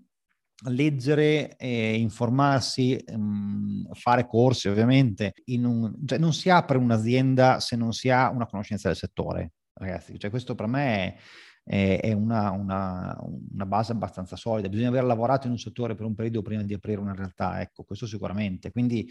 leggere, 0.64 1.56
eh, 1.56 1.98
informarsi, 1.98 2.96
ehm, 2.96 3.92
fare 3.92 4.26
corsi 4.26 4.68
ovviamente, 4.68 5.34
un, 5.46 5.94
cioè 6.06 6.18
non 6.18 6.32
si 6.32 6.50
apre 6.50 6.78
un'azienda 6.78 7.60
se 7.60 7.76
non 7.76 7.92
si 7.92 8.10
ha 8.10 8.30
una 8.30 8.46
conoscenza 8.46 8.88
del 8.88 8.96
settore, 8.96 9.52
ragazzi. 9.74 10.18
Cioè 10.18 10.30
questo 10.30 10.54
per 10.54 10.66
me 10.66 11.16
è, 11.64 12.00
è 12.00 12.12
una, 12.12 12.50
una, 12.50 13.16
una, 13.20 13.66
base 13.66 13.92
abbastanza 13.92 14.36
solida. 14.36 14.68
Bisogna 14.68 14.88
aver 14.88 15.04
lavorato 15.04 15.46
in 15.46 15.52
un 15.52 15.58
settore 15.58 15.94
per 15.94 16.06
un 16.06 16.14
periodo 16.14 16.42
prima 16.42 16.62
di 16.62 16.74
aprire 16.74 17.00
una 17.00 17.14
realtà, 17.14 17.60
ecco, 17.60 17.84
questo 17.84 18.06
sicuramente. 18.06 18.70
Quindi 18.70 19.08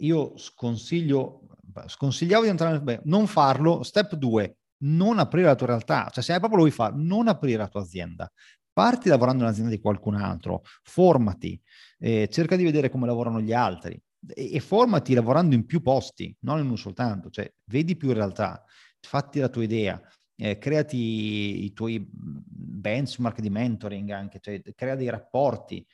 io 0.00 0.36
sconsiglio, 0.36 1.48
sconsigliavo 1.86 2.44
di 2.44 2.50
entrare. 2.50 2.80
Beh, 2.80 3.00
non 3.04 3.26
farlo. 3.26 3.82
Step 3.82 4.14
2, 4.14 4.56
non 4.82 5.18
aprire 5.18 5.46
la 5.46 5.54
tua 5.54 5.66
realtà. 5.66 6.08
Cioè 6.10 6.22
se 6.22 6.32
hai 6.32 6.38
proprio 6.38 6.60
lo 6.60 6.66
vuoi 6.66 6.74
fare, 6.74 6.94
non 6.96 7.28
aprire 7.28 7.58
la 7.58 7.68
tua 7.68 7.80
azienda 7.80 8.30
parti 8.78 9.08
lavorando 9.08 9.42
in 9.42 9.48
un'azienda 9.48 9.74
di 9.74 9.80
qualcun 9.80 10.14
altro, 10.14 10.62
formati, 10.84 11.60
eh, 11.98 12.28
cerca 12.30 12.54
di 12.54 12.62
vedere 12.62 12.90
come 12.90 13.06
lavorano 13.06 13.40
gli 13.40 13.52
altri 13.52 14.00
e, 14.28 14.54
e, 14.54 14.60
formati 14.60 15.14
lavorando 15.14 15.56
in 15.56 15.66
più 15.66 15.82
posti, 15.82 16.32
non 16.42 16.60
in 16.60 16.66
uno 16.66 16.76
soltanto, 16.76 17.28
cioè 17.28 17.52
vedi 17.64 17.96
più 17.96 18.12
realtà, 18.12 18.62
fatti 19.00 19.40
la 19.40 19.48
tua 19.48 19.64
idea, 19.64 20.00
eh, 20.36 20.58
creati 20.58 21.64
i 21.64 21.72
tuoi 21.72 22.08
benchmark 22.08 23.40
di 23.40 23.50
mentoring 23.50 24.10
anche, 24.10 24.38
cioè 24.38 24.62
crea 24.76 24.94
dei 24.94 25.10
rapporti 25.10 25.84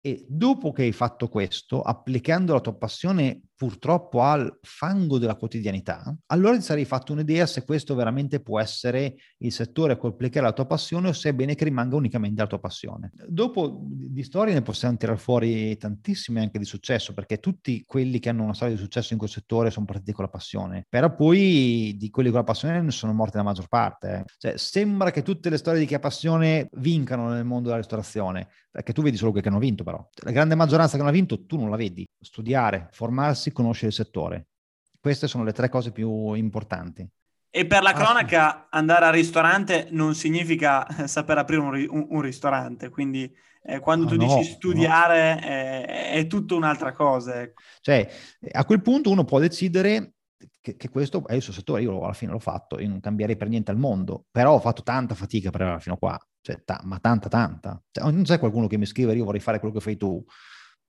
e 0.00 0.24
dopo 0.26 0.72
che 0.72 0.84
hai 0.84 0.92
fatto 0.92 1.28
questo, 1.28 1.82
applicando 1.82 2.54
la 2.54 2.60
tua 2.60 2.78
passione 2.78 3.42
purtroppo 3.62 4.22
al 4.22 4.58
fango 4.60 5.18
della 5.18 5.36
quotidianità, 5.36 6.12
allora 6.26 6.56
ti 6.56 6.62
sarei 6.62 6.84
fatto 6.84 7.12
un'idea 7.12 7.46
se 7.46 7.64
questo 7.64 7.94
veramente 7.94 8.40
può 8.40 8.58
essere 8.58 9.14
il 9.38 9.52
settore 9.52 9.92
a 9.92 9.96
cui 9.96 10.08
applicare 10.08 10.44
la 10.44 10.52
tua 10.52 10.66
passione 10.66 11.10
o 11.10 11.12
se 11.12 11.28
è 11.28 11.32
bene 11.32 11.54
che 11.54 11.62
rimanga 11.62 11.94
unicamente 11.94 12.40
la 12.40 12.48
tua 12.48 12.58
passione. 12.58 13.12
Dopo 13.24 13.82
di 13.84 14.24
storie 14.24 14.52
ne 14.52 14.62
possiamo 14.62 14.96
tirare 14.96 15.16
fuori 15.16 15.76
tantissime 15.76 16.40
anche 16.40 16.58
di 16.58 16.64
successo, 16.64 17.14
perché 17.14 17.38
tutti 17.38 17.84
quelli 17.86 18.18
che 18.18 18.30
hanno 18.30 18.42
una 18.42 18.52
storia 18.52 18.74
di 18.74 18.80
successo 18.80 19.12
in 19.12 19.20
quel 19.20 19.30
settore 19.30 19.70
sono 19.70 19.86
partiti 19.86 20.10
con 20.10 20.24
la 20.24 20.30
passione, 20.30 20.84
però 20.88 21.14
poi 21.14 21.94
di 21.96 22.10
quelli 22.10 22.30
con 22.30 22.38
la 22.38 22.44
passione 22.44 22.82
ne 22.82 22.90
sono 22.90 23.12
morti 23.12 23.36
la 23.36 23.44
maggior 23.44 23.68
parte. 23.68 24.12
Eh. 24.12 24.24
Cioè, 24.38 24.56
sembra 24.56 25.12
che 25.12 25.22
tutte 25.22 25.50
le 25.50 25.56
storie 25.56 25.78
di 25.78 25.86
chi 25.86 25.94
ha 25.94 26.00
passione 26.00 26.68
vincano 26.78 27.28
nel 27.28 27.44
mondo 27.44 27.66
della 27.68 27.76
ristorazione, 27.76 28.48
perché 28.72 28.92
tu 28.92 29.02
vedi 29.02 29.16
solo 29.16 29.30
quelli 29.30 29.46
che 29.46 29.52
hanno 29.52 29.62
vinto 29.62 29.84
però. 29.84 30.04
La 30.24 30.32
grande 30.32 30.56
maggioranza 30.56 30.96
che 30.96 31.02
non 31.02 31.08
ha 31.08 31.12
vinto 31.12 31.46
tu 31.46 31.56
non 31.56 31.70
la 31.70 31.76
vedi. 31.76 32.04
Studiare, 32.18 32.88
formarsi, 32.90 33.51
conoscere 33.52 33.88
il 33.88 33.94
settore. 33.94 34.48
Queste 35.00 35.26
sono 35.26 35.44
le 35.44 35.52
tre 35.52 35.68
cose 35.68 35.92
più 35.92 36.32
importanti. 36.34 37.08
E 37.54 37.66
per 37.66 37.82
la 37.82 37.92
cronaca, 37.92 38.68
andare 38.70 39.04
al 39.04 39.12
ristorante 39.12 39.88
non 39.90 40.14
significa 40.14 40.86
eh, 40.86 41.06
saper 41.06 41.38
aprire 41.38 41.60
un, 41.60 41.86
un, 41.90 42.06
un 42.08 42.20
ristorante, 42.22 42.88
quindi 42.88 43.30
eh, 43.64 43.78
quando 43.78 44.06
ah, 44.06 44.08
tu 44.08 44.16
no, 44.16 44.24
dici 44.24 44.52
studiare 44.52 45.34
no. 45.34 45.40
è, 45.40 46.10
è 46.12 46.26
tutta 46.26 46.54
un'altra 46.54 46.92
cosa. 46.92 47.42
Ecco. 47.42 47.60
Cioè, 47.80 48.08
a 48.52 48.64
quel 48.64 48.80
punto 48.80 49.10
uno 49.10 49.24
può 49.24 49.38
decidere 49.38 50.14
che, 50.60 50.76
che, 50.76 50.88
questo 50.88 51.26
è 51.26 51.34
il 51.34 51.42
suo 51.42 51.52
settore, 51.52 51.82
io 51.82 52.02
alla 52.02 52.12
fine 52.12 52.32
l'ho 52.32 52.38
fatto, 52.38 52.80
io 52.80 52.88
non 52.88 53.00
cambierei 53.00 53.36
per 53.36 53.48
niente 53.48 53.70
al 53.70 53.76
mondo, 53.76 54.26
però 54.30 54.54
ho 54.54 54.60
fatto 54.60 54.82
tanta 54.82 55.14
fatica 55.14 55.50
per 55.50 55.60
arrivare 55.60 55.82
fino 55.82 55.94
a 55.96 55.98
qua, 55.98 56.18
cioè, 56.40 56.62
ta- 56.64 56.80
ma 56.84 56.98
tanta, 56.98 57.28
tanta. 57.28 57.82
Cioè, 57.90 58.10
non 58.10 58.22
c'è 58.22 58.38
qualcuno 58.38 58.66
che 58.66 58.78
mi 58.78 58.86
scrive, 58.86 59.14
io 59.14 59.24
vorrei 59.24 59.40
fare 59.40 59.58
quello 59.58 59.74
che 59.74 59.80
fai 59.80 59.96
tu, 59.96 60.24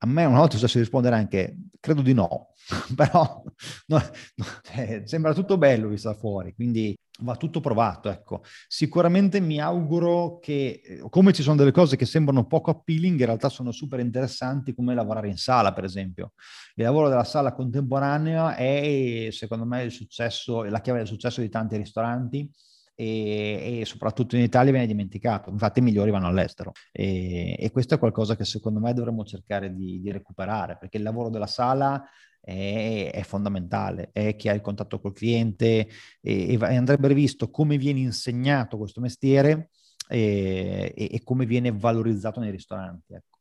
a 0.03 0.05
me 0.05 0.25
una 0.25 0.39
volta 0.39 0.57
si 0.67 0.79
rispondere 0.79 1.15
anche, 1.15 1.55
credo 1.79 2.01
di 2.01 2.13
no, 2.13 2.49
però 2.95 3.41
no, 3.87 4.01
no, 4.35 4.45
eh, 4.75 5.03
sembra 5.05 5.33
tutto 5.33 5.57
bello 5.57 5.87
visto 5.87 6.09
da 6.09 6.15
fuori, 6.15 6.53
quindi 6.53 6.93
va 7.19 7.37
tutto 7.37 7.61
provato, 7.61 8.09
ecco. 8.09 8.41
Sicuramente 8.67 9.39
mi 9.39 9.61
auguro 9.61 10.39
che, 10.39 10.81
eh, 10.83 11.05
come 11.09 11.31
ci 11.31 11.41
sono 11.41 11.55
delle 11.55 11.71
cose 11.71 11.95
che 11.95 12.05
sembrano 12.05 12.45
poco 12.45 12.69
appealing, 12.69 13.17
in 13.17 13.25
realtà 13.25 13.47
sono 13.47 13.71
super 13.71 14.01
interessanti, 14.01 14.75
come 14.75 14.93
lavorare 14.93 15.29
in 15.29 15.37
sala, 15.37 15.71
per 15.71 15.85
esempio. 15.85 16.33
Il 16.75 16.83
lavoro 16.83 17.07
della 17.07 17.23
sala 17.23 17.53
contemporanea 17.53 18.55
è, 18.55 19.29
secondo 19.31 19.63
me, 19.65 19.83
il 19.83 19.91
successo, 19.91 20.63
la 20.63 20.81
chiave 20.81 20.99
del 20.99 21.07
successo 21.07 21.39
di 21.39 21.49
tanti 21.49 21.77
ristoranti, 21.77 22.51
e, 22.95 23.79
e, 23.81 23.85
soprattutto 23.85 24.35
in 24.35 24.43
Italia 24.43 24.71
viene 24.71 24.87
dimenticato, 24.87 25.49
infatti 25.49 25.79
i 25.79 25.81
migliori 25.81 26.11
vanno 26.11 26.27
all'estero 26.27 26.71
e, 26.91 27.55
e 27.57 27.71
questo 27.71 27.95
è 27.95 27.99
qualcosa 27.99 28.35
che 28.35 28.45
secondo 28.45 28.79
me 28.79 28.93
dovremmo 28.93 29.23
cercare 29.23 29.73
di, 29.73 29.99
di 29.99 30.11
recuperare 30.11 30.77
perché 30.77 30.97
il 30.97 31.03
lavoro 31.03 31.29
della 31.29 31.47
sala 31.47 32.03
è, 32.39 33.09
è, 33.13 33.21
fondamentale, 33.23 34.09
è 34.11 34.35
chi 34.35 34.49
ha 34.49 34.53
il 34.53 34.61
contatto 34.61 34.99
col 34.99 35.13
cliente 35.13 35.87
e, 36.21 36.53
e 36.53 36.75
andrebbe 36.75 37.13
visto 37.13 37.49
come 37.49 37.77
viene 37.77 37.99
insegnato 37.99 38.77
questo 38.77 39.01
mestiere 39.01 39.69
e, 40.07 40.93
e 40.95 41.21
come 41.23 41.45
viene 41.45 41.71
valorizzato 41.71 42.39
nei 42.39 42.51
ristoranti. 42.51 43.13
Ecco. 43.13 43.37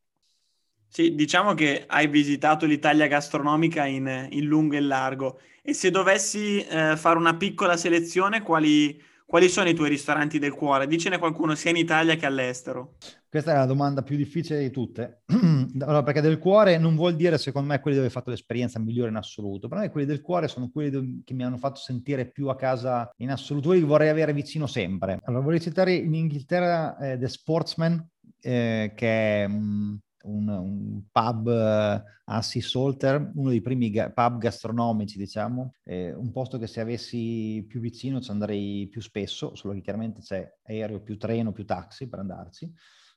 Sì, 0.87 1.15
diciamo 1.15 1.53
che 1.55 1.85
hai 1.87 2.07
visitato 2.07 2.65
l'Italia 2.65 3.07
gastronomica 3.07 3.85
in, 3.85 4.27
in 4.29 4.45
lungo 4.45 4.75
e 4.75 4.79
largo 4.79 5.39
e 5.63 5.73
se 5.73 5.89
dovessi 5.89 6.63
eh, 6.63 6.95
fare 6.95 7.17
una 7.17 7.35
piccola 7.35 7.77
selezione, 7.77 8.43
quali, 8.43 9.01
quali 9.33 9.49
sono 9.49 9.67
i 9.67 9.73
tuoi 9.73 9.89
ristoranti 9.89 10.37
del 10.37 10.53
cuore? 10.53 10.85
Dicene 10.85 11.17
qualcuno 11.17 11.55
sia 11.55 11.71
in 11.71 11.77
Italia 11.77 12.15
che 12.15 12.27
all'estero. 12.27 12.97
Questa 13.27 13.51
è 13.51 13.55
la 13.55 13.65
domanda 13.65 14.03
più 14.03 14.15
difficile 14.15 14.59
di 14.59 14.69
tutte. 14.69 15.23
allora, 15.79 16.03
perché 16.03 16.21
del 16.21 16.37
cuore 16.37 16.77
non 16.77 16.95
vuol 16.95 17.15
dire, 17.15 17.39
secondo 17.39 17.67
me, 17.67 17.79
quelli 17.79 17.95
dove 17.95 18.09
hai 18.09 18.13
fatto 18.13 18.29
l'esperienza 18.29 18.77
migliore 18.77 19.09
in 19.09 19.15
assoluto. 19.15 19.67
Per 19.67 19.79
me 19.79 19.89
quelli 19.89 20.05
del 20.05 20.21
cuore 20.21 20.47
sono 20.47 20.69
quelli 20.69 21.23
che 21.25 21.33
mi 21.33 21.43
hanno 21.43 21.57
fatto 21.57 21.79
sentire 21.79 22.29
più 22.29 22.47
a 22.49 22.55
casa 22.55 23.09
in 23.17 23.31
assoluto, 23.31 23.69
quelli 23.69 23.81
che 23.81 23.87
vorrei 23.87 24.09
avere 24.09 24.33
vicino 24.33 24.67
sempre. 24.67 25.19
Allora, 25.23 25.41
vorrei 25.41 25.61
citare 25.61 25.95
in 25.95 26.13
Inghilterra 26.13 26.95
eh, 26.99 27.17
The 27.17 27.27
Sportsman, 27.27 28.07
eh, 28.39 28.93
che 28.95 29.41
è... 29.41 29.45
Um, 29.45 29.99
un, 30.23 30.47
un 30.47 31.01
pub 31.11 31.47
uh, 31.47 32.01
a 32.25 32.41
Sea 32.41 32.61
Salter, 32.61 33.31
uno 33.35 33.49
dei 33.49 33.61
primi 33.61 33.89
ga- 33.89 34.09
pub 34.11 34.37
gastronomici, 34.37 35.17
diciamo, 35.17 35.73
eh, 35.83 36.13
un 36.13 36.31
posto 36.31 36.57
che 36.57 36.67
se 36.67 36.81
avessi 36.81 37.65
più 37.67 37.79
vicino 37.79 38.21
ci 38.21 38.31
andrei 38.31 38.87
più 38.87 39.01
spesso, 39.01 39.55
solo 39.55 39.73
che 39.73 39.81
chiaramente 39.81 40.21
c'è 40.21 40.49
aereo 40.63 41.01
più 41.01 41.17
treno 41.17 41.51
più 41.51 41.65
taxi 41.65 42.07
per 42.07 42.19
andarci. 42.19 42.71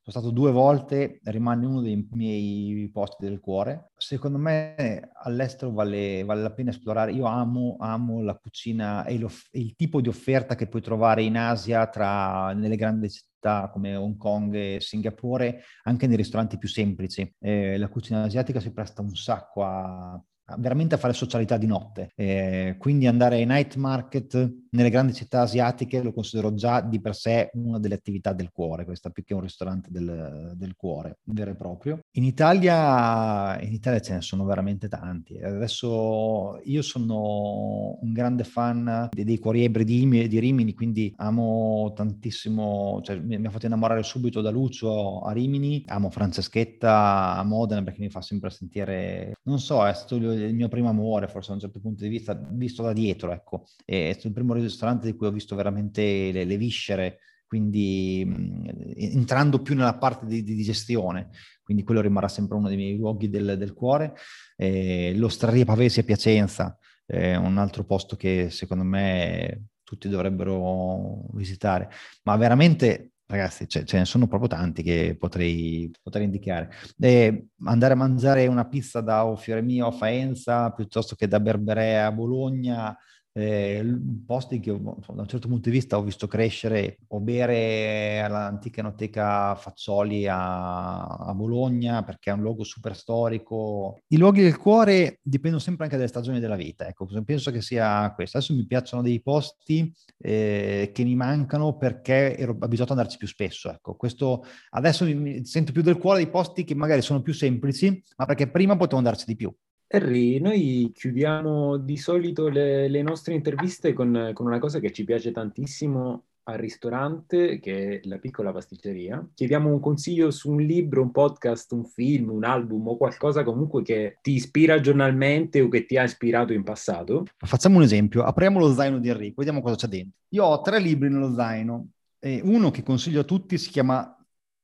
Sono 0.09 0.23
stato 0.23 0.41
due 0.41 0.53
volte, 0.53 1.19
rimane 1.25 1.67
uno 1.67 1.81
dei 1.81 2.09
miei 2.13 2.89
posti 2.93 3.25
del 3.27 3.41
cuore. 3.41 3.91
Secondo 3.97 4.39
me 4.39 5.11
all'estero 5.25 5.73
vale, 5.73 6.23
vale 6.23 6.43
la 6.43 6.53
pena 6.53 6.71
esplorare. 6.71 7.11
Io 7.11 7.25
amo, 7.25 7.75
amo 7.81 8.23
la 8.23 8.37
cucina 8.37 9.05
e 9.05 9.15
il 9.15 9.75
tipo 9.75 10.01
di 10.01 10.07
offerta 10.07 10.55
che 10.55 10.69
puoi 10.69 10.81
trovare 10.81 11.25
in 11.25 11.37
Asia 11.37 11.89
tra, 11.89 12.53
nelle 12.53 12.77
grandi 12.77 13.11
città 13.11 13.69
come 13.69 13.97
Hong 13.97 14.17
Kong 14.17 14.55
e 14.55 14.79
Singapore, 14.81 15.63
anche 15.83 16.07
nei 16.07 16.17
ristoranti 16.17 16.57
più 16.57 16.69
semplici. 16.69 17.35
Eh, 17.41 17.77
la 17.77 17.89
cucina 17.89 18.23
asiatica 18.23 18.61
si 18.61 18.73
presta 18.73 19.03
un 19.03 19.13
sacco 19.17 19.65
a, 19.65 20.23
veramente 20.59 20.95
a 20.95 20.99
fare 20.99 21.13
socialità 21.13 21.57
di 21.57 21.67
notte. 21.67 22.11
Eh, 22.15 22.77
quindi 22.79 23.07
andare 23.07 23.37
ai 23.37 23.47
night 23.47 23.75
market 23.77 24.65
nelle 24.71 24.91
grandi 24.91 25.15
città 25.15 25.41
asiatiche 25.41 26.03
lo 26.03 26.13
considero 26.13 26.55
già 26.55 26.81
di 26.81 27.01
per 27.01 27.15
sé 27.15 27.51
una 27.55 27.79
delle 27.79 27.95
attività 27.95 28.33
del 28.33 28.51
cuore, 28.53 28.85
questa 28.85 29.11
più 29.11 29.25
che 29.25 29.35
un 29.35 29.41
ristorante 29.41 29.91
del, 29.91 30.53
del 30.55 30.77
cuore 30.77 31.19
vero 31.25 31.51
e 31.51 31.57
proprio. 31.57 32.01
In 32.13 32.25
Italia, 32.25 33.61
in 33.61 33.73
Italia 33.73 34.01
ce 34.01 34.15
ne 34.15 34.21
sono 34.21 34.45
veramente 34.45 34.89
tanti. 34.89 35.39
Adesso 35.39 36.61
io 36.65 36.83
sono 36.83 37.99
un 38.01 38.13
grande 38.13 38.45
fan 38.45 39.09
dei, 39.13 39.25
dei 39.25 39.39
cuori 39.39 39.65
ebri 39.65 39.85
di, 39.85 40.29
di, 40.29 40.39
Rimini, 40.39 40.75
quindi 40.75 41.13
amo 41.17 41.93
tantissimo, 41.95 43.01
cioè 43.03 43.19
mi, 43.19 43.39
mi 43.39 43.47
ha 43.47 43.51
fatto 43.51 43.67
innamorare 43.67 44.03
subito 44.03 44.41
da 44.41 44.51
Lucio 44.51 45.21
a 45.21 45.33
Rimini, 45.33 45.83
amo 45.87 46.11
Franceschetta 46.11 47.37
a 47.37 47.43
Modena 47.43 47.83
perché 47.83 48.01
mi 48.01 48.11
fa 48.11 48.21
sempre 48.21 48.51
sentire, 48.51 49.33
non 49.45 49.59
so, 49.59 49.87
è 49.87 49.95
stato 49.95 50.19
il 50.37 50.55
mio 50.55 50.69
primo 50.69 50.89
amore, 50.89 51.29
forse 51.29 51.49
da 51.49 51.55
un 51.55 51.61
certo 51.61 51.81
punto 51.81 52.03
di 52.03 52.09
vista, 52.09 52.35
visto 52.53 52.83
da 52.83 52.93
dietro, 52.93 53.33
ecco. 53.33 53.67
È 53.85 54.11
stato 54.13 54.29
il 54.29 54.33
primo 54.33 54.55
ristorante 54.55 55.07
di 55.07 55.17
cui 55.17 55.27
ho 55.27 55.33
visto 55.33 55.57
veramente 55.57 56.31
le, 56.33 56.45
le 56.45 56.57
viscere, 56.57 57.19
quindi 57.47 58.25
mh, 58.27 58.93
entrando 58.97 59.63
più 59.63 59.75
nella 59.75 59.97
parte 59.97 60.27
di, 60.27 60.43
di, 60.43 60.63
gestione, 60.63 61.31
quindi 61.63 61.83
quello 61.83 62.01
rimarrà 62.01 62.29
sempre 62.29 62.57
uno 62.57 62.69
dei 62.69 62.77
miei 62.77 62.97
luoghi 62.97 63.29
del, 63.29 63.57
del 63.57 63.73
cuore. 63.73 64.15
Eh, 64.57 65.13
L'Ostraria 65.17 65.65
Pavesi 65.65 66.01
a 66.01 66.05
Piacenza, 66.05 66.79
è 67.07 67.37
un 67.37 67.57
altro 67.57 67.85
posto 67.85 68.17
che 68.17 68.51
secondo 68.51 68.83
me 68.83 69.67
tutti 69.85 70.09
dovrebbero 70.09 71.27
visitare, 71.35 71.89
ma 72.25 72.37
veramente 72.37 73.13
Ragazzi, 73.29 73.67
ce, 73.67 73.85
ce, 73.85 73.99
ne 73.99 74.05
sono 74.05 74.29
proprio 74.29 74.49
tanti 74.49 74.85
che 74.85 75.17
potrei, 75.19 75.91
potrei 76.01 76.25
indicare. 76.27 76.71
E 77.01 77.49
andare 77.65 77.95
a 77.95 77.97
mangiare 77.97 78.47
una 78.47 78.67
pizza 78.69 79.01
da 79.01 79.27
o 79.27 79.35
Fiore 79.35 79.63
Mio 79.63 79.89
a 79.89 79.91
Faenza 79.91 80.71
piuttosto 80.71 81.17
che 81.17 81.27
da 81.27 81.41
Berberea 81.41 82.07
a 82.07 82.13
Bologna, 82.13 82.97
eh, 83.39 83.85
posti 84.25 84.61
che 84.61 84.73
da 84.73 85.21
un 85.21 85.27
certo 85.29 85.47
punto 85.47 85.69
di 85.69 85.77
vista 85.77 85.99
ho 85.99 86.03
visto 86.03 86.27
crescere 86.27 87.01
o 87.09 87.21
bere 87.21 88.23
all'antica 88.23 88.81
enoteca 88.81 89.55
Fazzoli 89.55 90.27
a, 90.27 91.05
a, 91.05 91.35
Bologna 91.35 92.03
perché 92.03 92.31
è 92.31 92.33
un 92.33 92.41
luogo 92.41 92.65
super 92.65 92.97
storico. 92.97 94.01
I 94.09 94.17
luoghi 94.17 94.41
del 94.41 94.57
cuore 94.57 95.19
dipendono 95.23 95.63
sempre 95.63 95.85
anche 95.85 95.97
dalle 95.99 96.09
stagioni 96.09 96.41
della 96.41 96.57
vita, 96.57 96.89
ecco, 96.89 97.07
penso 97.27 97.51
che 97.51 97.61
sia 97.61 98.11
questo. 98.15 98.39
Adesso 98.39 98.55
mi 98.55 98.67
piacciono 98.67 99.03
dei 99.03 99.21
posti 99.21 99.93
eh, 100.17 100.91
che 100.95 101.05
mi 101.05 101.15
mancano 101.15 101.77
perché 101.77 102.39
ero 102.39 102.57
abituato 102.59 102.93
ad 102.95 102.99
andarci 102.99 103.19
più 103.19 103.27
spesso, 103.27 103.71
ecco. 103.71 103.97
Questo, 103.97 104.45
adesso 104.71 105.05
mi, 105.05 105.15
mi 105.15 105.45
sento 105.45 105.73
più 105.73 105.83
del 105.83 105.99
cuore 105.99 106.23
dei 106.23 106.31
posti 106.31 106.65
che 106.65 106.75
magari 106.75 107.03
sono 107.03 107.21
più 107.21 107.35
semplici, 107.35 108.03
ma 108.17 108.25
perché 108.25 108.49
prima 108.49 108.77
potevo 108.79 108.97
andarci 108.97 109.27
di 109.27 109.37
più. 109.37 109.55
Harry, 109.89 110.41
noi 110.41 110.91
chiudiamo 110.93 111.77
di 111.77 111.97
solito 111.97 112.49
le, 112.49 112.89
le 112.89 113.03
nostre 113.03 113.35
interviste 113.35 113.93
con, 113.93 114.33
con, 114.35 114.47
una 114.47 114.59
cosa 114.59 114.81
che 114.81 114.91
ci 114.91 115.05
piace 115.05 115.31
tantissimo 115.31 116.25
al 116.49 116.59
ristorante, 116.59 117.61
che 117.61 118.01
è 118.01 118.01
la 118.09 118.19
piccola 118.19 118.53
pasticceria. 118.53 119.25
Chiediamo 119.33 119.71
un 119.71 119.79
consiglio 119.79 120.33
su 120.33 120.51
un 120.51 120.61
libro, 120.61 121.03
un 121.03 121.13
podcast, 121.13 121.71
un 121.73 121.85
film, 121.85 122.31
un 122.31 122.45
album 122.45 122.89
o 122.89 122.97
qualcosa 122.97 123.45
comunque 123.45 123.83
che 123.83 124.19
ti 124.23 124.33
ispira 124.33 124.81
giornalmente 124.81 125.61
o 125.61 125.69
che 125.69 125.87
ti 125.87 125.97
ha 125.97 126.03
ispirato 126.03 126.53
in 126.53 126.65
passato. 126.65 127.25
Facciamo 127.37 127.77
un 127.77 127.83
esempio, 127.83 128.25
apriamo 128.25 128.59
lo 128.59 128.73
zaino 128.73 128.99
di 128.99 129.09
Enrico, 129.09 129.35
vediamo 129.37 129.61
cosa 129.61 129.77
c'è 129.77 129.87
dentro. 129.87 130.19
Io 130.31 130.45
ho 130.45 130.61
tre 130.63 130.81
libri 130.81 131.09
nello 131.09 131.33
zaino, 131.33 131.91
e 132.19 132.41
uno 132.43 132.73
che 132.73 132.83
consiglio 132.83 133.21
a 133.21 133.25
tutti 133.25 133.57
si 133.57 133.71
chiama 133.71 134.17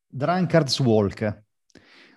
Drunkard's 0.06 0.80
Walk 0.80 1.44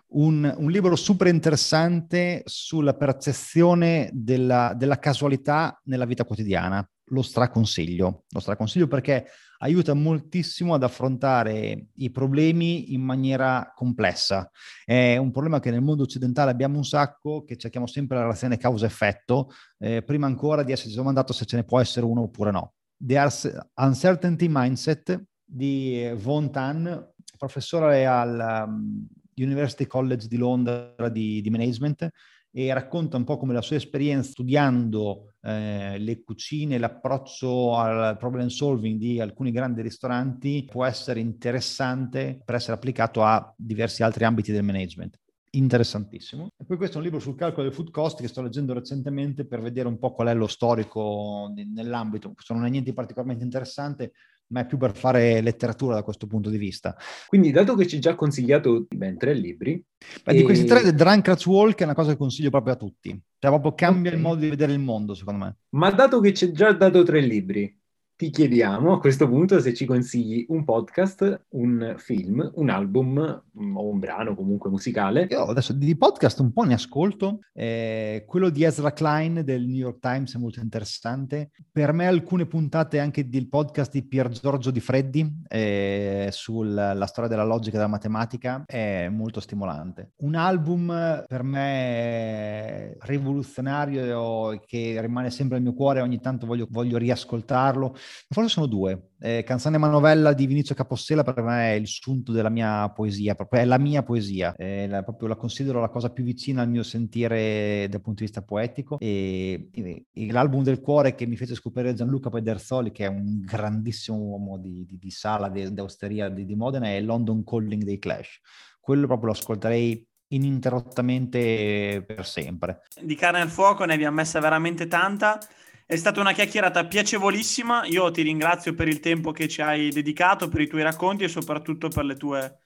un, 0.07 0.53
un, 0.57 0.71
libro 0.71 0.95
super 0.95 1.27
interessante 1.27 2.43
sulla 2.45 2.93
percezione 2.93 4.09
della, 4.13 4.73
della, 4.75 4.99
casualità 4.99 5.79
nella 5.85 6.05
vita 6.05 6.23
quotidiana. 6.23 6.87
Lo 7.09 7.21
straconsiglio, 7.21 8.23
lo 8.29 8.39
straconsiglio 8.39 8.87
perché 8.87 9.27
aiuta 9.59 9.93
moltissimo 9.93 10.73
ad 10.73 10.83
affrontare 10.83 11.87
i 11.95 12.11
problemi 12.11 12.93
in 12.93 13.01
maniera 13.01 13.71
complessa. 13.75 14.49
È 14.83 15.17
un 15.17 15.31
problema 15.31 15.59
che 15.59 15.71
nel 15.71 15.81
mondo 15.81 16.03
occidentale 16.03 16.51
abbiamo 16.51 16.77
un 16.77 16.85
sacco, 16.85 17.43
che 17.43 17.57
cerchiamo 17.57 17.87
sempre 17.87 18.17
la 18.17 18.23
relazione 18.23 18.57
causa-effetto, 18.57 19.49
eh, 19.79 20.01
prima 20.03 20.25
ancora 20.27 20.63
di 20.63 20.71
esserci 20.71 20.95
domandato 20.95 21.33
se 21.33 21.45
ce 21.45 21.57
ne 21.57 21.63
può 21.63 21.79
essere 21.79 22.05
uno 22.05 22.21
oppure 22.21 22.51
no. 22.51 22.73
The 22.97 23.27
Uncertainty 23.75 24.47
Mindset 24.49 25.23
di 25.43 26.11
Von 26.15 26.51
Tan, 26.51 27.13
professore 27.37 28.05
al 28.05 28.65
um, 28.67 29.07
University 29.35 29.85
College 29.85 30.27
di 30.27 30.37
Londra 30.37 31.09
di, 31.09 31.41
di 31.41 31.49
management 31.49 32.09
e 32.57 32.73
racconta 32.73 33.17
un 33.17 33.25
po' 33.25 33.37
come 33.37 33.53
la 33.53 33.61
sua 33.61 33.75
esperienza 33.75 34.29
studiando 34.29 35.33
eh, 35.41 35.97
le 35.99 36.23
cucine, 36.23 36.77
l'approccio 36.77 37.75
al 37.75 38.15
problem 38.17 38.47
solving 38.47 38.97
di 38.97 39.19
alcuni 39.19 39.51
grandi 39.51 39.81
ristoranti 39.81 40.63
può 40.63 40.85
essere 40.85 41.19
interessante 41.19 42.39
per 42.45 42.55
essere 42.55 42.73
applicato 42.73 43.23
a 43.23 43.53
diversi 43.57 44.03
altri 44.03 44.23
ambiti 44.23 44.53
del 44.53 44.63
management. 44.63 45.19
Interessantissimo. 45.51 46.49
E 46.57 46.65
poi 46.65 46.77
questo 46.77 46.95
è 46.95 46.97
un 46.99 47.03
libro 47.03 47.19
sul 47.19 47.35
calcolo 47.35 47.63
del 47.63 47.73
food 47.73 47.89
cost 47.89 48.19
che 48.19 48.27
sto 48.27 48.41
leggendo 48.41 48.73
recentemente 48.73 49.45
per 49.45 49.61
vedere 49.61 49.87
un 49.87 49.97
po' 49.97 50.13
qual 50.13 50.27
è 50.27 50.33
lo 50.33 50.47
storico 50.47 51.51
nell'ambito. 51.53 52.31
Questo 52.33 52.53
non 52.53 52.65
è 52.65 52.69
niente 52.69 52.93
particolarmente 52.93 53.43
interessante, 53.43 54.13
ma 54.47 54.61
è 54.61 54.65
più 54.65 54.77
per 54.77 54.95
fare 54.95 55.41
letteratura 55.41 55.95
da 55.95 56.03
questo 56.03 56.27
punto 56.27 56.49
di 56.49 56.57
vista. 56.57 56.95
Quindi, 57.27 57.51
dato 57.51 57.75
che 57.75 57.87
ci 57.87 57.95
hai 57.95 58.01
già 58.01 58.15
consigliato 58.15 58.85
ben 58.89 59.17
tre 59.17 59.33
libri... 59.33 59.81
Beh, 60.23 60.31
e... 60.31 60.35
Di 60.35 60.43
questi 60.43 60.65
tre, 60.65 60.81
The 60.81 60.93
Drunkard's 60.93 61.45
Walk 61.45 61.79
è 61.79 61.83
una 61.83 61.95
cosa 61.95 62.11
che 62.11 62.17
consiglio 62.17 62.49
proprio 62.49 62.73
a 62.73 62.77
tutti. 62.77 63.09
Cioè, 63.09 63.51
proprio 63.51 63.73
cambia 63.73 64.11
okay. 64.11 64.21
il 64.21 64.25
modo 64.25 64.41
di 64.41 64.49
vedere 64.49 64.73
il 64.73 64.79
mondo, 64.79 65.13
secondo 65.13 65.43
me. 65.45 65.57
Ma 65.69 65.91
dato 65.91 66.19
che 66.19 66.33
ci 66.33 66.45
hai 66.45 66.51
già 66.51 66.71
dato 66.73 67.03
tre 67.03 67.21
libri, 67.21 67.75
ti 68.17 68.29
chiediamo 68.29 68.93
a 68.93 68.99
questo 68.99 69.27
punto 69.27 69.59
se 69.59 69.73
ci 69.73 69.85
consigli 69.85 70.45
un 70.47 70.63
podcast, 70.63 71.47
un 71.49 71.95
film, 71.97 72.49
un 72.55 72.69
album 72.69 73.43
mm, 73.59 73.75
o 73.75 73.87
un 73.89 73.99
brano 73.99 74.35
comunque 74.35 74.69
musicale. 74.69 75.27
Io 75.29 75.43
adesso 75.43 75.73
di 75.73 75.97
podcast 75.97 76.39
un 76.39 76.53
po' 76.53 76.63
ne 76.63 76.75
ascolto. 76.75 77.39
Eh, 77.51 78.23
quello 78.25 78.49
di 78.49 78.63
Ezra 78.63 78.93
Klein 78.93 79.41
del 79.43 79.65
New 79.65 79.75
York 79.75 79.99
Times 79.99 80.33
è 80.33 80.37
molto 80.37 80.61
interessante. 80.61 81.51
Per 81.69 81.91
me 81.91 82.07
alcune 82.07 82.45
puntate 82.45 82.99
anche 82.99 83.27
del 83.27 83.49
podcast 83.49 83.91
di 83.91 84.07
Pier 84.07 84.29
Giorgio 84.29 84.71
Di 84.71 84.79
Freddi 84.79 85.41
eh, 85.49 86.29
sulla 86.31 87.05
storia 87.07 87.29
della 87.29 87.43
logica 87.43 87.75
e 87.75 87.79
della 87.79 87.89
matematica 87.89 88.63
è 88.65 89.09
molto 89.09 89.41
stimolante. 89.41 90.13
Un 90.19 90.35
album 90.35 91.25
per 91.27 91.43
me 91.43 92.95
rivoluzionario 93.01 94.61
che 94.65 95.01
rimane 95.01 95.31
sempre 95.31 95.57
nel 95.57 95.65
mio 95.65 95.75
cuore, 95.75 95.99
ogni 95.99 96.21
tanto 96.21 96.45
voglio, 96.45 96.67
voglio 96.69 96.97
riascoltarlo 96.97 97.93
Forse 98.29 98.49
sono 98.49 98.65
due. 98.65 99.11
Eh, 99.19 99.43
Canzone 99.43 99.77
Manovella 99.77 100.33
di 100.33 100.45
Vinizio 100.45 100.75
Capossela 100.75 101.23
per 101.23 101.41
me 101.41 101.71
è 101.71 101.75
il 101.75 101.87
sunto 101.87 102.31
della 102.31 102.49
mia 102.49 102.89
poesia, 102.89 103.35
proprio 103.35 103.61
è 103.61 103.65
la 103.65 103.77
mia 103.77 104.03
poesia, 104.03 104.55
eh, 104.55 104.87
la, 104.87 105.03
proprio 105.03 105.27
la 105.29 105.35
considero 105.35 105.79
la 105.79 105.89
cosa 105.89 106.11
più 106.11 106.23
vicina 106.23 106.61
al 106.61 106.69
mio 106.69 106.83
sentire 106.83 107.87
dal 107.89 108.01
punto 108.01 108.19
di 108.19 108.25
vista 108.25 108.41
poetico 108.41 108.97
e, 108.99 109.69
e, 109.71 110.05
e 110.11 110.31
l'album 110.31 110.63
del 110.63 110.81
cuore 110.81 111.15
che 111.15 111.25
mi 111.25 111.37
fece 111.37 111.55
scoprire 111.55 111.93
Gianluca 111.93 112.29
Pedersoli 112.29 112.91
che 112.91 113.05
è 113.05 113.07
un 113.07 113.41
grandissimo 113.41 114.17
uomo 114.17 114.57
di, 114.57 114.85
di, 114.85 114.97
di 114.97 115.09
sala, 115.11 115.49
di, 115.49 115.73
di 115.73 115.79
osteria 115.79 116.29
di, 116.29 116.45
di 116.45 116.55
Modena 116.55 116.87
è 116.87 117.01
London 117.01 117.43
Calling 117.43 117.83
dei 117.83 117.99
Clash. 117.99 118.39
Quello 118.79 119.07
proprio 119.07 119.27
lo 119.27 119.33
ascolterei 119.33 120.07
ininterrottamente 120.29 122.03
per 122.05 122.25
sempre. 122.25 122.81
Di 122.99 123.15
carne 123.15 123.41
al 123.41 123.49
fuoco 123.49 123.85
ne 123.85 123.93
abbiamo 123.93 124.17
messa 124.17 124.39
veramente 124.39 124.87
tanta 124.87 125.39
è 125.85 125.95
stata 125.95 126.19
una 126.19 126.33
chiacchierata 126.33 126.85
piacevolissima. 126.85 127.85
Io 127.85 128.09
ti 128.09 128.23
ringrazio 128.23 128.73
per 128.73 128.87
il 128.87 128.99
tempo 128.99 129.31
che 129.31 129.47
ci 129.47 129.61
hai 129.61 129.89
dedicato, 129.89 130.49
per 130.49 130.61
i 130.61 130.67
tuoi 130.67 130.81
racconti 130.81 131.23
e 131.23 131.27
soprattutto 131.27 131.89
per 131.89 132.05
le 132.05 132.15
tue 132.15 132.59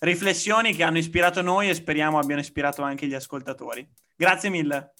riflessioni 0.00 0.74
che 0.74 0.82
hanno 0.82 0.98
ispirato 0.98 1.42
noi 1.42 1.68
e 1.68 1.74
speriamo 1.74 2.18
abbiano 2.18 2.40
ispirato 2.40 2.82
anche 2.82 3.06
gli 3.06 3.14
ascoltatori. 3.14 3.88
Grazie 4.16 4.50
mille. 4.50 4.94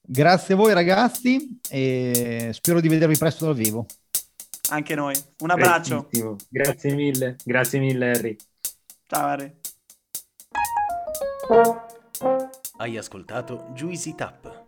Grazie 0.00 0.54
a 0.54 0.56
voi 0.56 0.72
ragazzi 0.72 1.58
e 1.68 2.50
spero 2.52 2.80
di 2.80 2.88
vedervi 2.88 3.16
presto 3.16 3.46
dal 3.46 3.54
vivo. 3.54 3.86
Anche 4.70 4.94
noi. 4.94 5.14
Un 5.38 5.50
abbraccio. 5.50 6.08
Grazie 6.48 6.94
mille. 6.94 7.36
Grazie 7.42 7.78
mille 7.78 8.10
Harry. 8.10 8.36
Ciao 9.06 9.26
Harry. 9.26 9.54
Hai 12.76 12.96
ascoltato 12.96 13.68
Juicy 13.72 14.14
Tap 14.14 14.67